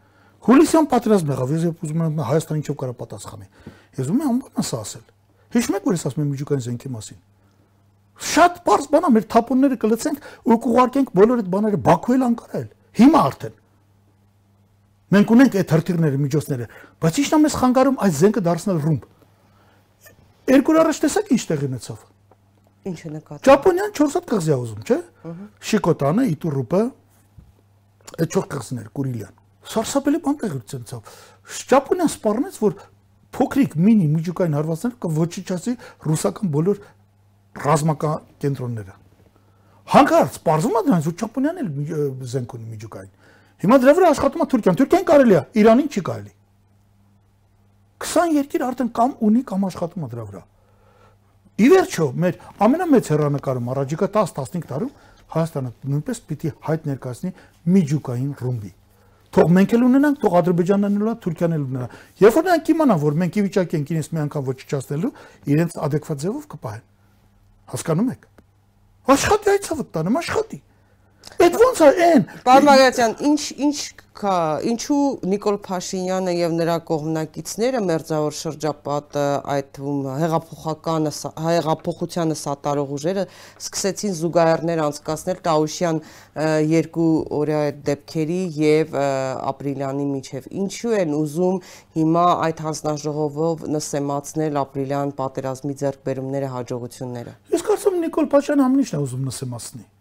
[0.44, 3.48] Հուլիսյան պատերազմ եղավ, ես ուզում եմ Հայաստանը ինչով կարա պատասխանի։
[3.96, 5.06] Ես ուզում եմ ասա ասել։
[5.56, 7.20] Հիշում եք որ ես ասում եմ միջուկային զենքի մասին։
[8.14, 12.68] Շատ բարձ բանա մեր թափոնները կլցենք ու կուղարկենք բոլոր այդ բաները Բաքու էլ Անկարայել։
[13.00, 13.56] Հիմա արդեն։
[15.14, 16.68] Մենք ունենք այդ հրթիռները, միջոցները,
[17.04, 19.04] բայց ի՞նչն է մեզ խանգարում այդ զենքը դարձնել ռումբ։
[20.54, 22.00] Երկու օր առաջ տեսակ ինչ տեղի ունեցավ։
[22.84, 24.98] Ինչը նկատի։ Ճապոնիան 4 հատ կղզի ուզում, չէ։
[25.70, 26.82] Շիկոտանը, Իտուրուպը,
[28.24, 29.38] այդ 4 կղզիներ, Կուրիլյան։
[29.74, 31.14] Սարսափելի բան տեղի ունեցավ։
[31.72, 32.76] Ճապոնիան սպառնեց, որ
[33.34, 35.74] փոքրիկ մինի միջուկային հարվածները կոչիչացի
[36.04, 36.82] ռուսական բոլոր
[37.54, 38.96] ռազմական կենտրոնները։
[39.94, 41.70] Հանկարծ պարզվում է դրանից, որ Ճապոնիան էլ
[42.34, 43.12] զենք ունի միջուկային։
[43.64, 46.34] Հիմա դրա վրա աշխատում է Թուրքիան։ Թուրքիան կարելի է, Իրանին չի կարելի։
[48.04, 50.42] 20 երկիր արդեն կամ ունի կամ աշխատում է դրա վրա։
[51.54, 54.94] Ի վերջո, մեր ամենամեծ հերանեկարում առաջիկա 10-15 տարում
[55.34, 57.32] Հայաստանը նույնպես պիտի հայտ ներկայացնի
[57.74, 58.72] միջուկային ռումբի։
[59.34, 61.88] Թող մենք էլ ունենանք, թող Ադրբեջանն էլ ունենա, Թուրքիան էլ ունենա։
[62.22, 65.12] Երբ որ նրանք իմանան, որ մենք ի վիճակի ենք իրենց մի անգամ ոչնչացնելու,
[65.54, 66.84] իրենց adekvat ձևով կպահեն։
[67.74, 68.28] Հասկանում եք։
[69.14, 70.60] Աշխատի այցավը տանեմ, աշխատի։
[71.44, 73.78] Այդ ո՞նց է այն։ Պարոն Բագրատյան, ինչ ինչ
[74.14, 74.34] կա,
[74.70, 79.24] ինչու Նիկոլ Փաշինյանը եւ նրա կողմնակիցները մերձավոր շրջապատը
[79.54, 81.14] այդ թվում հեղափոխականը
[81.46, 83.24] հեղափոխությանը սատարող ուժերը
[83.64, 86.02] սկսեցին զուգահեռներ անցկացնել Տաուշյան
[86.74, 87.10] երկու
[87.40, 91.58] օրյա դեպքերի եւ ապրիլյանի միջև։ Ինչու են ուզում
[91.98, 99.04] հիմա այդ հանձնաժողովով նսեմացնել ապրիլյան պատերազմի ձեռքբերումները հաջողությունները։ Ես կարծում եմ Նիկոլ Փաշյանը ամենիշն է
[99.08, 99.92] ուզում նսեմացնել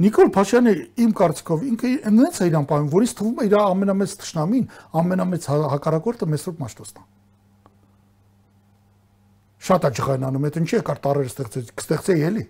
[0.00, 0.72] Նիկոլ Փաշյանը
[1.04, 4.64] իմ կարծիքով ինքը այնց է իրան պահում, որից թվում է իր ամենամեծ ճշնամին,
[5.02, 7.04] ամենամեծ հա- հակառակորդը Մեսրոպ Մաշտոցն է։
[9.62, 12.44] Շատ աճղանանում է, ինչի է կար տարերը ստեղծել, կստեղծեի էլի։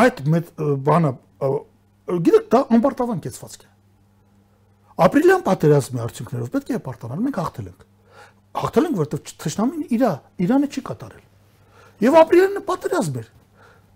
[0.00, 0.50] Այդ մեծ
[0.88, 1.12] բանը
[2.10, 3.70] գիտեք, դա անպարտավան կեցվածք է։
[5.00, 7.84] Ապրիլյան պատերազմի արդյունքներով պետք է պարտանալ, մենք հաղթել ենք։
[8.60, 10.04] Հաղթել ենք, որովհետև թշնամին իր
[10.44, 11.24] իրանը չի կատարել։
[12.00, 13.28] Եւ ապրիլյանը պատերազմ էր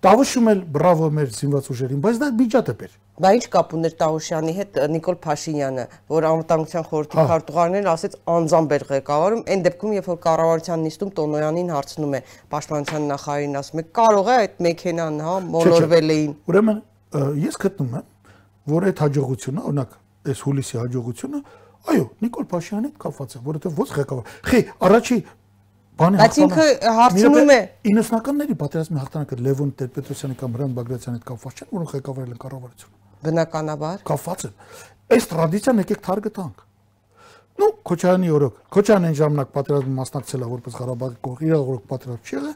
[0.05, 4.53] Տավուշում էլ բրավո մեր զինված ուժերին, բայց դա միջադեպ էր։ Բա ինչ կապ ուներ Տավուշյանի
[4.59, 10.19] հետ Նիկոլ Փաշինյանը, որ անվտանգության խորհրդի քարտուղարներն ասեց անձամբ էր ղեկավարում, այն դեպքում երբ որ
[10.27, 12.21] կառավարության նիստում Տոնոյանին հարցնում է
[12.53, 16.83] պաշտպանության նախարարին ասում է կարող է այդ մեքենան, հա, մոլորվել էին։ Ուրեմն
[17.45, 18.09] ես գտնում եմ,
[18.75, 19.97] որ այդ հաջողությունը, օրինակ,
[20.35, 21.41] այս հուլիսի հաջողությունը,
[21.95, 25.19] այո, Նիկոլ Փաշյանի հետ կապված է, որովհետև ո՞նց ղեկավար։ Խի, առաջի
[25.95, 26.65] բանի Բայց ինքը
[26.97, 32.33] հարցնում է 90-ականների պատերազմի հաղթանակը Լևոն Տեր-Պետրոսյանի կամ Հրանտ Բագրատյանի հետ կապված չէ, որոնք ղեկավարել
[32.35, 32.95] են կառավարությունը։
[33.25, 34.55] Բնականաբար։ Կապված են։
[35.15, 36.65] Այս տրադիցիան եկեք թարգտանք։
[37.55, 42.25] Ну, Քոչարյանի օրոք, Քոչարյանն այն ժամանակ պատերազմի մասնակցել է որպես Ղարաբաղի կողմ, իր օրոք պատերազմ
[42.25, 42.55] չի եղել,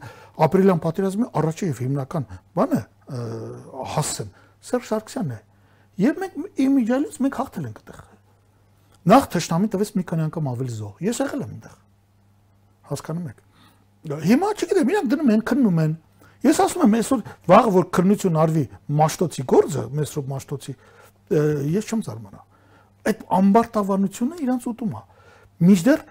[0.48, 2.26] ապրիլյան պատերազմի առաջի եւ հիմնական
[2.58, 2.80] բանը
[3.94, 4.32] հասցեն
[4.68, 5.42] Սերժ Սարգսյանն է։
[6.02, 8.02] Եվ մենք իմիջիալից մենք հաղթել ենք այդտեղ։
[9.14, 11.76] Նախ թշնամին տվեց մի քանի անգամ ավելի զոհ։ Ես եղել եմ այդտեղ
[12.88, 13.40] հասկանում եք։
[14.28, 15.94] Հիմա չգիտեմ, իրանք դնում են, քննում են։
[16.48, 18.64] Ես ասում եմ, այսօր վաղ որ քննություն արվի
[18.98, 20.74] Մաշտոցի գործը, Մեսրոպ Մաշտոցի,
[21.74, 22.42] ես չեմ զարմանա։
[23.08, 25.02] Այդ ամբարտավանությունը իրանց ուտում է։
[25.68, 26.04] Միջդեռ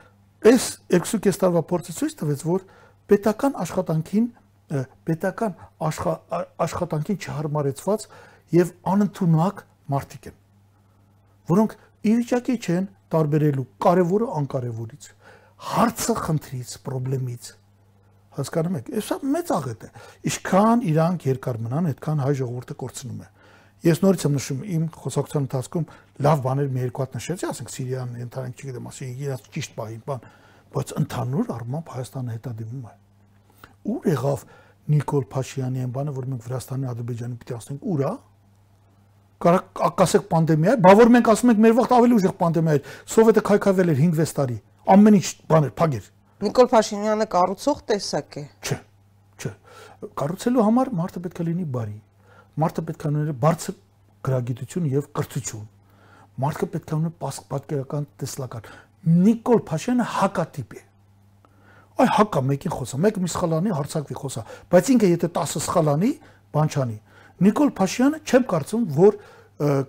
[0.51, 2.65] այս 2.5 տարվա փորձը ցույց տվեց, որ
[3.07, 4.27] պետական աշխատանքին
[4.67, 8.05] պետական աշխատանքին չհարմարեցված
[8.51, 9.61] եւ անընդունակ
[9.93, 10.35] մարդիկ են,
[11.47, 15.07] որոնք ի վիճակի չեն տարբերելու կարևորը անկարևորից
[15.57, 17.53] հարցը խնդրից, խնդրից
[18.37, 19.89] հասկանում եք, սա մեծ աղետ է։
[20.29, 23.29] Ինչքան իրանք երկար մնան, այդքան հայ ժողովուրդը կորցնում է։
[23.87, 25.87] Ես նորից եմ նշում իմ խոսակցության ընթացքում
[26.27, 30.23] լավ բաներ մի երկու հատ նշեցի, ասենք Սիրիան, ընդհանրեն չգիտեմ, ասի իրաց ճիշտ բային բան,
[30.77, 32.95] բայց ընդհանուր առմամբ Հայաստանը հետադիմում է։
[33.87, 34.45] Ուր եղավ
[34.87, 38.11] Նիկոլ Փաշյանի այն բանը, որ մենք Վրաստանի, Ադրբեջանի պիտի ասենք, ուր է։
[39.37, 42.93] Կարող ասեք պանդեմիա է, բա որ մենք ասում ենք մեր վաղ ավելի ուժեղ պանդեմիա էր։
[43.13, 44.57] Սովետը քայքայվել էր 5-6 տարի
[44.87, 46.05] ամեն ինչ բաներ փագեր։
[46.47, 48.77] Նիկոլ Փաշինյանը կառուցող տեսակ է։ Չէ,
[49.41, 49.51] չէ։
[50.21, 51.97] Կառուցելու համար մարդը պետք է լինի բարի։
[52.61, 53.77] Մարդը պետք է ունենա բարձր
[54.27, 55.65] գրագիտություն եւ կրթություն։
[56.43, 58.69] Մարդը պետք է ունենա պատկերական տեսլական։
[59.27, 60.81] Նիկոլ Փաշինյանը հակատիպ է։
[61.97, 66.11] Այ հակա մեկին խոսա, մեկ մի սխալանի հարցակվի խոսա, բայց ինքը եթե 10 սխալանի,
[66.53, 66.97] բան չանի։
[67.47, 69.17] Նիկոլ Փաշինյանը չեմ կարծում, որ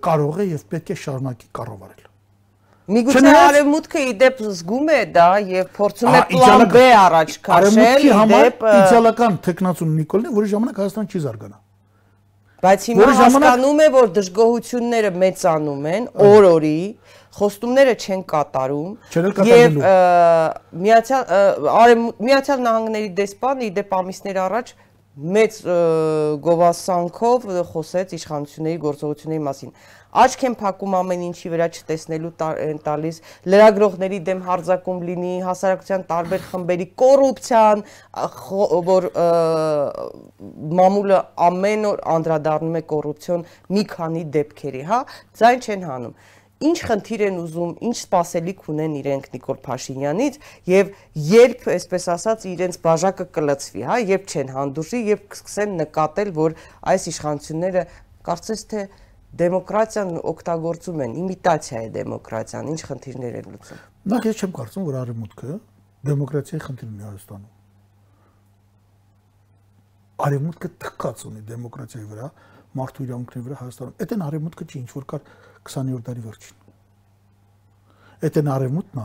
[0.09, 2.08] կարող է եւ պետք է շարունակի կառավարել։
[2.89, 9.35] Միգուցե արևմուտքը իդեպ զգում է դա եւ փորձում է պլան B առաջ քաշել իդեպ իդեալական
[9.45, 11.59] տեխնացուն Նիկոլն է, որի ժամանակ Հայաստան չի զարգանա։
[12.59, 16.79] Բայց հիմա հասկանում է, որ դժգոհությունները մեծանում են օր-օրի,
[17.39, 18.91] խոստումները չեն կատարում
[19.47, 19.77] եւ
[20.83, 21.93] միացյալ
[22.25, 24.73] միացյալ նահանգների դեսպան իդեպ ամիսներ առաջ
[25.19, 25.55] մեծ
[26.45, 29.73] գովասանքով խոսեց իշխանությունների գործողությունների մասին
[30.09, 32.31] աչք են փակում ամեն ինչի վրա չտեսնելու
[32.65, 33.19] են տալիս,
[33.53, 37.83] լրագրողների դեմ հարձակում լինի, հասարակության տարբեր խմբերի կոռուպցիան,
[38.89, 39.07] որ
[40.79, 44.99] մամուլը ամեն օր անդրադառնում է կոռուպցիոն մի քանի դեպքերի, հա,
[45.39, 46.19] ցայն չեն հանում
[46.59, 50.89] ինչ խնդիր են ուզում, ինչ սпасելիք ունեն իրենք Նիկոլ Փաշինյանից եւ
[51.29, 56.57] երբ, այսպես ասած, իրենց բաժակը կլծվի, հա, երբ չեն հանդուրժի, երբ կսկսեն նկատել, որ
[56.91, 57.85] այս իշխանությունները
[58.27, 58.83] կարծես թե
[59.37, 64.95] դեմոկրատիան օգտագործում են, իմիտացիա է դեմոկրատիան, ինչ խնդիրներ են լուծում։ Նախ ես չեմ կարծում, որ
[64.99, 65.57] արևմուտքը
[66.09, 67.51] դեմոկրատիայի խնդիր ունի Հայաստանում։
[70.19, 72.27] Արևմուտքը թքած ունի դեմոկրատիայի վրա,
[72.79, 75.21] մարդու իրավունքների վրա Հայաստանում։ Այդ են արևմուտքը չի ինչ որ կար
[75.69, 76.57] 20-րդ դարի վերջին։
[78.19, 78.99] Այդ են արևմուտքն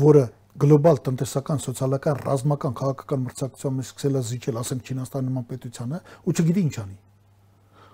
[0.00, 0.24] որը
[0.60, 6.34] գլոբալ տնտեսական, սոցիալական, ռազմական, քաղաքական մրցակցության մեջ սկսել է զիջել, ասենք Չինաստանի նման պետությանը, ու
[6.36, 6.98] չգիտի ինչ անի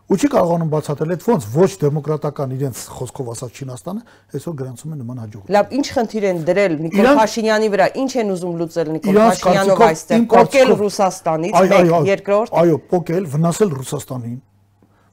[0.07, 4.03] ու չի կարողանում բացատրել այդ ոնց ոչ դեմոկրատական իրենց խոսքով ասած Չինաստանը
[4.39, 8.31] այսօր գրանցում է նման հաջող։ Լավ, ինչ խնդիր են դրել Նիկոլ Փաշինյանի վրա, ինչ են
[8.37, 14.39] ուզում լուծել Նիկոլ Փաշինյանով այստեղ, փոկել Ռուսաստանից, մեկ, երկրորդ։ Այո, փոկել, վնասել Ռուսաստանին,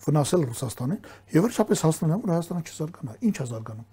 [0.03, 1.01] վնասել Ռուսաստանին
[1.33, 3.89] եւ վերջապես հասնել որ Հայաստանը չզարգանա։ Ինչ է զարգանում։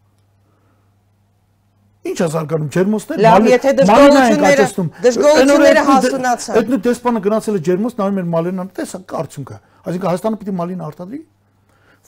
[2.01, 4.65] Ինչ է զարգանում ջերմոցներ, Լավ, եթե դժգոհությունները
[5.05, 10.55] դժգոհությունները հասունացան։ Այդ դեսպանը գնացել է ջերմոց, նայում են Մալենան, տեսա արդյունքը։ Այսինքն Հայաստանը պիտի
[10.61, 11.21] Մալին արտադրի։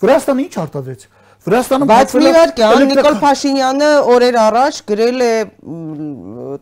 [0.02, 1.04] Վրաստանը ինչ արտադրեց։
[1.42, 5.30] Վրաստանը Բայց մի իհարկե, ան Նիկոլ Փաշինյանը օրեր առաջ գրել է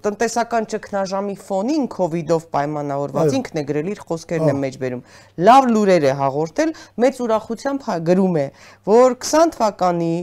[0.07, 5.03] տնտեսական ճգնաժամի ֆոնին կ ូវ իդով պայմանավորված ինքն է գրել իր խոսքերն է մեջբերում։
[5.51, 6.73] Լավ լուրեր է հաղորդել,
[7.05, 8.47] մեծ ուրախությամբ հա գրում է,
[8.89, 10.15] որ 20 թվականի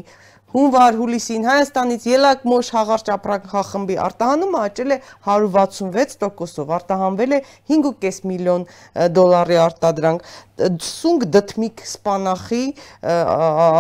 [0.53, 4.98] հունվար հուլիսին Հայաստանից ելակ մոշ հաղարճ ապրանքախմբի արտահանումը աճել է
[5.28, 7.40] 166%-ով, արտահանվել է
[7.72, 8.64] 5.5 միլիոն
[9.18, 10.30] դոլարի արտադրանք
[10.88, 12.64] սունկ դթմիկ սպանախի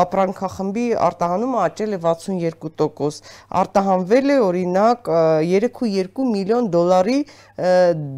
[0.03, 3.31] ապրանքախմբի արտահանումը աճել է 62%,
[3.63, 5.11] արտահանվել է օրինակ
[5.47, 7.19] 3.2 միլիոն դոլարի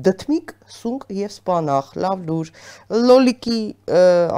[0.10, 2.52] դթմիկ սունկ եւ սպանախ, լավ լուր։
[3.10, 3.60] Լոլիկի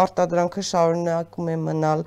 [0.04, 2.04] արտադրանքը շարունակում է մնալ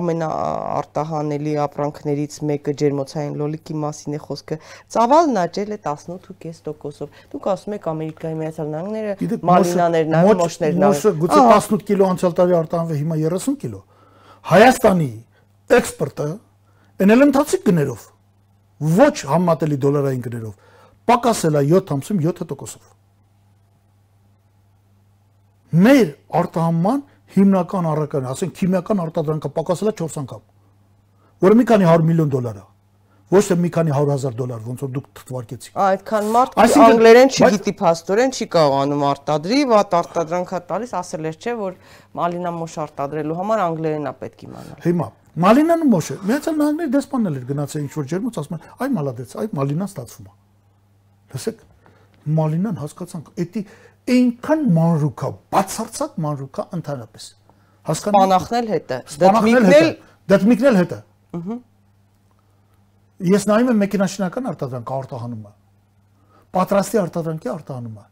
[0.00, 4.60] ամենաարտահանելի ապրանքներից մեկը ջերմոցային լոլիկի մասին է խոսքը։
[4.94, 11.40] Ծավալն աճել է 18.5%-ով։ Դուք ասում եք Ամերիկայի Միացյալ Նահանգները մալինաներն են, մոշներն են գուցե
[11.40, 13.82] 18 կիլո անցյալ տարի արտահանվի հիմա 30 կիլո։
[14.50, 15.10] Հայաստանի
[15.80, 16.28] էքսպորտը
[17.00, 18.06] էնել ընթացիկ գներով
[18.80, 20.54] ոչ համատելի դոլարային գներով
[21.10, 22.99] պակասել է 7.7%-ով։
[25.70, 26.08] Մեր
[26.40, 27.02] արտահանման
[27.36, 30.42] հիմնական առական, ասենք քիմիական արտադրանքը պակասել է 4 անգամ,
[31.46, 32.64] որը մի քանի 100 միլիոն դոլար է
[33.30, 36.56] ոչ թե մի քանի 100.000 դոլար, ոնց որ դուք թվարկեցիք։ Այդքան մարդ
[36.86, 41.76] անգլերեն չգիտի փաստորեն, չի կարողանում արտադրի, վատ արտադրանքա տալիս, ասել էր չէ, որ
[42.18, 45.08] մալինա մոշ արտադրելու համար անգլերենա պետք իմանալ։ Հիմա
[45.46, 49.50] մալինան մոշը, միացյալ նահանգների դեսպանն էր գնացել ինչ որ ջերմուց, ասում են, այ մալադեց, այ
[49.60, 50.34] մալինան ստացվում է։
[51.30, 51.62] Լսեք,
[52.40, 53.62] մալինան հասկացանք, էդի
[54.10, 57.26] այնքան մանրուկա, բացարձակ մանրուկա ընդհանրապես։
[57.90, 59.90] Հասկանում։ Սպանախնել հետը, դդմիկնել,
[60.30, 60.98] դդմիկնել հետը։
[61.40, 61.58] Ահա
[63.20, 65.50] Ես նայում եմ մեքենաշինական արտադրանք արտահանումը։
[66.56, 68.04] Պատրաստի արտադրանքի արտահանումը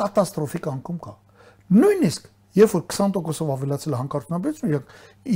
[0.00, 1.12] կատաստրոֆիկ անկում կա։
[1.76, 4.80] Նույնիսկ երբ որ 20%-ով ավելացել է հանկարծնաբերությունը,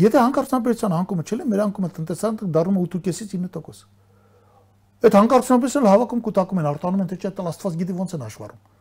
[0.01, 3.85] եթե հանկարծնաբերության անկումը չէ, մեր անկումը տնտեսական դառնում է 8.5-ից 9%։
[5.05, 8.73] Այդ հանկարծնաբերությունը հավաքում կուտակում են, արտանում են թե չէ, Աստված գիտի ոնց են հաշվառում։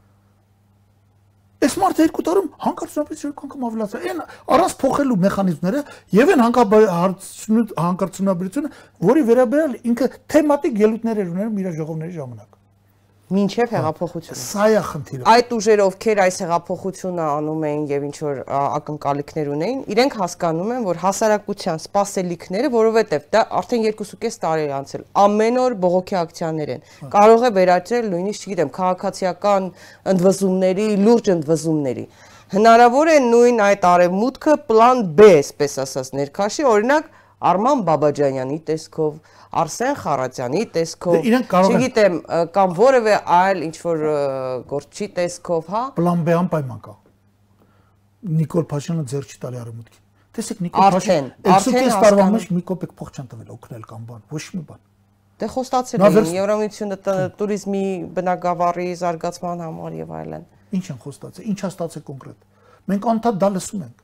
[1.64, 4.24] Այս մարդը երկու տարում հանկարծապես երկու անգամ ավելացել։ Այն
[4.56, 5.84] առանց փոխելու մեխանիզմները
[6.18, 6.44] եւ այն
[7.84, 8.74] հանկարծությունաբերությունը,
[9.12, 12.63] որի վերաբերյալ ինքը թեմատիկ ելույթներ էր ուներում իր ժողովների ժամանակ
[13.32, 18.42] մինչև հեղափոխությունը։ Սա է խնդիրը։ Այդ ուժերը, ովքեր այս հեղափոխությունը անում էին եւ ինչ որ
[18.60, 25.06] ակնկալիքներ ունեին, իրենք հասկանում են, որ հասարակության սպասելիքները, որովհետեւ դա արդեն 2.5 տարի է անցել,
[25.24, 26.86] ամեն օր բողոքի ակցիաներ են։
[27.16, 29.72] Կարող է վերաճել նույնիսկ, չգիտեմ, քաղաքացիական
[30.14, 32.06] ընդվզումների, լուրջ ընդվզումների։
[32.54, 37.08] Հնարավոր է նույն այդ արևմուտքը պլան B, այսպես ասած, ներքաշի, օրինակ
[37.44, 39.16] Արման Բաբաջանյանի տեսքով,
[39.64, 42.16] Արսեն Խարատյանի տեսքով, դե չգիտեմ,
[42.56, 44.06] կամ որևէ այլ ինչ որ
[44.70, 46.96] գործչի տեսքով, հա։ Պլան B անպայման կա։
[48.40, 50.02] Նիկոլ Փաշյանը ձեր չի տալի արմուտքին։
[50.34, 54.44] Տեսեք Նիկոլ Փաշյան, արդեն տարվա մեջ մի կոպեկ փող չան տվել օգնել կամ բան, ոչ
[54.54, 54.82] մի բան։
[55.44, 56.98] Դե խոստացել էին Եվրամիությունը
[57.38, 57.84] туриզմի
[58.16, 60.48] բնակավարի զարգացման համար եւ այլն։
[60.78, 62.48] Ինչ են խոստացել, ինչա ստացել կոնկրետ։
[62.94, 64.04] Մենք անդադ դա լսում ենք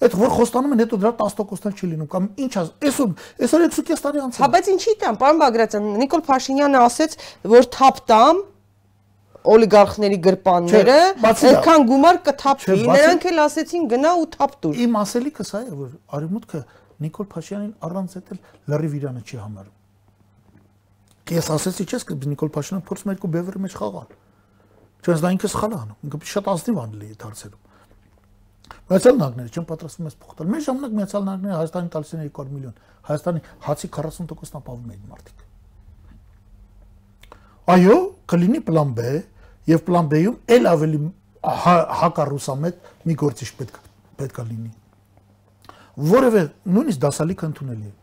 [0.00, 3.10] Այդ որ խոստանում են հետո դրա 10%-ն չի լինում կամ ինչ ասում։ Այսօր
[3.44, 7.16] այսօր 6.5 տարի անցել։ Հա բայց ինչի՞ տամ, պարոն Բագրատյան, Նիկոլ Փաշինյանը ասեց,
[7.52, 8.40] որ թափ տամ
[9.50, 10.96] օլիգարխների գրպանները,
[11.30, 15.92] այդքան գումար կթափվի։ Նրանք էլ ասեցին գնա ու թափ տուր։ Իմ ասելիքը սա է, որ
[16.16, 16.60] արևմուտքը
[17.00, 18.38] Նիկոլ Փաշինյանին առանց էտել
[18.72, 19.76] լրիվ իրանը չի համարում։
[21.30, 24.08] Ես ասեցի, չես կը Նիկոլ Փաշինյանը փորձում երկու բևերի մեջ խաղալ։
[25.00, 27.69] Չես դա ինքը սխալ է անում։ Ինքը շատ ազնիվ անում է դարձերում։
[28.90, 32.74] Միացյալ Նահանգները չեն պատրաստվում ես փոխտալ։ Մեր ժամանակ Միացյալ Նահանգները Հայաստանի տալիս են 200 միլիոն։
[33.06, 35.44] Հայաստանի հացի 40%-ն ապահովում էին մարդիկ։
[37.70, 37.96] Այո,
[38.32, 39.06] կլինի պլան B,
[39.70, 41.00] եւ պլան B-ում ել ավելի
[42.00, 43.80] հակառուսամետ մի գործիչ պետք
[44.20, 44.70] պետք է լինի։
[46.10, 46.42] Որևէ
[46.74, 47.96] նույնիսկ դասալիք ընդունելի է։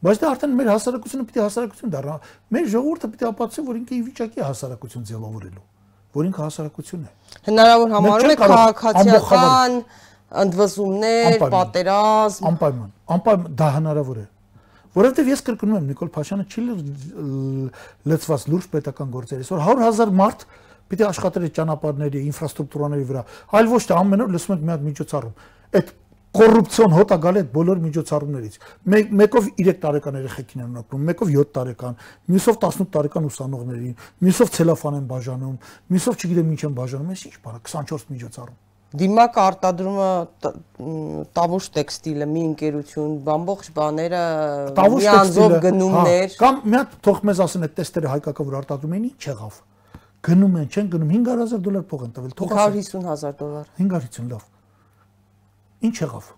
[0.00, 2.16] Բայց դա արդեն մեր հասարակությունը պիտի հասարակություն դառնա։
[2.56, 5.69] Մեր ժողովուրդը պիտի ապացուցի, որ ինքը ի վիճակի հասարակություն ձևավորելու
[6.16, 7.10] որ ինքը հասարակություն է։
[7.50, 9.76] Հնարավոր համարում է քաղաքացիական
[10.40, 14.26] ընդվզումներ, պատերազմ։ Անպայման, անպայման դա հնարավոր է։
[14.90, 16.62] Որովհետև ես կրկնում եմ Նիկոլ Փաշյանը չի
[18.10, 20.44] լծված լուրջ պետական գործերի։ Այսօր 100.000 մարդ
[20.90, 23.22] պիտի աշխատել է ճանապարհների, ինֆրաստրուկտուրաների վրա,
[23.54, 25.34] այլ ոչ թե ամեն օր լսում ենք մի հատ միջոցառում։
[25.78, 25.92] այդ
[26.30, 28.56] կոռուպցիոն հոտա գալ այդ բոլոր միջոցառումներից։
[28.92, 31.96] Մեկ մեկով 3 տարեկան երեխեքին են ապրում, մեկով 7 տարեկան,
[32.30, 33.94] մյուսով 18 տարեկան ուսանողներին,
[34.26, 35.56] մյուսով ցելոֆան են բաժանում,
[35.90, 38.58] մյուսով չգիտեմ ինչ են բաժանում, այս ինչ բան է 24 միջոցառում։
[38.90, 40.12] Դիմակ արտադրումը
[41.38, 44.22] տավուշ տեքստիլը մի ընկերություն, բամբողջ բաները
[44.74, 49.06] միանձով գնումներ։ հա, Կամ մի հատ թող մեզ ասեն այդ տեստերը հայկական որ արտադրում են
[49.10, 49.60] ինչ եղավ։
[50.26, 54.48] Գնում են, չեն գնում 5000 դոլար փող են տվել, թող ասեն 150000 դոլար։ 550 լավ
[55.80, 56.30] Ինչ եղավ։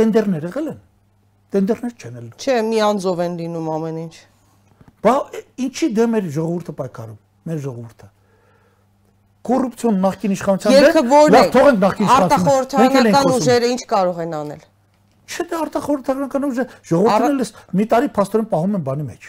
[0.00, 0.80] Տենդերներ եղել են։
[1.50, 4.14] Տենդերներ չեն ել։ Չէ, մի անձով են լինում ամեն ինչ։
[5.00, 5.14] Բա
[5.66, 7.18] ինչի դեմ է ժողովուրդը պայքարում,
[7.50, 8.08] մեր ժողովուրդը։
[9.40, 14.64] Կոռուպցիոն նախկին իշխանության դեմ։ Լավ, թողենք նախկին իշխանությունը։ Արտախորհրդարանական ուժերը ինչ կարող են անել։
[15.30, 19.28] Չէ, դա արտախորհրդարանական ուժը ժողովուրդն էլ մի տարի փաստորեն պահում են բանի մեջ։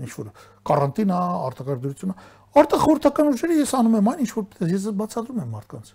[0.00, 0.30] Ինչ որ
[0.70, 1.18] կարանտինա,
[1.50, 2.16] արտակարգությունը,
[2.60, 5.92] արտախորհրդական ուժերը ես անում եմ այն ինչ որ ես բացատրում եմ մարդկանց։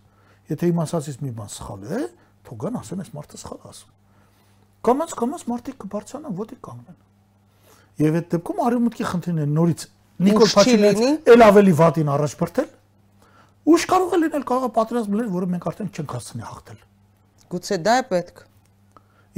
[0.52, 2.02] Եթե իմ ասածից մի բան սխալ է,
[2.46, 3.92] թող գան ասեն, այս մարդը սխալ ասում։
[4.86, 6.98] Կամած կամած մարդիկ կբարձրանան, ոտի կանգնեն։
[8.06, 9.86] Եվ այդ դեպքում արևմուտքի խնդիրն է նորից
[10.16, 12.68] Նիկոլ Փաշինյանը ել ավելի վատին առաջ բրթել։
[13.66, 16.84] Ուշ կարող է լինել կարող է պատերազմ լինել, որը մենք արդեն չենք հասցնի հաղթել։
[17.56, 18.44] Գուցե դա է պետք։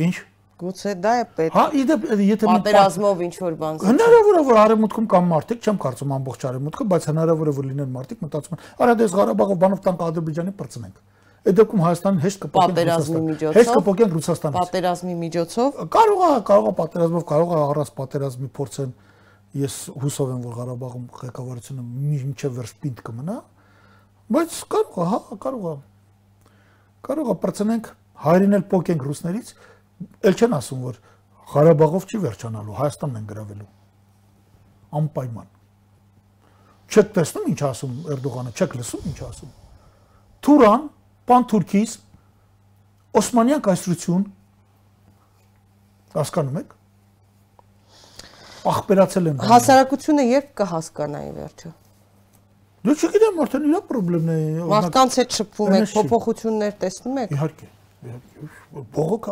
[0.08, 0.16] Ինչ։
[0.58, 5.10] Գուցե դա է պետք։ Հա, իդեպ եթե պատերազմով ինչ որ բան։ Հնարավոր է որ արևմուտքում
[5.14, 8.96] կամ մարդիկ, չեմ կարծում ամբողջ արևմուտքը, բայց հնարավոր է որ լինեն մարդիկ մտածում են, արա
[8.98, 10.98] դες Ղարաբաղով բանով տանք Ադրբեջանի պրծնենք։
[11.48, 16.74] Այդ դեպքում Հայաստանին հեշտ կպոկենք Ռուսաստան։ Հեշտ կպոկենք Ռուսաստանից։ Պատերազմի միջոցով։ Կարող է, կարող է
[16.78, 18.92] պատերազմով, կարող է առանց պատերազմի փորձեն
[19.58, 23.38] ես հուսով եմ որ Ղարաբաղում ղեկավարությունը մինչև վերջ պինդ կմնա,
[24.38, 25.76] բայց կարող է, հա, կարող է։
[27.08, 27.90] Կարող է պրծնենք
[28.28, 29.52] հայրին էլ փոկենք ռուսներից,
[30.28, 31.00] ել չեն ասում որ
[31.48, 33.70] Ղարաբաղով չի վերջանալու, Հայաստանն են գրավելու։
[34.98, 35.48] Անպայման։
[36.88, 39.54] Չեք տեսնում ինչ ասում Էրդողանը, չեք լսում ինչ ասում։
[40.48, 40.84] Թուրան,
[41.28, 41.94] պան Թուրքիս,
[43.18, 44.24] Օսմանյան կայսրություն
[46.18, 46.74] հասկանում եք։
[48.68, 51.72] Ախպերացել են։ Հասարակությունը երբ կհասկանայի վերջը։
[52.88, 54.40] Դու չգիտեմ, արդեն իր խնդրեմն է։
[54.72, 57.70] Մարդկանց հետ շփվում եք, փոփոխություններ տեսնում եք։ Իհարկե։
[58.08, 59.30] Իհարկե։ Բողոք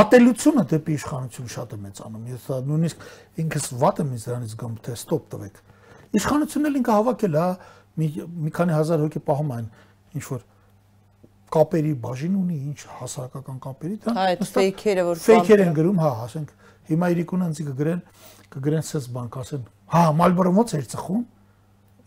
[0.00, 3.06] ատելությունը դեպի իշխանություն շատ է մեծանում։ Ես նույնիսկ
[3.42, 5.56] ինքս վատ եմ ինձ դրանից գամ, թե ստոպ տվեք։
[6.20, 7.46] Իշխանությունն էլ ինքը հավաքել է,
[8.00, 8.08] մի
[8.44, 9.66] մի քանի հազար հոգի պահում այն
[10.20, 10.44] ինչ որ
[11.54, 16.54] կապերի բաժին ունի, ինչ հասարակական կապերի, դա այդ ֆեյքերը որ ֆեյքեր են գրում, հա, ասենք
[16.90, 18.00] հիմա իրիկուն անցի կգրեն,
[18.54, 21.22] կգրեն սես բանկ ասեն, հա, մալբորը ո՞նց էր ծխում։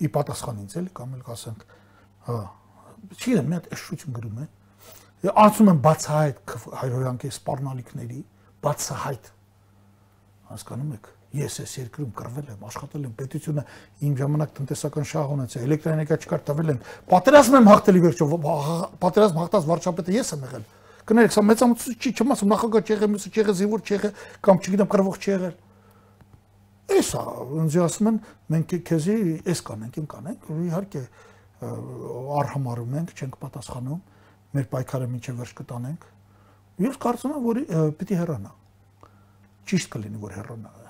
[0.04, 1.66] Ի պատասխան ինձ էլի կամ էլ կասենք,
[2.28, 2.38] հա,
[3.14, 4.52] չի մի հատ էշություն գրում են
[5.24, 8.18] անցում են բացահայտ հայրոյանքի սպառնալիքների,
[8.64, 9.30] բացահայտ։
[10.50, 13.64] Հասկանում եք, ես այս երկրում կռվել եմ, աշխատել եմ, պետությունը
[14.06, 16.80] իմ ժամանակ տնտեսական շահ ունեցել, էլեկտրաէներգիա չկար տվել են,
[17.10, 18.28] պատերազմ եմ հաղթելի վերջո,
[19.02, 20.68] պատերազմ հաղթած վարչապետը ես եմ եղել։
[21.04, 24.14] Կներեք, սա մեծամասնություն չի, չեմ ասում նախագահ չեղել, մյուսը չեղել, զինվոր չեղել,
[24.46, 25.56] կամ չգիտեմ կռվող չեղել։
[26.94, 27.24] Էսա,
[27.64, 28.20] ինձ ասում են,
[28.54, 29.18] մենք քեզի
[29.52, 31.04] էս կանենք, իմ կանենք, իհարկե
[32.44, 34.02] արհամարում ենք, չենք պատասխանում
[34.54, 36.08] մեր պայքարը միջև վերջ կտանենք։
[36.84, 37.62] Ես կարծում եմ, որ
[38.00, 38.56] պիտի հեռանա։
[39.72, 40.83] Ճիշտ կլինի, որ հեռանա։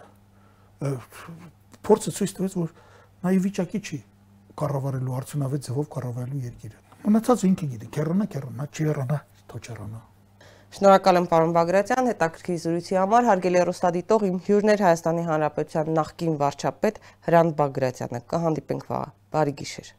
[1.83, 2.73] Փորձը ցույց տվեց, որ
[3.23, 3.99] նա ի վիճակի չի
[4.63, 9.17] կառավարելու արդյունավետ ձևով կառավարելու երկիրը։ Մնացածը ինքը գիտի, կեռանա, կեռանա, չի հեռանա,
[9.51, 10.01] թող չհեռանա։
[10.73, 16.39] Շնորհակալ եմ պարոն Բագրատյան, հետաքրքիր զրույցի համար։ Հարգելի ռոստադիտող, իմ հյուրն էր Հայաստանի Հանրապետության նախկին
[16.41, 16.97] վարչապետ
[17.29, 19.93] Հրանտ Բագրատյանը։ Կհանդիպենք վաղը։ Բարի գիշեր։